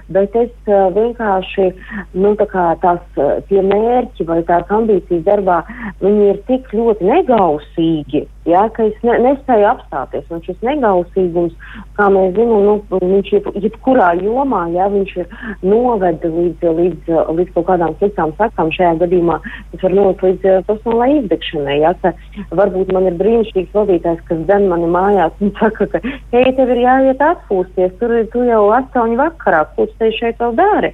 bet 0.09 0.35
es 0.35 0.51
vienkārši 0.67 1.69
nu, 2.13 2.35
tā 2.39 2.67
tās 2.81 3.01
tie 3.49 3.61
mērķi 3.61 4.27
vai 4.29 4.41
tās 4.47 4.69
ambīcijas 4.69 5.25
darbā, 5.27 5.63
ir 6.01 6.39
tik 6.47 6.71
ļoti 6.73 7.09
negausīgi, 7.09 8.27
ja, 8.49 8.63
ka 8.75 8.85
es 8.89 8.97
ne, 9.05 9.15
nespēju 9.23 9.67
apstāties. 9.69 10.25
Un 10.33 10.41
šis 10.45 10.59
negausīgums, 10.65 11.53
kā 11.97 12.09
mēs 12.13 12.33
zinām, 12.37 12.65
nu, 12.67 12.75
viņš 12.91 13.31
ir 13.37 13.49
jebkurā 13.65 14.11
jomā, 14.21 14.65
ja 14.75 14.89
viņš 14.93 15.13
ir 15.21 15.29
noveda 15.65 16.31
līdz, 16.33 16.67
līdz, 16.79 17.13
līdz 17.39 17.53
kaut 17.55 17.67
kādām 17.69 17.95
sliktām 17.99 18.33
sakām. 18.39 18.71
Šajā 18.75 18.95
gadījumā 19.03 19.39
tas 19.45 19.85
var 19.85 19.95
novest 19.97 20.25
līdz 20.27 20.49
uh, 20.49 20.59
personālai 20.69 21.09
izdegšanai. 21.21 21.77
Ja, 21.83 21.93
varbūt 22.55 22.93
man 22.95 23.09
ir 23.09 23.17
brīnišķīgs 23.21 23.77
vadītājs, 23.77 24.25
kas 24.29 24.43
den 24.49 24.67
mani 24.71 24.89
mājās 24.91 25.39
un 25.43 25.53
saka, 25.61 25.89
ka, 25.93 26.03
hei, 26.35 26.45
tev 26.57 26.73
ir 26.75 26.83
jāiet 26.83 27.23
atpūsties, 27.23 27.95
tur 28.01 28.15
tu 28.33 28.45
jau 28.47 28.65
astoņi 28.79 29.19
vakarā, 29.19 29.63
ko 29.75 29.87
tu 29.87 30.11
šeit 30.19 30.41
vēl 30.41 30.55
dari. 30.59 30.93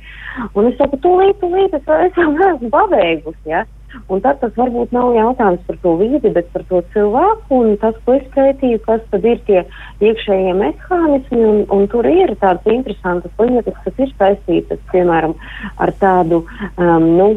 Un 0.55 0.69
es 0.69 0.77
saku, 0.79 0.99
tūlīt, 1.03 1.39
tūlīt, 1.41 1.75
es, 1.75 1.91
es 2.05 2.17
vēl 2.17 2.33
neesmu 2.37 2.71
pabeigusi. 2.73 3.49
Ja. 3.49 3.65
Un 4.09 4.21
tad 4.25 4.39
tas 4.41 4.53
varbūt 4.57 4.93
nav 4.95 5.11
jautājums 5.15 5.65
par 5.67 5.77
to 5.83 5.95
vidi, 5.99 6.31
bet 6.33 6.49
par 6.53 6.63
to 6.69 6.81
cilvēku 6.93 7.59
un 7.63 7.75
tas, 7.81 7.97
ko 8.05 8.15
es 8.17 8.25
pētīju, 8.35 8.81
kas 8.85 9.03
tad 9.11 9.25
ir 9.25 9.41
tie 9.47 9.63
iekšējie 10.05 10.55
mehānismi. 10.57 11.41
Un, 11.49 11.59
un 11.75 11.85
tur 11.91 12.07
ir 12.09 12.33
tādas 12.41 12.69
interesantas 12.73 13.43
lietas, 13.43 13.77
kas 13.85 14.01
ir 14.05 14.15
saistītas, 14.21 14.81
piemēram, 14.93 15.35
ar 15.81 15.93
tādu 16.01 16.43
um, 16.45 17.05
nu, 17.19 17.29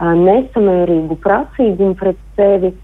nesamērīgu 0.00 1.18
prasīgumu 1.24 1.98
pret 2.00 2.22
sevi. 2.38 2.74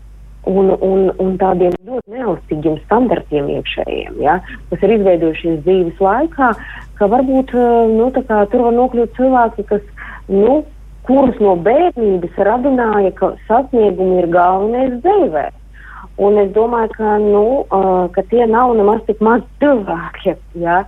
Un, 0.47 0.69
un, 0.71 1.09
un 1.19 1.33
tādiem 1.41 1.73
ļoti 1.83 2.13
neelastīgiem 2.15 2.77
standartiem 2.85 3.49
iekšējiem, 3.51 4.21
ja, 4.23 4.37
kas 4.71 4.85
ir 4.87 4.93
izveidojušies 4.95 5.57
dzīves 5.65 5.99
laikā, 5.99 6.53
ka 7.01 7.09
varbūt 7.11 7.51
nu, 7.91 8.07
kā, 8.15 8.45
tur 8.53 8.69
var 8.69 8.77
nokļūt 8.77 9.19
cilvēki, 9.19 9.65
kas 9.73 9.83
nu, 10.31 10.61
kurus 11.09 11.39
no 11.43 11.55
bērnības 11.67 12.43
radināja, 12.49 13.13
ka 13.19 13.33
sasniegumi 13.49 14.23
ir 14.23 14.29
galvenais 14.35 14.99
dzīvē. 15.05 15.47
Un 16.17 16.39
es 16.41 16.49
domāju, 16.55 16.95
ka, 16.97 17.17
nu, 17.21 17.43
uh, 17.77 18.07
ka 18.15 18.23
tie 18.31 18.47
nav 18.49 18.71
nemaz 18.79 19.03
tik 19.05 19.19
maz 19.21 19.43
cilvēki, 19.61 20.33
ja? 20.63 20.79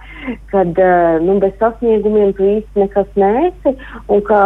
kad 0.53 0.81
uh, 0.81 1.19
nu, 1.21 1.37
bez 1.43 1.53
sasniegumiem 1.61 2.33
tu 2.39 2.47
īsti 2.49 2.85
nekas 2.87 3.11
nēsi 3.21 3.75
un 4.09 4.23
ka 4.25 4.41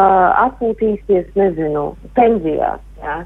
atpūtīsies, 0.48 1.28
nezinu, 1.38 1.92
pensijā. 2.18 2.72
Ja? 3.04 3.20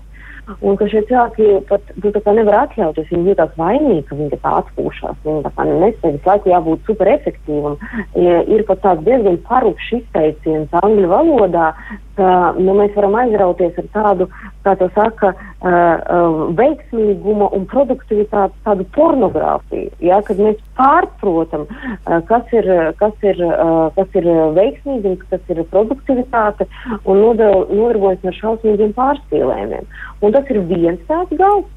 Un 0.63 0.77
ka 0.79 0.87
šie 0.87 1.03
cilvēki 1.09 1.47
pat 1.67 1.89
nu, 1.99 2.13
nevar 2.39 2.59
atļauties, 2.63 3.09
viņi 3.11 3.33
jūtas 3.33 3.57
vainīgi, 3.59 4.05
ka 4.07 4.19
viņi 4.19 4.39
tā 4.45 4.53
atpūšas. 4.61 5.19
Viņi 5.25 5.43
tā 5.43 5.53
kā 5.57 5.67
nespēj 5.67 6.17
visu 6.17 6.31
laiku 6.31 6.53
jābūt 6.53 6.87
super 6.87 7.11
efektīvam. 7.11 7.79
Ir 8.15 8.67
pat 8.69 8.83
tāds 8.85 9.07
diezgan 9.09 9.41
parūpšs 9.49 9.97
izteiciens 9.99 10.77
angļu 10.83 11.11
valodā, 11.11 11.73
ka 12.17 12.29
nu, 12.57 12.75
mēs 12.79 12.95
varam 12.97 13.17
aizrauties 13.21 13.77
ar 13.83 13.89
tādu, 13.95 14.27
kā 14.65 14.75
to 14.81 14.89
saka, 14.95 15.33
uh, 15.35 15.67
uh, 15.71 16.39
veiksmīguma 16.59 17.51
un 17.55 17.67
produktivitātes 17.71 18.57
tādu 18.65 18.87
pornogrāfiju. 18.97 19.93
Ja, 20.05 20.23
kad 20.27 20.41
mēs 20.43 20.59
pārprotam, 20.79 21.67
uh, 21.69 22.19
kas 22.29 22.55
ir, 22.57 22.71
kas 23.01 23.27
ir, 23.27 23.43
uh, 23.45 23.89
kas 23.99 24.17
ir 24.19 24.29
veiksmīgums, 24.57 25.27
kas 25.31 25.53
ir 25.53 25.63
produktivitāte 25.73 26.69
un 27.05 27.23
nodarbojas 27.23 28.25
ar 28.25 28.41
šausmīgiem 28.41 28.97
pārspīlējumiem. 28.97 29.89
Un 30.25 30.36
tas 30.37 30.53
ir 30.53 30.63
viens 30.69 31.01
tāds 31.09 31.41
gals. 31.41 31.73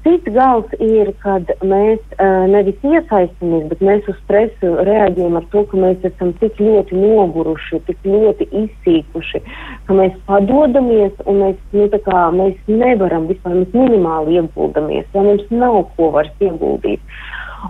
Cits 0.00 0.32
gals 0.32 0.70
ir, 0.80 1.10
kad 1.20 1.50
mēs 1.60 1.98
uh, 2.14 2.46
nevis 2.48 2.78
iesaistamies, 2.88 3.66
bet 3.68 3.82
mēs 3.84 4.06
uz 4.08 4.16
stresu 4.22 4.70
reaģējam 4.88 5.36
ar 5.36 5.44
to, 5.52 5.66
ka 5.68 5.80
mēs 5.82 6.06
esam 6.08 6.30
tik 6.40 6.56
ļoti 6.56 6.96
noguruši, 6.96 7.82
tik 7.84 8.06
ļoti 8.08 8.46
izsīkuši, 8.62 9.42
ka 9.84 9.98
mēs 9.98 10.16
padodamies 10.30 11.20
un 11.28 11.42
mēs, 11.44 11.60
nu, 11.76 11.90
kā, 12.06 12.22
mēs 12.32 12.56
nevaram 12.70 13.28
vispār, 13.28 13.58
mēs 13.58 13.76
minimāli 13.76 14.40
ieguldamies, 14.40 15.04
ja 15.12 15.26
mums 15.26 15.44
nav 15.52 15.82
ko 15.98 16.08
vairs 16.16 16.32
ieguldīt. 16.48 17.04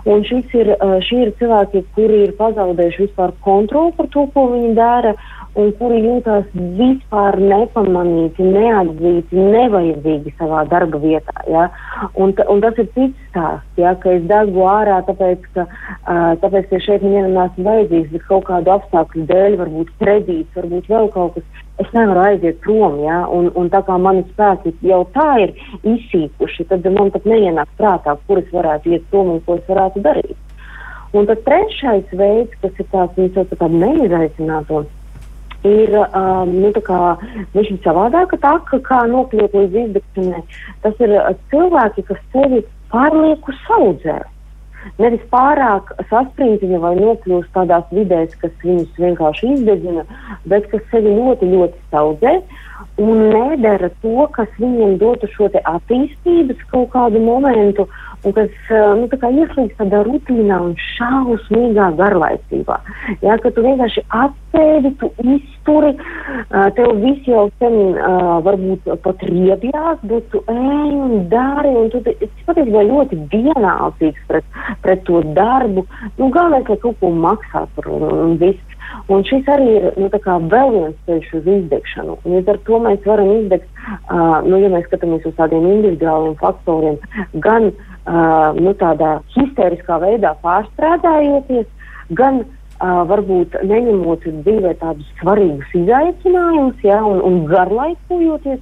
Un 0.07 0.23
ir, 0.23 0.69
šie 1.03 1.17
ir 1.25 1.33
cilvēki, 1.35 1.83
kuri 1.97 2.21
ir 2.29 2.37
pazaudējuši 2.39 3.09
vispār 3.09 3.35
kontroli 3.43 3.91
par 3.97 4.07
to, 4.13 4.23
ko 4.31 4.47
viņi 4.53 4.71
dara. 4.79 5.11
Uh, 5.17 5.40
un 5.59 5.71
kuri 5.75 5.99
jūtas 6.05 6.45
vispār 6.79 7.35
nepamanīti, 7.41 8.45
neatzīti, 8.53 9.35
nevajadzīgi 9.55 10.33
savā 10.37 10.63
darba 10.71 11.01
vietā. 11.01 11.35
Ja? 11.51 11.65
Un, 12.15 12.33
un 12.47 12.61
tas 12.63 12.77
ir 12.79 12.87
cits 12.95 13.25
stāsts, 13.31 13.81
ja? 13.81 13.93
ka 13.99 14.13
es 14.15 14.23
degu 14.29 14.63
ārā, 14.71 15.01
tāpēc, 15.07 15.43
ka, 15.55 15.65
uh, 15.67 16.29
tāpēc, 16.43 16.69
ka 16.69 16.79
šeit 16.85 17.03
man 17.03 17.33
nesmu 17.35 17.67
vajadzīgs, 17.67 18.13
bet 18.13 18.27
kaut 18.29 18.47
kādu 18.47 18.75
apstākļu 18.77 19.25
dēļ, 19.31 19.57
varbūt 19.63 19.91
kredīts, 19.99 20.55
varbūt 20.55 20.87
vēl 20.91 21.11
kaut 21.15 21.35
kas. 21.39 21.49
Es 21.81 21.87
nevaru 21.95 22.19
aiziet 22.21 22.59
prom, 22.61 22.99
ja? 23.01 23.23
un, 23.33 23.49
un 23.57 23.71
tā 23.73 23.81
kā 23.87 23.95
mani 23.97 24.21
spēki 24.29 24.75
jau 24.85 25.01
tā 25.15 25.27
ir 25.47 25.55
izsīkuši, 25.81 26.67
tad 26.69 26.85
man 26.93 27.09
pat 27.11 27.25
neienāk 27.25 27.71
prātā, 27.79 28.13
kur 28.27 28.43
es 28.43 28.51
varētu 28.53 28.93
iet 28.93 29.07
prom 29.09 29.33
un 29.33 29.43
ko 29.47 29.57
es 29.57 29.67
varētu 29.71 30.03
darīt. 30.05 30.37
Un 31.17 31.25
tad 31.27 31.41
trešais 31.43 32.11
veids, 32.15 32.53
kas 32.61 32.77
ir 32.79 32.87
tāds, 32.93 33.17
tā 33.35 33.57
kā 33.57 33.67
neizaicinājums 33.71 34.91
ir 35.67 35.95
um, 36.01 36.51
nu, 36.61 36.71
ir 37.61 37.79
savādāka 37.85 38.39
tā, 38.41 38.53
ka 38.69 38.79
kā 38.87 39.01
nokļūt 39.11 39.57
līdz 39.57 39.79
izdegšanai. 39.85 40.43
Tas 40.83 41.01
ir 41.03 41.15
uh, 41.17 41.31
cilvēki, 41.53 42.05
kas 42.09 42.21
sevi 42.33 42.63
pārlieku 42.93 43.55
saudzē. 43.67 44.19
Nevis 44.97 45.21
pārāk 45.29 45.91
saspringti 46.09 46.71
vai 46.81 46.95
nokļūst 46.97 47.51
tādās 47.53 47.85
vidēs, 47.93 48.33
kas 48.41 48.53
viņus 48.65 48.97
vienkārši 48.97 49.51
izdedzina, 49.55 50.07
bet 50.49 50.65
kas 50.71 50.81
sevi 50.89 51.13
ļoti, 51.19 51.51
ļoti 51.53 51.83
saudzē 51.93 52.39
un 53.01 53.27
nedara 53.33 53.89
to, 54.03 54.27
kas 54.35 54.49
viņiem 54.59 54.97
dotu 55.01 55.29
šo 55.33 55.49
attīstības 55.51 56.61
kaut 56.71 56.91
kādu 56.93 57.21
momentu 57.23 57.87
un 58.23 58.35
kas 58.35 58.53
nu, 58.99 59.07
ieslīgst 59.09 59.79
tādā 59.79 60.03
rutīnā 60.05 60.57
un 60.67 60.75
šausmīgā 60.77 61.87
garlaicībā. 61.97 62.77
Jā, 63.25 63.37
ka 63.41 63.51
tu 63.55 63.63
vienkārši 63.65 64.03
atpēdi, 64.23 64.91
tu 65.01 65.09
izturi, 65.25 65.95
tev 66.77 66.91
viss 67.01 67.29
jau 67.29 67.47
sen 67.61 67.97
varbūt 68.45 68.91
pat 69.05 69.25
riebjās, 69.29 70.03
bet 70.05 70.29
tu 70.33 70.43
ej 70.53 70.91
un 70.97 71.15
dari, 71.31 71.73
un 71.81 71.89
tu 71.93 72.03
patiesībā 72.05 72.85
ļoti 72.91 73.21
vienalcīgs 73.33 74.27
pret, 74.29 74.59
pret 74.85 75.05
to 75.09 75.23
darbu. 75.37 75.87
Nu, 76.19 76.29
galvenais, 76.29 76.69
lai 76.69 76.77
kaut 76.83 76.99
ko 77.01 77.13
maksā 77.25 77.65
par 77.75 77.89
un, 77.89 78.05
un 78.11 78.37
viss. 78.41 78.70
Un 79.11 79.23
šis 79.27 79.47
arī 79.51 79.67
ir 79.77 79.87
nu, 79.99 80.09
vēl 80.51 80.71
viens 80.75 80.97
ceļš 81.07 81.33
uz 81.39 81.49
izdegšanu. 81.55 82.17
Ja 82.33 82.41
ar 82.53 82.59
to 82.67 82.79
mēs 82.83 83.05
varam 83.07 83.31
izdegt, 83.39 83.67
uh, 84.11 84.39
nu, 84.45 84.59
ja 84.61 84.71
mēs 84.73 84.87
skatāmies 84.89 85.27
uz 85.27 85.35
tādiem 85.39 85.67
individuāliem 85.69 86.37
faktoriem, 86.41 86.97
gan 87.45 87.71
uh, 87.71 88.51
nu, 88.59 88.73
tādā 88.81 89.17
histēriskā 89.35 89.99
veidā 90.03 90.35
pārstrādājoties, 90.45 91.69
gan 92.19 92.43
uh, 92.81 93.01
varbūt 93.09 93.55
neņemot 93.67 94.25
dzīvē 94.41 94.73
tādus 94.81 95.07
svarīgus 95.21 95.75
izaicinājumus, 95.77 96.81
ja, 96.85 96.99
un, 97.05 97.21
un 97.25 97.43
garlaikojoties, 97.49 98.59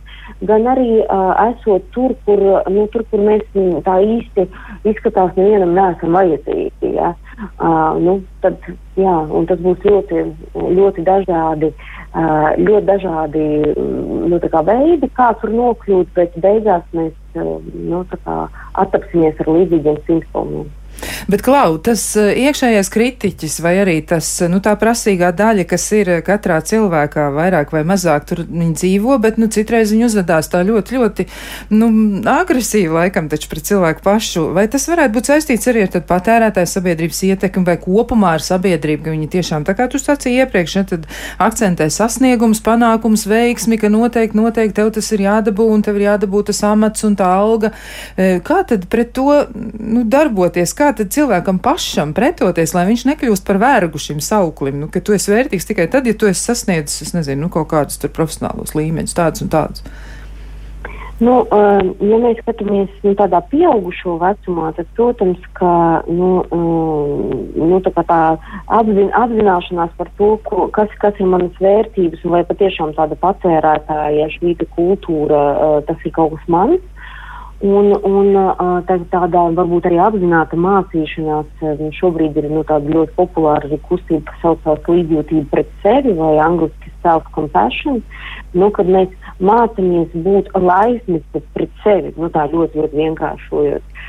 gan 0.50 0.68
arī 0.74 1.00
uh, 1.02 1.32
esot 1.48 1.88
tur, 1.96 2.16
kur, 2.28 2.44
nu, 2.70 2.86
tur, 2.94 3.06
kur 3.12 3.24
mēs 3.24 3.46
tā 3.88 4.00
īsti 4.04 4.48
izskatās, 4.92 5.32
nevienam 5.40 5.74
neesam 5.78 6.20
vajadzīgi. 6.20 6.94
Ja. 6.98 7.14
Uh, 7.56 7.96
nu, 8.04 8.20
tad, 8.44 8.60
jā, 9.00 9.16
tas 9.48 9.64
būs 9.64 9.88
ļoti, 9.88 10.26
ļoti 10.76 11.08
dažādi. 11.08 11.72
Uh, 11.72 12.00
ļoti 12.58 12.86
dažādi 12.88 13.44
nu, 13.78 14.40
kā 14.42 14.62
veidi, 14.66 15.10
kā 15.14 15.30
tur 15.42 15.54
nokļūt, 15.54 16.10
bet 16.16 16.38
beigās 16.42 16.84
mēs 16.98 17.14
nu, 17.38 18.02
attapsimies 18.74 19.40
ar 19.44 19.52
līdzīgiem 19.54 20.00
simptomiem. 20.08 20.68
Bet, 21.28 21.42
Klau, 21.44 21.78
tas 21.84 22.02
eh, 22.20 22.32
iekšējais 22.46 22.90
kritiķis 22.94 23.60
vai 23.64 23.74
arī 23.82 23.98
tas, 24.08 24.28
eh, 24.44 24.50
nu, 24.52 24.62
tā 24.64 24.76
prasīgā 24.80 25.32
daļa, 25.36 25.66
kas 25.70 25.88
ir 25.98 26.12
eh, 26.16 26.22
katrā 26.26 26.60
cilvēkā 26.66 27.28
vairāk 27.36 27.74
vai 27.76 27.84
mazāk, 27.88 28.28
tur 28.30 28.44
viņi 28.46 28.76
dzīvo, 28.78 29.18
bet, 29.22 29.40
nu, 29.42 29.50
citreiz 29.52 29.92
viņi 29.94 30.08
uzvedās 30.08 30.52
tā 30.52 30.62
ļoti, 30.68 31.00
ļoti, 31.00 31.26
nu, 31.76 31.90
agresīvi 32.30 32.94
laikam 32.94 33.30
taču 33.32 33.50
pret 33.52 33.68
cilvēku 33.70 34.06
pašu. 34.06 34.46
Vai 34.56 34.68
tas 34.72 34.88
varētu 34.90 35.16
būt 35.18 35.32
saistīts 35.32 35.70
arī 35.72 35.86
ar 35.88 36.06
patērētāju 36.10 36.70
sabiedrības 36.70 37.24
ietekmi 37.30 37.66
vai 37.68 37.78
kopumā 37.82 38.36
ar 38.38 38.46
sabiedrību, 38.46 39.06
ka 39.06 39.16
viņi 39.16 39.32
tiešām, 39.36 39.68
tā 39.68 39.76
kā 39.78 39.90
tu 39.92 40.00
sacīji 40.02 40.46
iepriekš, 40.46 40.78
ne, 40.80 40.86
tad 40.94 41.10
akcentē 41.42 41.90
sasniegums, 41.94 42.64
panākums, 42.66 43.26
veiksmi, 43.30 43.80
ka 43.82 43.92
noteikti, 43.92 44.38
noteikti 44.40 44.78
tev 44.80 44.94
tas 44.96 45.12
ir 45.16 45.26
jādabū 45.26 45.68
un 45.74 45.84
tev 45.86 46.00
ir 46.00 46.08
jādabū 46.08 46.44
tas 46.48 46.62
amats 46.68 47.06
un 47.08 47.18
tā 47.20 47.28
alga. 47.28 47.74
Kā 48.16 48.62
tad 48.68 48.86
pret 48.92 49.12
to, 49.16 49.28
nu, 49.54 50.06
darboties? 50.08 50.74
Kā 50.78 50.92
tad 50.96 51.09
cilvēkam 51.14 51.60
pašam 51.64 52.14
pretoties, 52.18 52.76
lai 52.78 52.86
viņš 52.90 53.08
nekļūst 53.10 53.48
par 53.48 53.60
vergu 53.62 54.02
šim 54.02 54.22
sauklim, 54.24 54.80
nu, 54.84 54.92
ka 54.92 55.02
tu 55.04 55.16
esi 55.18 55.34
vērtīgs 55.34 55.68
tikai 55.70 55.90
tad, 55.92 56.08
ja 56.10 56.16
tu 56.18 56.30
esi 56.30 56.46
sasniedzis, 56.46 57.08
es 57.08 57.18
nezinu, 57.18 57.48
nu, 57.48 57.52
kaut 57.54 57.70
kādus 57.74 58.02
profesionālos 58.14 58.76
līmeņus, 58.78 59.18
tādus 59.18 59.46
un 59.46 59.54
tādus. 59.54 59.86
Nu, 61.20 61.42
uh, 61.52 61.82
ja 62.00 62.18
mēs 62.24 62.38
skatāmies 62.40 62.92
nu, 63.04 63.12
tādā 63.20 63.42
pieaugušo 63.52 64.14
vecumā, 64.22 64.70
tad, 64.78 64.88
protams, 64.96 65.42
ka 65.58 65.72
nu, 66.08 66.30
uh, 66.48 67.34
nu, 67.60 67.80
tā, 67.84 67.92
tā 68.08 68.20
apzin, 68.80 69.10
apzināšanās 69.20 69.92
par 70.00 70.12
to, 70.16 70.30
ko, 70.48 70.70
kas, 70.76 70.94
kas 71.04 71.20
ir 71.20 71.28
manas 71.28 71.60
vērtības, 71.60 72.24
un 72.24 72.38
vai 72.38 72.46
patiešām 72.48 72.96
tāda 72.96 73.20
patērētāja 73.20 74.30
šī 74.38 74.56
kultūra, 74.78 75.42
uh, 75.52 75.76
tas 75.90 76.08
ir 76.08 76.16
kaut 76.16 76.38
kas 76.38 76.48
mans. 76.56 76.88
Un, 77.60 77.90
un 78.08 78.38
tā, 78.88 78.96
tādā 79.12 79.42
varbūt 79.52 79.90
arī 79.90 79.98
apzināta 80.00 80.56
mācīšanās 80.56 81.64
šobrīd 81.98 82.38
ir 82.40 82.48
nu, 82.48 82.62
ļoti 82.64 83.12
populāra 83.18 83.68
arī 83.68 83.82
kustība, 83.84 84.24
kas 84.30 84.40
saucās 84.46 84.88
līdzjūtība 84.88 85.52
pret 85.52 85.74
sevi 85.84 86.14
vai 86.16 86.38
angļuiski 86.40 86.94
self-compassion, 87.04 88.00
nu, 88.56 88.72
kad 88.72 88.88
mēs 88.88 89.12
mācāmies 89.44 90.16
būt 90.16 90.48
laipni 90.56 91.20
pret 91.36 91.84
sevi, 91.84 92.14
nu, 92.16 92.32
tā 92.32 92.48
ļoti, 92.48 92.80
ļoti 92.80 93.02
vienkāršojot. 93.04 94.00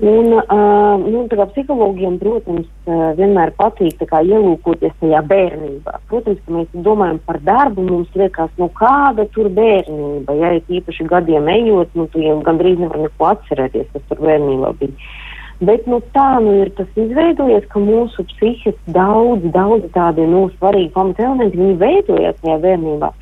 Un, 0.00 0.32
uh, 0.32 1.10
nu, 1.12 1.26
psihologiem, 1.28 2.14
protams, 2.16 2.68
uh, 2.88 3.10
vienmēr 3.18 3.50
patīk 3.58 4.00
kā, 4.08 4.22
ielūkoties 4.24 4.94
tajā 5.02 5.20
bērnībā. 5.28 5.98
Protams, 6.08 6.38
ka 6.46 6.54
mēs 6.54 6.70
domājam 6.86 7.18
par 7.26 7.36
darbu, 7.44 7.84
mums 7.84 8.16
liekas, 8.16 8.48
nu, 8.56 8.70
kāda 8.80 9.26
tur 9.34 9.50
bērnība. 9.52 10.38
Ja 10.40 10.54
ir 10.56 10.72
īpaši 10.80 11.04
gadiem 11.04 11.50
ejot, 11.52 11.92
nu, 12.00 12.08
tu 12.08 12.24
jau 12.24 12.38
gandrīz 12.46 12.80
nevar 12.80 13.02
neko 13.04 13.28
atcerēties, 13.34 13.90
kas 13.92 14.08
tur 14.08 14.24
bērnībā 14.24 14.72
bija. 14.80 15.12
Bet 15.68 15.84
nu, 15.84 16.00
tā 16.16 16.30
nu, 16.40 16.54
ir 16.62 16.72
tas 16.78 16.88
izveidojies, 16.96 17.68
ka 17.68 17.84
mūsu 17.84 18.24
psihiski 18.32 18.94
daudz, 18.96 19.44
daudz 19.52 19.84
tādi 19.92 20.24
nu, 20.24 20.46
svarīgi 20.56 20.94
pamata 20.94 21.26
elementi, 21.28 21.60
viņi 21.60 21.76
veidojās 21.82 22.40
tajā 22.40 22.56
bērnībā. 22.64 23.12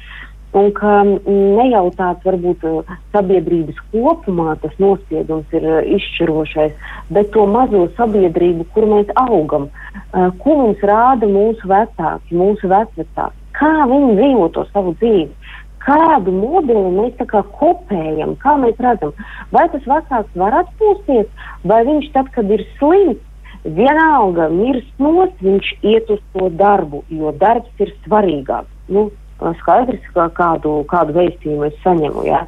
Un 0.56 0.70
ka 0.72 1.02
ne 1.04 1.64
jau 1.68 1.88
tāds 1.92 2.24
varbūt 2.24 2.62
uh, 2.64 2.92
sabiedrības 3.12 3.76
kopumā 3.92 4.54
tas 4.62 4.72
nospiedums 4.80 5.52
ir 5.52 5.66
uh, 5.68 5.82
izšķirošais, 5.96 6.72
bet 7.12 7.28
to 7.34 7.44
mazo 7.44 7.84
sabiedrību, 7.98 8.64
kur 8.72 8.88
mēs 8.88 9.12
augam, 9.20 9.68
uh, 9.68 10.30
ko 10.40 10.56
mums 10.62 10.80
rāda 10.88 11.28
mūsu 11.28 11.68
vecāki, 11.68 12.38
mūsu 12.40 12.72
vecvecāki, 12.72 13.44
kā 13.60 13.74
viņi 13.92 14.16
dzīvo 14.22 14.48
to 14.56 14.64
savu 14.72 14.96
dzīvi. 15.02 15.54
Kādu 15.84 16.32
modeli 16.32 16.96
mēs 16.96 17.20
kā 17.28 17.44
kopējam, 17.60 18.34
kā 18.40 18.56
mēs 18.60 18.80
redzam, 18.80 19.12
vai 19.52 19.68
tas 19.72 19.84
vecāks 19.88 20.34
var 20.36 20.62
atpūsties, 20.64 21.28
vai 21.68 21.84
viņš 21.92 22.10
tad, 22.16 22.32
kad 22.32 22.50
ir 22.56 22.64
slims, 22.80 23.20
vienalga 23.64 24.48
mirst 24.52 24.90
nost, 25.02 25.36
viņš 25.44 25.70
iet 25.84 26.10
uz 26.12 26.20
to 26.32 26.48
darbu, 26.56 27.04
jo 27.12 27.32
darbs 27.36 27.84
ir 27.84 27.92
svarīgāks. 28.04 28.72
Nu, 28.88 29.10
skaidrs, 29.60 30.04
ka 30.14 30.28
kādu, 30.34 30.72
kādu 30.90 31.14
veistījumu 31.16 31.68
es 31.68 31.76
saņemu. 31.84 32.24
Ja? 32.26 32.42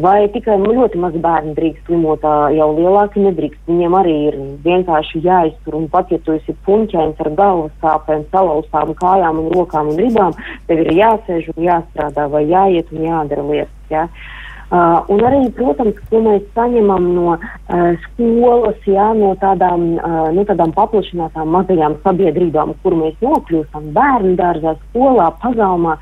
Vai 0.00 0.28
tikai 0.34 0.58
ļoti 0.62 1.00
mazi 1.00 1.20
bērni 1.22 1.54
drīkst 1.56 1.88
slimot, 1.88 2.24
jau 2.56 2.68
lielāki 2.76 3.24
nedrīkst. 3.24 3.62
Viņiem 3.70 3.98
arī 3.98 4.16
ir 4.30 4.38
vienkārši 4.66 5.22
jāiztur. 5.24 5.78
Un 5.80 5.88
pat 5.92 6.12
ja 6.12 6.20
tu 6.24 6.36
esi 6.36 6.56
puņķēns 6.68 7.22
ar 7.24 7.32
galvas 7.38 7.76
sāpēm, 7.84 8.26
salauztām 8.32 8.94
kājām 9.00 9.44
un 9.44 9.52
rokām 9.54 9.92
un 9.92 10.00
ribām, 10.00 10.36
tev 10.68 10.84
ir 10.84 10.92
jāsēž 11.00 11.52
un 11.54 11.62
jāstrādā 11.70 12.28
vai 12.32 12.46
jāiet 12.50 12.92
un 12.92 13.08
jādara 13.08 13.46
lietas. 13.50 13.78
Ja? 13.92 14.08
Uh, 14.66 14.98
un 15.14 15.20
arī, 15.22 15.44
protams, 15.54 15.94
ko 16.10 16.18
mēs 16.24 16.42
saņemam 16.56 17.04
no 17.14 17.36
uh, 17.36 17.92
skolas, 18.02 18.80
jā, 18.82 19.04
no 19.14 19.28
tādām, 19.38 19.84
uh, 19.94 20.24
no 20.34 20.42
tādām 20.48 20.72
paplašinātām 20.74 21.52
mazajām 21.54 21.94
sabiedrībām, 22.02 22.72
kur 22.82 22.96
mēs 22.98 23.14
nokļūstam 23.22 23.92
bērnu 23.94 24.34
dārzā, 24.40 24.74
skolā, 24.88 25.28
pagalmā. 25.44 25.94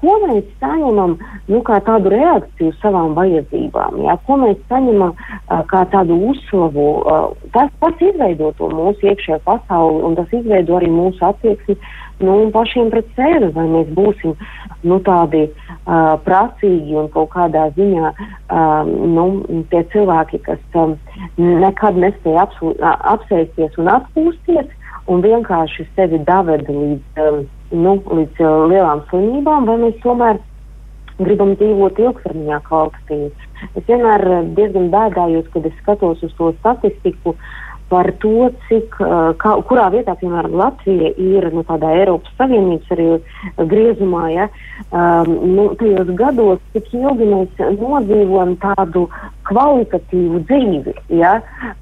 Ko 0.00 0.16
mēs 0.26 0.44
saņemam 0.60 1.16
nu, 1.48 1.60
kā 1.66 1.78
tādu 1.86 2.12
reakciju 2.12 2.74
savām 2.82 3.14
vajadzībām, 3.16 4.00
jā, 4.04 4.16
ko 4.26 4.38
mēs 4.42 4.58
saņemam 4.70 5.14
uh, 5.14 5.62
kā 5.70 5.84
tādu 5.92 6.18
uzslavu, 6.32 6.88
uh, 7.00 7.28
tas, 7.54 7.70
tas 7.80 8.02
izveido 8.04 8.52
to 8.58 8.68
mūsu 8.72 9.12
iekšējo 9.12 9.40
pasauli 9.46 10.02
un 10.08 10.18
tas 10.18 10.34
izveido 10.36 10.76
arī 10.78 10.90
mūsu 10.92 11.24
attieksmi 11.30 11.78
nu, 12.20 12.50
pašiem 12.52 12.90
pret 12.90 13.08
sevi, 13.16 13.50
vai 13.52 13.66
mēs 13.72 13.90
būsim 13.96 14.36
nu, 14.88 14.98
tādi 15.04 15.44
uh, 15.48 16.14
prasīgi 16.24 16.96
un 16.96 17.10
kaut 17.12 17.32
kādā 17.34 17.66
ziņā 17.76 18.12
uh, 18.12 18.88
nu, 18.88 19.26
tie 19.72 19.82
cilvēki, 19.92 20.40
kas 20.46 20.80
um, 20.80 20.96
nekad 21.36 21.98
nespēja 22.00 22.46
apsēsties 23.16 23.76
un 23.80 23.92
atpūsties 23.98 24.72
un 25.12 25.22
vienkārši 25.22 25.86
sevi 25.94 26.20
daveda 26.26 26.72
līdz, 26.72 27.20
um, 27.26 27.44
nu, 27.72 27.96
līdz 28.06 28.42
uh, 28.44 28.66
lielām 28.70 29.02
slimībām, 29.10 29.66
vai 29.68 29.80
mēs 29.86 29.98
tomēr 30.04 30.42
gribam 31.18 31.54
dzīvot 31.56 32.00
ilgtermiņā 32.00 32.58
kvalitatīvi. 32.66 33.30
Es 33.78 33.86
vienmēr 33.88 34.26
diezgan 34.56 34.90
bēdājos, 34.92 35.46
kad 35.54 35.68
es 35.68 35.78
skatos 35.80 36.24
uz 36.26 36.34
to 36.38 36.52
statistiku. 36.60 37.36
Par 37.86 38.08
to, 38.18 38.48
cik, 38.66 38.96
kā, 39.38 39.50
kurā 39.68 39.84
vietā, 39.94 40.16
piemēram, 40.18 40.56
Latvija 40.58 41.12
ir 41.22 41.44
nu, 41.54 41.62
tādā 41.68 41.92
Eiropas 42.00 42.32
Savienības 42.34 42.90
arī 42.96 43.06
griezumā, 43.70 44.24
ja, 44.34 44.48
um, 44.90 45.30
nu, 45.52 45.68
tajos 45.78 46.10
gados, 46.18 46.58
cik 46.74 46.90
ilgi 46.98 47.30
mēs 47.30 47.62
nodzīvojam 47.78 48.56
tādu 48.64 49.04
kvalitatīvu 49.46 50.42
dzīvi, 50.50 50.96
ja, 51.22 51.36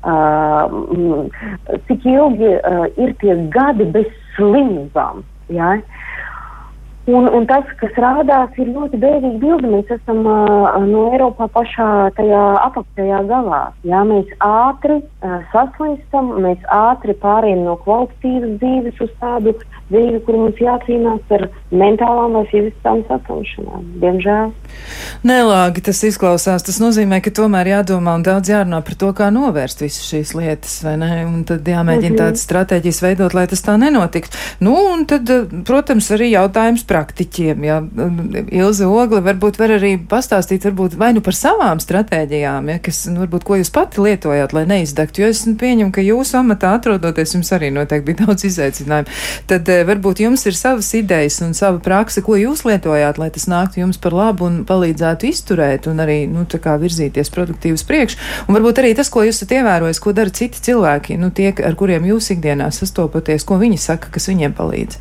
um, 0.05 1.31
cik 1.89 2.05
ilgi 2.13 2.53
uh, 2.53 2.85
ir 3.01 3.17
tie 3.25 3.41
gadi 3.57 3.89
bez 3.97 4.13
slimībām. 4.37 5.25
Ja. 5.55 5.79
Un, 7.05 7.27
un 7.37 7.45
tas, 7.45 7.69
kas 7.77 7.93
rādās, 8.01 8.55
ir 8.57 8.71
ļoti 8.73 8.97
bēdīgi 9.03 9.41
bildi. 9.43 9.69
Mēs 9.75 9.91
esam 9.93 10.23
uh, 10.25 10.79
no 10.89 11.03
Eiropā 11.13 11.51
pašā 11.53 11.89
tajā 12.17 12.45
apakšējā 12.63 13.19
galā. 13.29 13.61
Jā, 13.85 14.01
mēs 14.09 14.31
ātri 14.47 15.03
uh, 15.03 15.35
saslimstam, 15.53 16.33
mēs 16.47 16.65
ātri 16.73 17.13
pārējām 17.21 17.67
no 17.67 17.77
kvalitatīvas 17.85 18.57
dzīves 18.63 19.05
uz 19.05 19.13
tādu 19.21 19.53
dzīvi, 19.91 20.21
kur 20.27 20.39
mums 20.41 20.61
jācīnās 20.61 21.35
ar 21.37 21.47
mentālām 21.75 22.37
vai 22.39 22.45
fiziskām 22.51 23.03
saslimšanām. 23.09 23.87
Diemžēl. 24.03 24.53
Nelāgi 25.27 25.85
tas 25.85 26.01
izklausās. 26.07 26.65
Tas 26.67 26.81
nozīmē, 26.83 27.21
ka 27.25 27.33
tomēr 27.35 27.71
jādomā 27.75 28.17
un 28.19 28.25
daudz 28.27 28.51
jārunā 28.53 28.81
par 28.85 28.97
to, 29.01 29.11
kā 29.17 29.31
novērst 29.35 29.85
visas 29.85 30.07
šīs 30.09 30.35
lietas, 30.39 30.77
vai 30.87 30.97
ne? 31.01 31.11
Un 31.27 31.45
tad 31.49 31.67
jāmēģina 31.69 32.11
mm 32.11 32.15
-hmm. 32.15 32.23
tādas 32.23 32.45
stratēģijas 32.47 33.03
veidot, 33.03 33.35
lai 33.35 33.47
tas 33.51 33.65
tā 33.65 33.77
nenotiktu. 33.81 34.37
Nu, 34.61 34.75
un 34.93 35.07
tad, 35.07 35.31
protams, 35.65 36.11
arī 36.11 36.31
jautājums 36.33 36.85
praktiķiem. 36.85 37.65
Ja? 37.65 37.83
Ilze 38.51 38.87
Ogle 38.87 39.21
varbūt 39.21 39.59
var 39.59 39.77
arī 39.79 39.99
pastāstīt 40.09 40.65
varbūt 40.65 40.99
vai 40.99 41.13
nu 41.13 41.21
par 41.21 41.35
savām 41.35 41.81
stratēģijām, 41.81 42.69
ja? 42.69 42.79
kas, 42.79 43.07
nu, 43.07 43.21
varbūt, 43.25 43.45
ko 43.45 43.57
jūs 43.57 43.73
pati 43.73 44.01
lietojāt, 44.01 44.53
lai 44.53 44.67
neizdegtu, 44.67 45.23
jo 45.23 45.29
es 45.29 45.47
nu, 45.47 45.57
pieņemu, 45.61 45.93
ka 45.93 46.01
jūsu 46.01 46.39
amatā 46.39 46.75
atrodoties 46.75 47.35
jums 47.35 47.53
arī 47.53 47.71
noteikti 47.71 48.13
bija 48.13 48.27
daudz 48.27 48.45
izaicinājumu. 48.45 49.09
Tad 49.47 49.69
eh, 49.85 49.89
varbūt 49.89 50.25
jums 50.25 50.43
ir 50.49 50.57
savas 50.59 50.89
idejas 50.97 51.39
un 51.45 51.55
sava 51.55 51.79
praksa, 51.85 52.25
ko 52.25 52.39
jūs 52.41 52.65
lietojāt, 52.67 53.21
lai 53.21 53.31
tas 53.35 53.47
nāktu 53.51 53.85
jums 53.85 54.01
par 54.01 54.17
labu 54.17 54.49
un 54.49 54.63
palīdzētu 54.67 55.29
izturēt 55.31 55.89
un 55.91 56.03
arī 56.03 56.25
nu, 56.31 56.47
virzīties 56.49 57.31
produktīvi 57.31 57.79
uz 57.79 57.85
priekšu. 57.87 58.19
Un 58.49 58.59
varbūt 58.59 58.83
arī 58.83 58.95
tas, 58.97 59.11
ko 59.13 59.23
jūs 59.23 59.43
esat 59.43 59.55
ievērojis, 59.61 60.01
ko 60.01 60.13
dara 60.17 60.33
citi 60.35 60.63
cilvēki, 60.65 61.19
nu, 61.21 61.31
tie, 61.31 61.53
ar 61.53 61.77
kuriem 61.79 62.09
jūs 62.09 62.33
ikdienā 62.35 62.71
sastopaties, 62.73 63.45
ko 63.45 63.61
viņi 63.61 63.79
saka, 63.79 64.11
kas 64.11 64.29
viņiem 64.33 64.57
palīdz. 64.57 64.99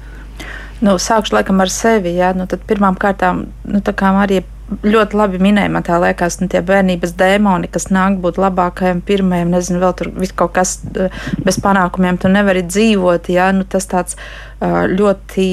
Nu, 0.83 0.97
sākšu 0.99 1.37
laikam 1.37 1.61
ar 1.63 1.71
sevi. 1.71 2.11
Jā, 2.17 2.33
nu, 2.35 2.43
pirmām 2.67 2.97
kārtām, 2.99 3.45
nu, 3.63 3.79
tā 3.79 3.93
kā 3.95 4.11
Marija 4.15 4.43
ļoti 4.83 5.17
labi 5.19 5.39
minēja, 5.43 5.71
man 5.73 5.85
tā 5.85 5.99
liekas, 6.01 6.39
nu, 6.41 6.47
tie 6.51 6.61
bērnības 6.65 7.15
dēmoni, 7.19 7.69
kas 7.71 7.89
nāk 7.93 8.17
būt 8.23 8.39
labākajiem, 8.41 9.03
pirmajiem, 9.05 9.51
nezinu, 9.53 9.81
vēl 9.83 9.95
tur 9.99 10.11
viss 10.15 10.35
kaut 10.39 10.55
kas 10.55 10.77
eh, 10.95 11.23
bez 11.43 11.59
panākumiem, 11.63 12.17
tu 12.21 12.31
nevari 12.31 12.63
dzīvot. 12.67 13.29
Jā, 13.33 13.51
nu, 13.55 13.67
tas 13.69 13.89
tāds 13.91 14.17
ļoti, 14.63 15.45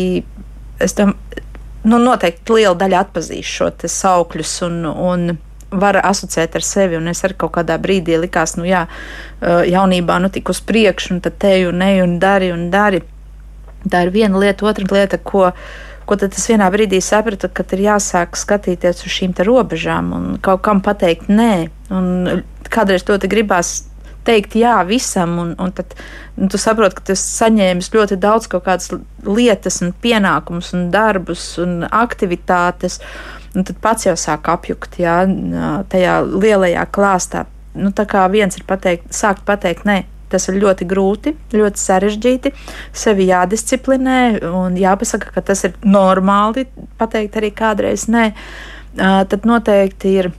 es 0.81 0.95
domāju, 0.99 1.47
nu, 1.85 1.99
noteikti 1.99 2.59
liela 2.59 2.77
daļa 2.79 3.05
atpazīs 3.07 3.49
šo 3.49 3.71
saukļus 3.89 4.57
un, 4.67 4.83
un 4.91 5.31
var 5.71 6.01
asociēt 6.03 6.57
ar 6.59 6.67
sevi. 6.67 6.99
Un 6.99 7.11
es 7.13 7.23
arī 7.27 7.37
kaut 7.41 7.55
kādā 7.59 7.79
brīdī 7.83 8.19
likās, 8.21 8.57
nu 8.59 8.67
jā, 8.69 8.87
jaunībā 9.41 10.19
nu 10.23 10.31
tik 10.33 10.51
uz 10.53 10.63
priekšu, 10.67 11.17
un 11.17 11.23
tad 11.25 11.39
te 11.43 11.55
un 11.69 11.81
ne 11.83 11.93
un 12.05 12.19
dari 12.23 12.51
un 12.55 12.69
dari. 12.73 13.03
Tā 13.91 14.05
ir 14.05 14.11
viena 14.13 14.41
lieta, 14.41 14.67
otra 14.69 14.85
lieta, 14.93 15.17
ko, 15.17 15.51
ko 16.11 16.19
tad 16.19 16.35
es 16.35 16.49
vienā 16.51 16.67
brīdī 16.75 16.99
sapratu, 17.05 17.47
ka 17.55 17.63
ir 17.77 17.85
jāsāk 17.85 18.35
skatīties 18.39 19.05
uz 19.07 19.15
šīm 19.15 19.37
robežām 19.47 20.11
un 20.17 20.27
kaut 20.43 20.65
kam 20.67 20.83
pateikt 20.83 21.31
nē. 21.31 21.71
Un 21.95 22.43
kādreiz 22.71 23.07
to 23.07 23.15
gribās 23.31 23.85
teikt 24.27 24.57
jā 24.59 24.75
visam, 24.89 25.39
un, 25.43 25.55
un 25.59 25.73
tad 25.73 25.95
un 26.37 26.51
tu 26.51 26.59
saproti, 26.61 26.99
ka 26.99 27.07
tu 27.11 27.17
saņēmis 27.19 27.93
ļoti 27.95 28.19
daudz 28.21 28.49
kaut 28.51 28.67
kādas 28.67 28.91
lietas, 29.27 29.81
un 29.85 29.95
pienākumus, 30.03 30.73
un 30.77 30.91
darbus 30.93 31.45
un 31.63 31.85
aktivitātes, 31.87 33.01
un 33.55 33.67
tad 33.67 33.81
pats 33.83 34.07
jau 34.09 34.17
sāk 34.19 34.51
apjukt 34.53 35.01
jā, 35.01 35.23
tajā 35.93 36.21
lielajā 36.27 36.87
klāstā. 36.93 37.47
Nu, 37.79 37.95
tā 37.95 38.07
kā 38.11 38.27
viens 38.33 38.57
ir 38.59 38.67
pateikt, 38.67 39.13
sākt 39.15 39.45
pateikt, 39.47 39.87
nē, 39.87 40.03
tas 40.31 40.49
ir 40.51 40.61
ļoti 40.63 40.87
grūti, 40.91 41.35
ļoti 41.57 41.83
sarežģīti. 41.83 42.55
Sevi 42.97 43.29
jādisciplinē 43.31 44.21
un 44.51 44.79
jāpasaka, 44.81 45.33
ka 45.35 45.45
tas 45.53 45.65
ir 45.69 45.77
normāli 45.85 46.67
pateikt 47.01 47.41
arī 47.41 47.53
kādreiz 47.57 48.07
nē. 48.11 48.31
Tad 48.97 49.47
noteikti 49.47 50.17
ir. 50.23 50.33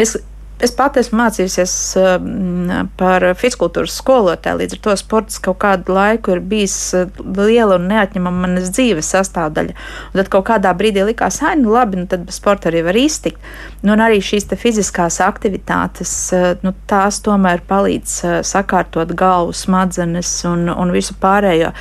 Es 0.00 0.16
Es 0.60 0.74
pati 0.76 1.00
esmu 1.00 1.16
mācījusies 1.22 1.74
um, 1.96 2.68
par 3.00 3.24
fiziskultūras 3.40 3.94
skolotāju, 3.96 4.58
līdz 4.60 4.74
ar 4.76 4.80
to 4.84 4.96
sports 5.00 5.38
kaut 5.40 5.56
kādu 5.62 5.94
laiku 5.96 6.34
ir 6.34 6.42
bijis 6.44 6.74
uh, 6.98 7.06
liela 7.38 7.78
un 7.78 7.86
neatņemama 7.88 8.44
manas 8.44 8.68
dzīves 8.76 9.08
sastāvdaļa. 9.14 9.76
Un 10.10 10.20
tad 10.20 10.28
kaut 10.32 10.44
kādā 10.50 10.72
brīdī 10.76 11.06
likās, 11.08 11.38
ah, 11.46 11.54
nu 11.56 11.72
labi, 11.72 12.02
nu 12.02 12.10
tad 12.10 12.26
bez 12.28 12.36
sporta 12.42 12.68
arī 12.68 12.82
var 12.84 12.98
iztikt. 13.00 13.40
Nu, 13.80 13.94
un 13.94 14.04
arī 14.04 14.20
šīs 14.24 14.50
fiziskās 14.60 15.16
aktivitātes, 15.24 16.12
uh, 16.36 16.50
nu, 16.66 16.74
tās 16.90 17.22
tomēr 17.24 17.64
palīdz 17.70 18.18
sakārtot 18.44 19.16
galvu, 19.16 19.56
smadzenes 19.56 20.34
un, 20.50 20.68
un 20.68 20.92
visu 20.92 21.16
pārējo. 21.20 21.72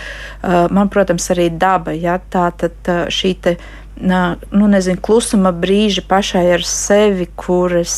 Man, 0.71 0.87
protams, 0.93 1.27
arī 1.33 1.49
daba, 1.51 1.91
ja 1.91 2.15
tā 2.31 2.47
tad 2.55 2.91
šī 3.11 3.35
te 3.43 3.57
nu, 3.99 4.67
nezinu, 4.71 5.01
klusuma 5.03 5.51
brīži 5.51 6.05
pašai 6.07 6.45
ar 6.55 6.63
sevi, 6.63 7.27
kuras 7.35 7.97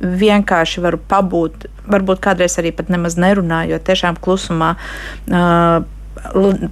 vienkārši 0.00 0.82
varu 0.84 1.00
pabūt, 1.10 1.66
varbūt 1.90 2.22
kādreiz 2.24 2.56
arī 2.60 2.72
pat 2.76 2.90
nemaz 2.92 3.18
nerunājot, 3.20 3.84
tiešām 3.86 4.18
klusumā. 4.22 4.74
Uh, 5.28 5.82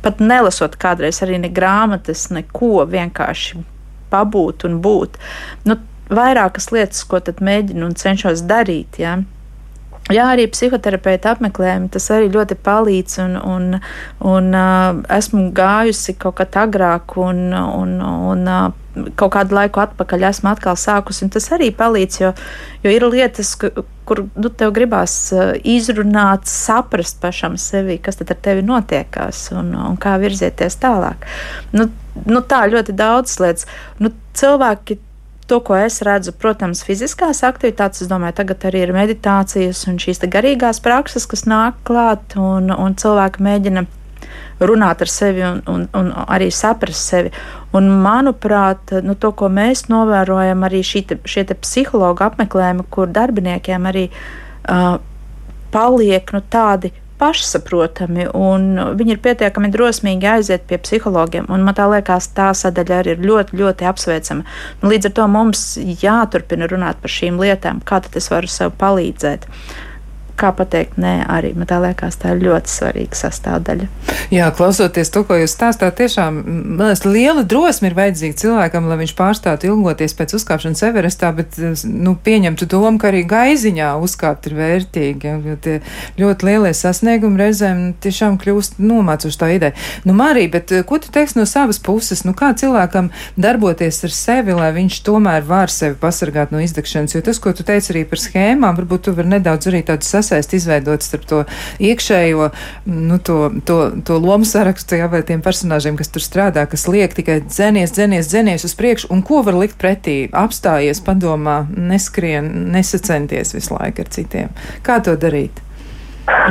pat 0.02 0.20
nelasot 0.20 0.76
kādreiz 0.80 1.22
arī 1.24 1.38
ne 1.42 1.50
grāmatas, 1.52 2.28
neko 2.34 2.84
vienkārši 2.88 3.62
pabūt 4.12 4.64
un 4.68 4.80
būt. 4.84 5.18
Nu, 5.68 5.78
vairākas 6.08 6.70
lietas, 6.72 7.04
ko 7.08 7.20
tad 7.24 7.42
mēģinu 7.44 7.90
un 7.90 7.96
cenšos 7.98 8.44
darīt. 8.48 9.00
Ja? 9.00 9.18
Jā, 10.08 10.30
arī 10.32 10.46
psihoterapeita 10.48 11.34
apmeklējumi 11.34 11.90
tas 11.92 12.06
arī 12.14 12.30
ļoti 12.32 12.56
palīdz. 12.64 13.18
Un, 13.26 13.36
un, 13.44 13.66
un 14.24 14.50
uh, 14.56 15.02
esmu 15.18 15.50
gājusi 15.56 16.16
kaut 16.20 16.38
kad 16.40 16.56
agrāk, 16.64 17.18
un, 17.20 17.50
un, 17.52 17.98
un 18.00 18.48
uh, 18.48 18.70
kaut 19.18 19.34
kādu 19.34 19.56
laiku 19.58 19.82
atpakaļ 19.82 20.24
esmu 20.30 20.50
atkal 20.52 20.78
sākusi. 20.80 21.28
Tas 21.34 21.50
arī 21.54 21.68
palīdz, 21.76 22.20
jo, 22.22 22.32
jo 22.84 22.94
ir 22.94 23.04
lietas, 23.12 23.52
kur 23.58 24.24
nu, 24.32 24.48
tev 24.48 24.72
gribās 24.76 25.16
izrunāt, 25.60 26.48
saprast 26.48 27.20
pašam 27.22 27.58
sevi, 27.60 27.98
kas 28.02 28.20
tad 28.20 28.32
ar 28.32 28.40
tevi 28.48 28.64
notiekās 28.66 29.48
un, 29.56 29.74
un 29.76 30.00
kā 30.00 30.16
virzieties 30.22 30.80
tālāk. 30.80 31.28
Nu, 31.76 31.90
nu, 32.24 32.42
tā 32.48 32.64
ļoti 32.72 32.96
daudz 32.96 33.36
lietas. 33.42 33.68
Nu, 34.00 34.14
cilvēki 34.38 34.98
to, 35.48 35.60
ko 35.64 35.76
es 35.80 36.00
redzu, 36.06 36.34
protams, 36.36 36.84
fiziskās 36.86 37.42
aktivitātes, 37.46 38.04
es 38.04 38.10
domāju, 38.10 38.36
tagad 38.42 38.68
arī 38.68 38.84
ir 38.84 38.94
meditācijas 38.96 39.86
un 39.90 39.96
šīs 40.02 40.20
garīgās 40.28 40.82
prakses, 40.84 41.26
kas 41.30 41.46
nāk 41.48 41.80
klāt, 41.88 42.36
un, 42.36 42.70
un 42.74 42.96
cilvēki 42.98 43.44
mēģina 43.46 43.86
runāt 44.60 45.02
ar 45.04 45.10
sevi 45.10 45.44
un, 45.46 45.60
un, 45.70 45.86
un 45.94 46.10
arī 46.26 46.50
saprast 46.54 47.12
sevi. 47.12 47.32
Un, 47.76 47.90
manuprāt, 48.02 48.92
nu, 49.04 49.14
to, 49.14 49.32
ko 49.36 49.50
mēs 49.52 49.86
novērojam, 49.92 50.64
arī 50.66 50.82
te, 50.82 51.18
šie 51.24 51.44
te 51.48 51.56
psihologa 51.58 52.30
apmeklējumi, 52.30 52.86
kur 52.90 53.10
darbiniekiem 53.12 53.86
arī 53.88 54.08
uh, 54.08 54.96
paliek 55.74 56.32
nu, 56.34 56.42
tādi 56.50 56.92
pašsaprotami, 57.18 58.28
un 58.34 58.68
viņi 58.98 59.14
ir 59.16 59.20
pietiekami 59.24 59.70
drosmīgi 59.74 60.30
aiziet 60.30 60.68
pie 60.70 60.78
psihologiem. 60.82 61.48
Man 61.50 61.74
tā 61.76 61.88
liekas, 61.90 62.30
tā 62.36 62.52
sadaļa 62.56 63.02
arī 63.02 63.16
ir 63.16 63.26
ļoti, 63.26 63.58
ļoti 63.58 63.88
apsveicama. 63.90 64.46
Nu, 64.82 64.92
līdz 64.92 65.10
ar 65.10 65.16
to 65.18 65.28
mums 65.32 65.66
jāturpina 65.78 66.70
runāt 66.70 67.02
par 67.02 67.12
šīm 67.12 67.40
lietām, 67.42 67.82
kā 67.84 68.00
tad 68.04 68.16
es 68.20 68.30
varu 68.32 68.50
sev 68.50 68.74
palīdzēt 68.80 69.48
kā 70.38 70.52
pateikt, 70.54 70.96
nē, 71.00 71.14
arī 71.28 71.52
man 71.58 71.68
tā 71.68 71.80
liekas, 71.82 72.18
tā 72.22 72.34
ir 72.34 72.44
ļoti 72.46 72.72
svarīga 72.72 73.18
sastāvdaļa. 73.18 73.88
Jā, 74.32 74.48
klausoties 74.54 75.10
to, 75.12 75.24
ko 75.26 75.38
jūs 75.38 75.54
stāstāt, 75.56 75.96
tiešām 75.98 76.38
liekas, 76.78 77.02
liela 77.08 77.42
drosme 77.48 77.90
ir 77.90 77.96
vajadzīga 77.98 78.38
cilvēkam, 78.42 78.88
lai 78.90 79.00
viņš 79.02 79.14
pārstātu 79.18 79.70
ilgoties 79.72 80.14
pēc 80.18 80.36
uzkāpšanas 80.38 80.84
Everestā, 80.88 81.32
bet 81.34 81.58
nu, 81.88 82.14
pieņemtu 82.24 82.68
domu, 82.70 83.00
ka 83.00 83.10
arī 83.10 83.24
gaiziņā 83.28 83.90
uzkāpt 84.04 84.50
ir 84.50 84.56
vērtīgi. 84.58 85.32
Ja, 85.48 85.56
tie 85.64 85.78
ļoti 86.20 86.48
lielie 86.48 86.72
sasniegumi 86.76 87.42
reizēm 87.42 87.82
tiešām 88.04 88.38
kļūst 88.42 88.78
nomācoši 88.82 89.40
tā 89.40 89.50
ideja. 89.56 89.76
Nu, 90.06 90.14
Marija, 90.18 90.52
bet 90.54 90.74
ko 90.88 91.00
tu 91.02 91.10
teiksi 91.14 91.40
no 91.40 91.46
savas 91.48 91.80
puses? 91.82 92.22
Nu, 92.28 92.34
kā 92.38 92.52
cilvēkam 92.58 93.10
darboties 93.40 94.02
ar 94.06 94.14
sevi, 94.14 94.54
lai 94.56 94.70
viņš 94.76 95.02
tomēr 95.08 95.46
var 95.48 95.72
sevi 95.72 95.98
pasargāt 95.98 96.54
no 96.54 96.62
izdegšanas? 96.62 97.16
Jo 97.16 97.24
tas, 97.26 97.40
ko 97.42 97.54
tu 97.56 97.66
teici 97.66 97.94
arī 97.94 98.04
par 98.08 98.22
schēmām, 98.22 98.76
varbūt 98.78 99.08
tu 99.08 99.16
vari 99.16 99.34
nedaudz 99.36 99.70
arī 99.70 99.82
tādu 99.88 100.06
sasniegt 100.06 100.27
sasaist 100.28 100.54
izveidot 100.56 101.04
starp 101.04 101.24
to 101.28 101.42
iekšējo, 101.82 102.50
nu, 102.86 103.18
to, 103.24 103.38
to, 103.68 103.78
to 104.04 104.18
lomu 104.20 104.48
sarakstu, 104.48 104.98
jā, 105.00 105.08
vai 105.10 105.22
tiem 105.26 105.42
personāžiem, 105.44 105.96
kas 105.98 106.12
tur 106.12 106.24
strādā, 106.24 106.66
kas 106.70 106.88
liek 106.90 107.16
tikai 107.16 107.40
dzenies, 107.46 107.94
dzenies, 107.96 108.28
dzenies 108.30 108.66
uz 108.68 108.76
priekšu, 108.78 109.10
un 109.14 109.24
ko 109.26 109.42
var 109.46 109.58
likt 109.58 109.78
pretī? 109.80 110.18
Apstājies, 110.36 111.00
padomā, 111.04 111.62
neskrien, 111.72 112.50
nesacenties 112.74 113.54
visu 113.56 113.76
laiku 113.78 114.04
ar 114.04 114.12
citiem. 114.14 114.54
Kā 114.86 115.00
to 115.04 115.16
darīt? 115.20 115.64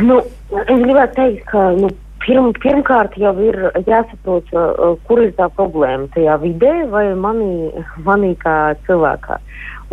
Nu, 0.01 0.19
es 0.63 0.81
gribētu 0.81 1.19
teikt, 1.19 1.45
ka 1.51 1.69
nu, 1.77 1.91
pirm, 2.25 2.51
pirmkārt 2.63 3.17
jau 3.21 3.33
ir 3.43 3.57
jāsaprot, 3.87 4.49
uh, 4.53 4.95
kur 5.07 5.21
ir 5.23 5.33
tā 5.37 5.49
problēma 5.57 6.09
tajā 6.15 6.37
vidē 6.43 6.75
vai 6.91 7.09
manī, 7.17 7.69
manī 8.05 8.33
kā 8.41 8.57
cilvēkā. 8.87 9.39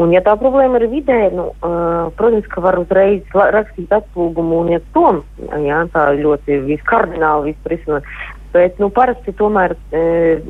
Un, 0.00 0.10
ja 0.10 0.24
tā 0.26 0.34
problēma 0.40 0.80
ir 0.80 0.88
vidē, 0.90 1.18
nu, 1.30 1.52
uh, 1.62 2.08
protams, 2.18 2.48
ka 2.50 2.62
var 2.64 2.80
uzreiz 2.80 3.22
rakstīt 3.34 3.92
atslūgumu 3.94 4.64
un 4.64 4.72
iet 4.74 4.86
prom. 4.94 5.22
Jā, 5.62 5.84
tā 5.94 6.08
ļoti 6.18 6.58
viskardināli 6.66 7.52
vispār 7.52 7.76
izsmeļot. 7.76 8.08
Bet, 8.54 8.80
nu, 8.82 8.90
parasti 8.94 9.34
tomēr 9.38 9.76
uh, 9.76 10.48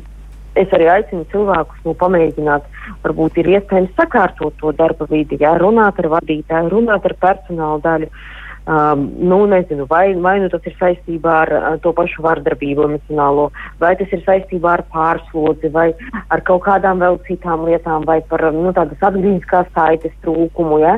es 0.57 0.73
arī 0.73 0.87
aicinu 0.89 1.27
cilvēkus 1.29 1.85
nu, 1.85 1.93
pamēģināt, 1.99 2.65
varbūt 3.03 3.37
ir 3.43 3.51
iespējams 3.57 3.93
sakārtot 3.99 4.57
to 4.61 4.73
darba 4.73 5.05
vidi, 5.11 5.37
jā, 5.41 5.53
runāt 5.61 6.01
ar 6.01 6.09
vadītāju, 6.15 6.73
runāt 6.73 7.05
ar 7.05 7.17
personāla 7.21 7.83
daļu. 7.85 8.09
Uh, 8.09 8.34
Um, 8.65 9.11
nu, 9.17 9.45
nezinu, 9.45 9.85
vai, 9.85 10.15
vai 10.17 10.39
nu 10.41 10.47
tas 10.49 10.63
ir 10.65 10.73
saistībā 10.79 11.33
ar 11.43 11.51
uh, 11.53 11.65
to 11.83 11.91
pašu 11.93 12.23
vardarbību 12.25 12.87
emocionālo, 12.87 13.51
vai 13.77 13.91
tas 13.99 14.09
ir 14.09 14.23
saistībā 14.25 14.71
ar 14.73 14.83
pārslodzi, 14.89 15.69
vai 15.69 15.91
ar 16.33 16.41
kaut 16.47 16.63
kādām 16.65 17.03
vēl 17.03 17.19
citām 17.27 17.67
lietām, 17.67 18.07
vai 18.09 18.23
par 18.25 18.41
nu, 18.55 18.71
tādas 18.73 19.05
atgrieziskās 19.05 19.69
saites 19.77 20.17
trūkumu. 20.25 20.79
Ja? 20.81 20.95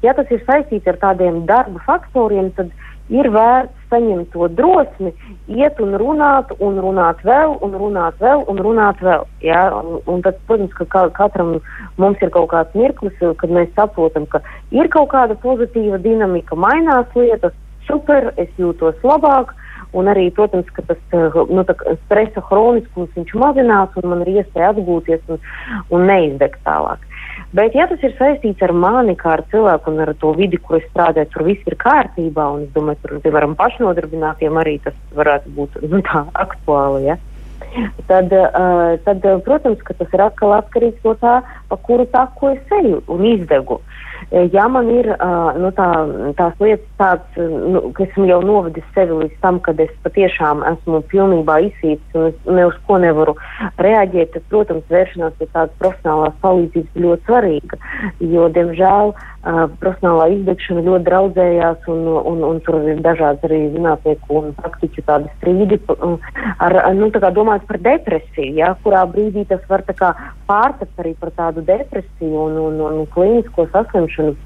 ja 0.00 0.16
tas 0.16 0.32
ir 0.32 0.40
saistīts 0.46 0.88
ar 0.88 0.96
tādiem 1.02 1.42
darba 1.50 1.84
faktoriem, 1.84 2.48
tad 2.56 2.72
ir 3.10 3.28
vērts 3.34 3.90
saņemt 3.90 4.30
to 4.34 4.46
drosmi, 4.54 5.12
iet 5.50 5.80
un 5.82 5.96
runāt, 5.98 6.52
un 6.62 6.78
runāt 6.82 7.22
vēl, 7.26 7.56
un 7.64 7.74
runāt 7.74 8.20
vēl, 8.22 8.44
un 8.50 8.60
runāt 8.62 9.02
vēl. 9.02 9.26
Ja? 9.44 9.64
Un, 9.80 9.98
un 10.10 10.22
tad, 10.26 10.38
protams, 10.48 10.74
ka 10.78 10.86
ka 10.90 11.06
katram 11.16 11.56
mums 12.00 12.22
ir 12.22 12.30
kaut 12.34 12.50
kāds 12.54 12.76
mirklis, 12.78 13.16
kad 13.18 13.50
mēs 13.50 13.72
saprotam, 13.74 14.28
ka 14.30 14.42
ir 14.74 14.90
kaut 14.94 15.10
kāda 15.14 15.38
pozitīva 15.42 15.98
dinamika, 16.02 16.58
mainās 16.58 17.10
lietas, 17.18 17.56
super, 17.88 18.32
es 18.38 18.50
jūtos 18.60 18.98
labāk. 19.06 19.56
Un 19.90 20.06
arī, 20.06 20.28
protams, 20.30 20.68
ka 20.70 20.84
tas 20.86 20.98
nu, 21.50 21.64
stresa 22.04 22.42
hroniskums 22.46 23.32
mazinās, 23.34 23.96
un 23.98 24.12
man 24.12 24.20
ir 24.22 24.36
iespēja 24.36 24.68
atgūties 24.70 25.24
un, 25.34 25.40
un 25.90 26.04
neizdegt 26.06 26.62
tālāk. 26.62 27.02
Bet, 27.50 27.74
ja 27.74 27.88
tas 27.90 28.02
ir 28.06 28.12
saistīts 28.14 28.62
ar 28.62 28.70
mani, 28.70 29.16
kā 29.18 29.32
ar 29.34 29.40
cilvēku 29.50 29.90
un 29.90 30.04
ar 30.04 30.12
to 30.20 30.30
vidi, 30.38 30.60
kur 30.62 30.78
es 30.78 30.84
strādāju, 30.92 31.32
tur 31.32 31.48
viss 31.48 31.66
ir 31.66 31.74
kārtībā, 31.80 32.44
un 32.54 32.68
es 32.68 32.70
domāju, 32.76 33.00
tur, 33.02 33.16
piemēram, 33.24 33.56
pašnodarbinātiem 33.58 34.60
arī 34.60 34.76
tas 34.84 34.94
varētu 35.18 35.50
būt 35.56 35.80
nu, 35.90 35.98
tā 36.06 36.22
aktuāli. 36.44 37.08
Ja? 37.08 37.18
Tad, 38.06 38.30
uh, 38.34 38.94
tad, 39.02 39.26
protams, 39.46 39.82
tas 39.82 40.14
ir 40.14 40.22
atkal 40.22 40.54
atkarīgs 40.60 41.02
no 41.06 41.16
tā, 41.18 41.40
pa 41.70 41.80
kuru 41.88 42.06
taku 42.14 42.54
es 42.54 42.76
eju 42.80 43.02
un 43.10 43.26
izdegu. 43.32 43.80
Ja 44.30 44.68
man 44.70 44.86
ir 44.94 45.08
nu, 45.58 45.72
tā, 45.74 45.86
tās 46.38 46.60
lietas 46.62 46.86
tādas, 47.00 47.38
nu, 47.74 47.82
ka 47.96 48.04
esmu 48.04 48.28
jau 48.28 48.38
novedis 48.46 48.86
sevi 48.94 49.16
līdz 49.24 49.40
tam, 49.42 49.58
kad 49.66 49.80
es 49.82 49.90
patiešām 50.04 50.62
esmu 50.70 51.00
pilnībā 51.10 51.56
izsīts 51.66 52.14
un 52.14 52.30
ne 52.46 52.68
uz 52.68 52.76
ko 52.86 53.00
nevaru 53.02 53.34
reaģēt, 53.82 54.30
tad, 54.36 54.46
protams, 54.52 54.86
vēršanās 54.92 55.34
pie 55.40 55.48
tādas 55.50 55.74
profesionālās 55.82 56.38
palīdzības 56.44 57.02
ļoti 57.06 57.26
svarīga, 57.26 57.80
jo, 58.22 58.46
diemžēl, 58.54 59.14
profesionālā 59.40 60.26
izdegšana 60.34 60.82
ļoti 60.84 61.06
draudzējās 61.06 61.86
un, 61.88 62.02
un, 62.28 62.42
un 62.44 62.58
tur 62.66 62.82
ir 62.84 63.00
dažādas 63.00 63.46
arī 63.48 63.60
zinātnieku 63.72 64.36
un 64.36 64.50
praktiķu 64.58 65.04
tādi 65.06 65.32
strīdi 65.38 65.78
ar, 66.60 66.76
nu, 66.98 67.08
tā 67.14 67.22
kā 67.24 67.30
domājot 67.32 67.64
par 67.70 67.80
depresiju, 67.86 68.52
ja, 68.60 68.74
kurā 68.84 69.06
brīdī 69.08 69.46
tas 69.48 69.64
var 69.70 69.86
kā 69.88 70.12
pārtapt 70.50 71.00
arī 71.00 71.14
par 71.16 71.32
tādu 71.38 71.64
depresiju 71.64 72.44
un, 72.50 72.60
un, 72.66 72.78
un, 72.90 73.02
klīnisko 73.14 73.68
saslimšanu. 73.72 74.36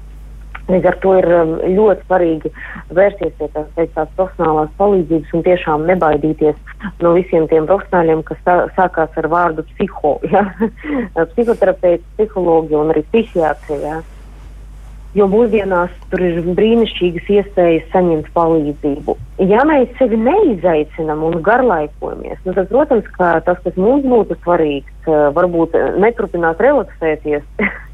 Līdz 0.65 0.87
ar 0.89 0.95
to 1.03 1.11
ir 1.13 1.27
um, 1.29 1.51
ļoti 1.75 2.07
svarīgi 2.07 2.49
vērsties 2.97 3.35
pie 3.37 3.49
tās, 3.53 3.67
tās 3.75 4.15
profesionālās 4.17 4.71
palīdzības 4.79 5.35
un 5.37 5.43
tiešām 5.45 5.85
nebaidīties 5.91 6.55
no 7.05 7.11
visiem 7.13 7.45
tiem 7.51 7.67
profesionāļiem, 7.69 8.23
kas 8.25 8.41
tā, 8.47 8.55
sākās 8.79 9.21
ar 9.21 9.29
vārdu 9.29 9.67
psiho, 9.75 10.15
ja? 10.31 10.47
psihoterapeits, 11.35 12.07
psihologi 12.15 12.79
un 12.79 12.95
arī 12.95 13.05
psihiatri. 13.11 13.77
Ja? 13.83 14.01
Jo 15.15 15.29
mūsdienās 15.31 15.93
tur 16.11 16.19
ir 16.19 16.41
brīnišķīgas 16.57 17.29
iespējas 17.37 17.85
saņemt 17.93 18.27
palīdzību. 18.35 19.15
Ja 19.47 19.63
mēs 19.67 19.93
sevi 19.99 20.19
neizaicinām 20.19 21.23
un 21.23 21.39
garlaikojamies, 21.45 22.41
nu 22.43 22.55
tad, 22.57 22.67
protams, 22.71 23.07
tas, 23.17 23.61
kas 23.63 23.79
mums 23.79 24.03
būtu 24.03 24.35
svarīgs, 24.41 24.91
uh, 25.07 25.29
varbūt 25.35 25.77
neturpināt 26.03 26.59
relaksēties. 26.63 27.47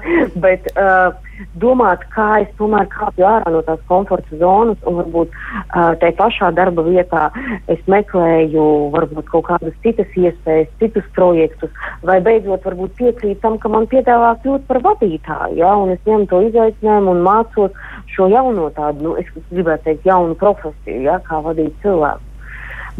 bet 0.44 0.68
uh, 0.74 1.12
domāt, 1.62 2.04
kā 2.14 2.28
es 2.42 2.50
tomēr 2.58 2.88
kāpju 2.92 3.26
ārā 3.26 3.52
no 3.54 3.62
tās 3.66 3.80
komforta 3.90 4.38
zonas 4.40 4.80
un 4.88 4.98
varbūt 5.00 5.34
uh, 5.34 5.92
tajā 6.00 6.14
pašā 6.18 6.50
darba 6.56 6.84
vietā 6.86 7.28
es 7.72 7.82
meklēju 7.90 8.66
varbūt 8.94 9.30
kaut 9.32 9.46
kādas 9.50 9.76
citas 9.84 10.18
iespējas, 10.18 10.72
citus 10.82 11.06
projektus, 11.16 11.70
vai 12.06 12.20
beidzot 12.24 12.64
varbūt 12.68 12.96
piekrīt 13.00 13.40
tam, 13.44 13.58
ka 13.62 13.70
man 13.72 13.88
piedāvā 13.90 14.34
kļūt 14.42 14.66
par 14.70 14.82
vadītāju, 14.88 15.60
ja, 15.60 15.72
un 15.76 15.94
es 15.94 16.02
ņemu 16.08 16.28
to 16.30 16.42
izaicinājumu 16.48 17.16
un 17.16 17.24
mācos 17.26 17.86
šo 18.12 18.28
jauno 18.32 18.68
tādu, 18.76 19.08
nu, 19.08 19.16
es 19.20 19.30
gribētu 19.50 19.90
teikt, 19.90 20.06
jaunu 20.08 20.36
profesiju, 20.38 21.00
ja, 21.08 21.18
kā 21.26 21.40
vadīt 21.44 21.74
cilvēku. 21.84 22.31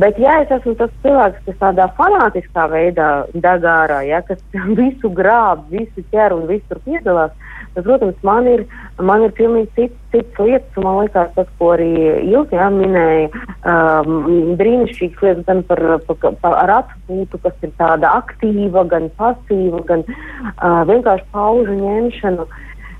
Bet, 0.00 0.16
ja 0.16 0.38
es 0.40 0.48
esmu 0.54 0.72
tas 0.78 0.92
cilvēks, 1.04 1.42
kas 1.44 1.56
tādā 1.60 1.84
fanātiskā 1.98 2.64
veidā 2.72 3.08
deg 3.34 3.66
ārā, 3.68 4.00
ja, 4.08 4.22
kas 4.24 4.40
visu 4.78 5.10
grāb, 5.12 5.66
visu 5.72 6.04
ķer 6.14 6.32
un 6.38 6.46
visur 6.48 6.80
piedalās, 6.86 7.34
tad, 7.74 7.84
protams, 7.84 8.16
man 8.24 8.48
ir, 8.48 8.64
man 8.96 9.26
ir 9.26 9.34
pilnīgi 9.36 9.68
cits, 9.76 10.00
cits 10.14 10.40
lietas. 10.40 10.80
Man 10.80 11.02
liekas, 11.02 11.28
tas, 11.36 11.52
ko 11.60 11.74
arī 11.74 11.90
Ilga 12.24 12.56
ja, 12.56 12.70
minēja, 12.72 13.44
um, 13.68 14.56
brīnišķīgas 14.56 15.28
lietas 15.28 15.46
gan 15.50 15.62
par, 15.68 15.84
par, 16.08 16.40
par 16.40 16.58
ar 16.64 16.74
atpūtu, 16.78 17.44
kas 17.44 17.68
ir 17.68 17.76
tāda 17.76 18.16
aktīva, 18.22 18.88
gan 18.88 19.12
pasīva, 19.20 19.84
gan 19.92 20.08
uh, 20.08 20.82
vienkārši 20.88 21.28
paužu 21.36 21.76
ņemšanu. 21.84 22.48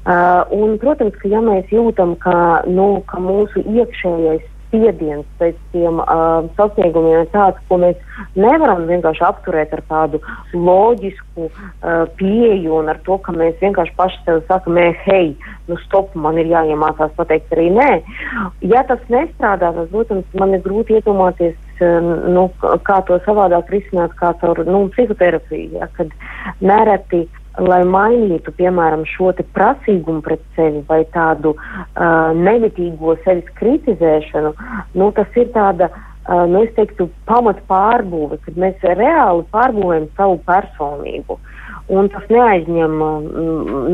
Uh, 0.03 0.43
un, 0.53 0.77
protams, 0.83 1.15
ka 1.23 1.29
ja 1.31 1.41
mēs 1.41 1.69
jūtam, 1.73 2.17
ka, 2.21 2.35
nu, 2.69 2.99
ka 3.09 3.21
mūsu 3.23 3.63
iekšējais 3.63 4.49
spiediens 4.73 5.27
pēc 5.39 5.59
tiem 5.75 6.01
uh, 6.01 6.49
sasniegumiem 6.57 7.27
ir 7.27 7.29
tāds, 7.35 7.61
ko 7.69 7.77
mēs 7.83 7.99
nevaram 8.41 8.87
vienkārši 8.89 9.25
apturēt 9.29 9.75
ar 9.77 9.83
tādu 9.91 10.21
loģisku 10.57 11.49
uh, 11.49 12.07
pieeju 12.17 12.79
un 12.81 12.89
ar 12.89 13.01
to, 13.05 13.19
ka 13.21 13.35
mēs 13.37 13.59
vienkārši 13.61 13.93
paši 13.99 14.23
sev 14.25 14.41
sakam, 14.49 14.81
hei, 15.05 15.35
nu 15.69 15.77
stop, 15.85 16.17
man 16.17 16.41
ir 16.41 16.49
jāiemācās 16.49 17.13
pateikt 17.19 17.53
arī 17.53 17.69
nē. 17.77 17.91
Ja 18.73 18.83
tas 18.89 19.05
nestrādā, 19.13 19.75
tad, 19.77 19.93
protams, 19.93 20.25
man 20.41 20.57
ir 20.57 20.65
grūti 20.65 20.97
iedomāties, 20.97 21.59
uh, 21.85 22.01
nu, 22.33 22.49
kā 22.89 23.03
to 23.09 23.21
savādāk 23.29 23.71
risināt, 23.77 24.17
kā 24.17 24.33
caur 24.41 24.65
nu, 24.65 24.87
psihoterapiju, 24.97 25.77
ja, 25.83 25.93
kad 25.99 26.17
nereti 26.65 27.27
uh, 27.27 27.42
lai 27.61 27.83
mainītu, 27.85 28.53
piemēram, 28.57 29.05
šo 29.09 29.33
prasīgumu 29.55 30.23
pret 30.25 30.41
sevi 30.57 30.83
vai 30.89 31.03
tādu 31.13 31.55
uh, 31.57 32.33
nevitīgo 32.37 33.17
sevis 33.25 33.49
kritizēšanu, 33.59 34.55
nu, 34.95 35.11
tas 35.17 35.29
ir 35.37 35.51
tāda, 35.53 35.91
uh, 35.93 36.45
nu, 36.49 36.65
es 36.65 36.73
teiktu, 36.77 37.11
pamat 37.29 37.61
pārbūve, 37.69 38.41
kad 38.47 38.57
mēs 38.57 38.81
reāli 38.83 39.45
pārbūvējam 39.53 40.09
savu 40.17 40.41
personību. 40.49 41.39
Un 41.93 42.09
tas 42.09 42.25
neaizņem 42.31 42.93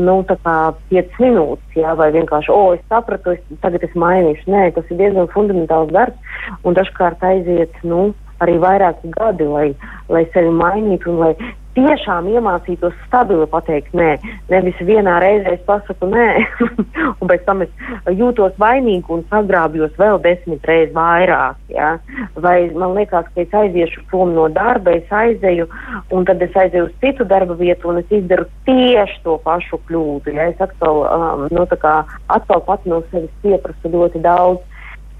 nu, 0.05 0.15
5 0.29 1.15
minūtes, 1.19 1.75
jā, 1.75 1.95
vai 1.99 2.11
vienkārši, 2.15 2.51
o, 2.53 2.75
es 2.77 2.83
sapratu, 2.87 3.33
es, 3.33 3.59
tagad 3.63 3.83
es 3.83 3.95
mainīšu. 3.97 4.45
Nē, 4.53 4.69
tas 4.75 4.87
ir 4.93 5.01
diezgan 5.01 5.27
fundamentāls 5.33 5.91
darbs, 5.91 6.37
un 6.63 6.77
dažkārt 6.77 7.25
aiziet 7.25 7.73
nu, 7.83 8.11
arī 8.43 8.55
vairāki 8.61 9.11
gadi, 9.17 9.47
lai, 9.49 9.67
lai 10.07 10.23
sevi 10.33 10.53
mainītu 10.53 11.11
un 11.11 11.23
lai 11.23 11.33
tiešām 11.79 12.27
iemācītos 12.33 12.95
stabili 13.05 13.45
pateikt 13.49 13.93
nē. 13.95 14.09
Nevis 14.51 14.79
vienā 14.83 15.17
reizē 15.23 15.55
es 15.55 15.63
pasaku 15.67 16.09
nē, 16.11 16.27
un 17.19 17.29
pēc 17.29 17.45
tam 17.47 17.63
es 17.65 17.71
jūtos 18.19 18.57
vainīgi 18.61 19.13
un 19.15 19.23
sagrābjos 19.31 19.95
vēl 19.99 20.19
desmit 20.25 20.67
reizes 20.67 20.93
vairāk. 20.95 21.59
Ja? 21.71 21.95
Vai 22.35 22.69
man 22.75 22.97
liekas, 22.97 23.29
ka 23.33 23.43
es 23.45 23.55
aiziešu 23.61 24.03
prom 24.11 24.35
no 24.35 24.49
darba, 24.53 24.97
es 24.99 25.09
aizēju, 25.21 25.69
un 26.15 26.27
tad 26.27 26.43
es 26.43 26.55
aizēju 26.57 26.89
uz 26.89 26.93
citu 27.03 27.27
darba 27.29 27.57
vietu, 27.59 27.91
un 27.93 28.03
es 28.03 28.13
izdaru 28.19 28.47
tieši 28.67 29.23
to 29.23 29.39
pašu 29.45 29.81
kļūdu. 29.87 30.35
Ja? 30.35 30.51
Es 30.51 30.61
atkal, 30.63 31.03
um, 31.07 31.47
nu, 31.53 31.65
kā, 31.79 31.95
atkal 32.27 32.65
pats 32.67 32.89
no 32.89 33.03
sevis 33.13 33.33
pieprasu 33.45 33.93
ļoti 33.95 34.23
daudz. 34.25 34.65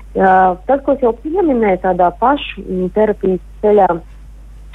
Uh, 0.09 0.55
tas, 0.65 0.79
ko 0.85 0.95
es 0.97 1.03
jau 1.05 1.11
pieminēju, 1.21 1.83
tādā 1.83 2.09
pašu 2.19 2.63
terapijas 2.95 3.43
ceļā, 3.61 3.91
Uh, 3.99 4.18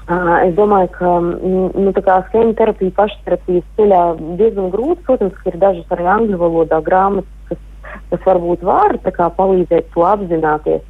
es 0.05 0.55
domāju, 0.57 0.91
ka 0.99 1.11
nu, 1.25 1.93
schēma 1.97 2.53
terapija, 2.59 2.93
pašterapijas 2.97 3.65
ceļā 3.77 4.01
diezgan 4.41 4.71
grūti. 4.73 5.05
Protams, 5.07 5.37
ka 5.41 5.53
ir 5.53 5.61
dažas 5.63 5.95
arī 5.97 6.09
angļu 6.17 6.41
valodā 6.41 6.81
grāmatas, 6.85 7.31
kas, 7.49 7.63
kas 8.11 8.27
varbūt 8.27 8.67
var 8.69 8.99
kā, 9.05 9.31
palīdzēt 9.39 9.89
to 9.95 10.05
apzināties. 10.05 10.83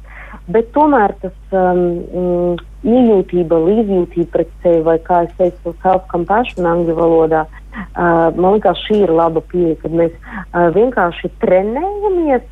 Bet 0.51 0.67
tomēr 0.75 1.15
tas 1.21 1.55
um, 1.55 2.57
iejūtība, 2.83 3.55
līdzjūtība 3.55 4.31
pret 4.33 4.51
sevi, 4.61 4.81
vai 4.85 4.97
kā 4.99 5.23
es 5.25 5.31
teicu, 5.39 5.73
self-compassion 5.81 6.67
angļu 6.69 6.97
valodā, 6.99 7.45
uh, 7.47 8.35
man 8.35 8.57
liekas, 8.57 8.83
šī 8.85 9.05
ir 9.07 9.15
laba 9.15 9.41
pieeja, 9.53 9.79
kad 9.81 9.95
mēs 9.95 10.11
uh, 10.11 10.67
vienkārši 10.75 11.31
trenējamies 11.41 12.43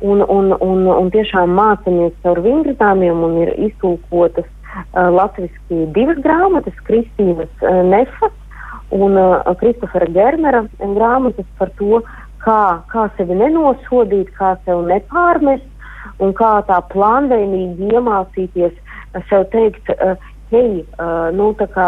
un, 0.00 0.24
un, 0.24 0.52
un, 0.60 0.88
un 0.96 1.12
tiešām 1.12 1.54
mācāmies 1.56 2.16
caur 2.24 2.40
vingritāmiem 2.44 3.22
un 3.28 3.38
ir 3.44 3.54
iztulkotas 3.68 4.48
uh, 4.76 5.08
latviešu 5.12 5.86
divas 5.94 6.18
grāmatas, 6.24 6.76
Kristīnas 6.88 7.50
uh, 7.64 7.82
Nefas 7.86 8.34
un 8.94 9.16
uh, 9.18 9.42
Kristofera 9.60 10.08
Germera 10.12 10.64
grāmatas 10.80 11.46
par 11.58 11.72
to, 11.80 12.02
kā, 12.44 12.60
kā 12.92 13.08
sevi 13.16 13.38
nenosodīt, 13.38 14.32
kā 14.38 14.54
sevi 14.64 14.86
nepārmest 14.92 16.22
un 16.22 16.32
kā 16.36 16.52
tā 16.68 16.80
plānveidīgi 16.92 17.90
iemācīties 17.92 18.74
sev 19.30 19.46
teikt, 19.52 19.88
hei, 20.52 20.84
nu, 21.34 21.46
tā 21.58 21.66
kā, 21.72 21.86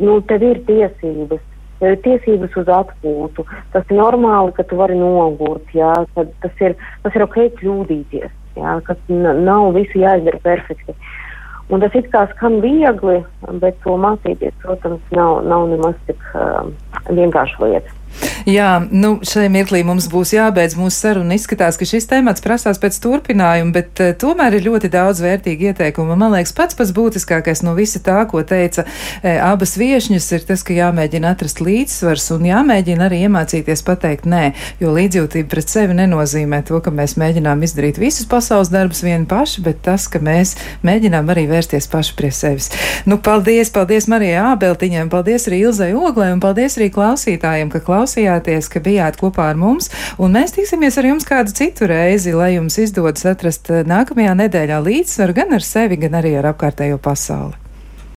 nu, 0.00 0.16
tev 0.28 0.42
ir 0.42 0.62
tiesības. 0.66 1.42
Tev 1.78 1.92
ir 1.92 2.00
tiesības 2.06 2.56
uz 2.56 2.70
atpūtu. 2.72 3.44
Tas 3.74 3.84
ir 3.92 3.98
normāli, 4.00 4.54
ka 4.56 4.64
tu 4.66 4.78
vari 4.80 4.96
nogurt. 4.96 5.68
Jā, 5.76 5.92
tas, 6.16 6.56
ir, 6.64 6.74
tas 7.04 7.18
ir 7.18 7.26
ok 7.26 7.38
kļūdīties. 7.60 8.32
Jā, 8.56 8.78
ka 8.86 8.96
nav 9.10 9.74
visu 9.76 10.00
jāizdara 10.00 10.40
perfekti. 10.42 10.94
Uh, 10.94 11.23
Un 11.72 11.80
tas 11.80 11.94
it 11.96 12.10
kā 12.12 12.26
skan 12.34 12.58
viegli, 12.60 13.20
bet 13.62 13.78
to 13.84 13.96
mācīties, 14.00 14.52
protams, 14.60 15.00
nav, 15.16 15.40
nav 15.48 15.64
nemaz 15.70 15.96
tik 16.08 16.20
uh, 16.36 16.66
vienkārša 17.08 17.64
lieta. 17.64 18.00
Jā, 18.48 18.82
nu, 18.90 19.16
šai 19.24 19.46
mirklī 19.52 19.80
mums 19.86 20.08
būs 20.12 20.34
jābeidz 20.34 20.76
mūsu 20.78 20.96
saruna. 20.98 21.36
Izskatās, 21.38 21.78
ka 21.80 21.86
šis 21.88 22.08
temats 22.10 22.42
prasās 22.44 22.80
pēc 22.82 22.98
turpinājuma, 23.02 23.72
bet 23.74 24.02
uh, 24.02 24.12
tomēr 24.18 24.58
ir 24.58 24.66
ļoti 24.68 24.90
daudz 24.92 25.22
vērtīgi 25.24 25.70
ieteikumu. 25.70 26.16
Man 26.18 26.34
liekas, 26.34 26.52
pats 26.56 26.76
pats 26.76 26.92
būtiskākais 26.94 27.64
no 27.64 27.74
visa 27.78 28.02
tā, 28.04 28.18
ko 28.28 28.42
teica 28.46 28.84
e, 29.22 29.36
abas 29.40 29.76
viešņas, 29.80 30.28
ir 30.36 30.46
tas, 30.48 30.64
ka 30.66 30.76
jāmēģina 30.76 31.32
atrast 31.34 31.62
līdzsvars 31.64 32.28
un 32.36 32.48
jāmēģina 32.50 33.06
arī 33.08 33.22
iemācīties 33.28 33.84
pateikt 33.86 34.28
nē, 34.28 34.42
jo 34.82 34.92
līdzjūtība 34.94 35.50
pret 35.54 35.72
sevi 35.72 35.96
nenozīmē 35.96 36.60
to, 36.68 36.80
ka 36.84 36.92
mēs 36.94 37.16
mēģinām 37.20 37.64
izdarīt 37.64 38.00
visus 38.02 38.28
pasaules 38.30 38.72
darbus 38.74 39.04
vieni 39.06 39.28
paši, 39.30 39.64
bet 39.64 39.80
tas, 39.86 40.06
ka 40.10 40.20
mēs 40.24 40.56
mēģinām 40.86 41.32
arī 41.32 41.46
vērsties 41.50 41.88
paši 41.92 42.16
pie 42.18 42.32
sevis. 42.34 42.70
Nu, 43.08 43.18
paldies, 43.22 43.72
paldies 43.74 44.08
Marijai 44.10 44.42
Ābeltiņai, 44.52 45.06
paldies 45.12 45.48
arī 45.48 45.62
Ilzai 45.68 45.92
Oglai 45.96 46.32
un 46.34 46.42
paldies 46.44 46.78
arī 46.78 46.90
klausītājiem, 46.94 47.72
ka 47.72 47.82
klausījāties 47.84 48.23
klausījāties, 48.24 48.68
ka 48.72 48.80
bijāt 48.80 49.18
kopā 49.20 49.50
ar 49.52 49.56
mums, 49.56 49.90
un 50.18 50.32
mēs 50.32 50.54
tiksimies 50.56 50.98
ar 50.98 51.10
jums 51.10 51.26
kādu 51.28 51.52
citu 51.52 51.86
reizi, 51.86 52.32
lai 52.32 52.54
jums 52.56 52.78
izdodas 52.78 53.24
atrast 53.26 53.70
nākamajā 53.84 54.34
nedēļā 54.44 54.80
līdzsvaru 54.80 55.34
gan 55.34 55.52
ar 55.54 55.62
sevi, 55.62 56.00
gan 56.00 56.20
arī 56.20 56.36
ar 56.38 56.54
apkārtējo 56.54 56.98
pasauli. 56.98 57.63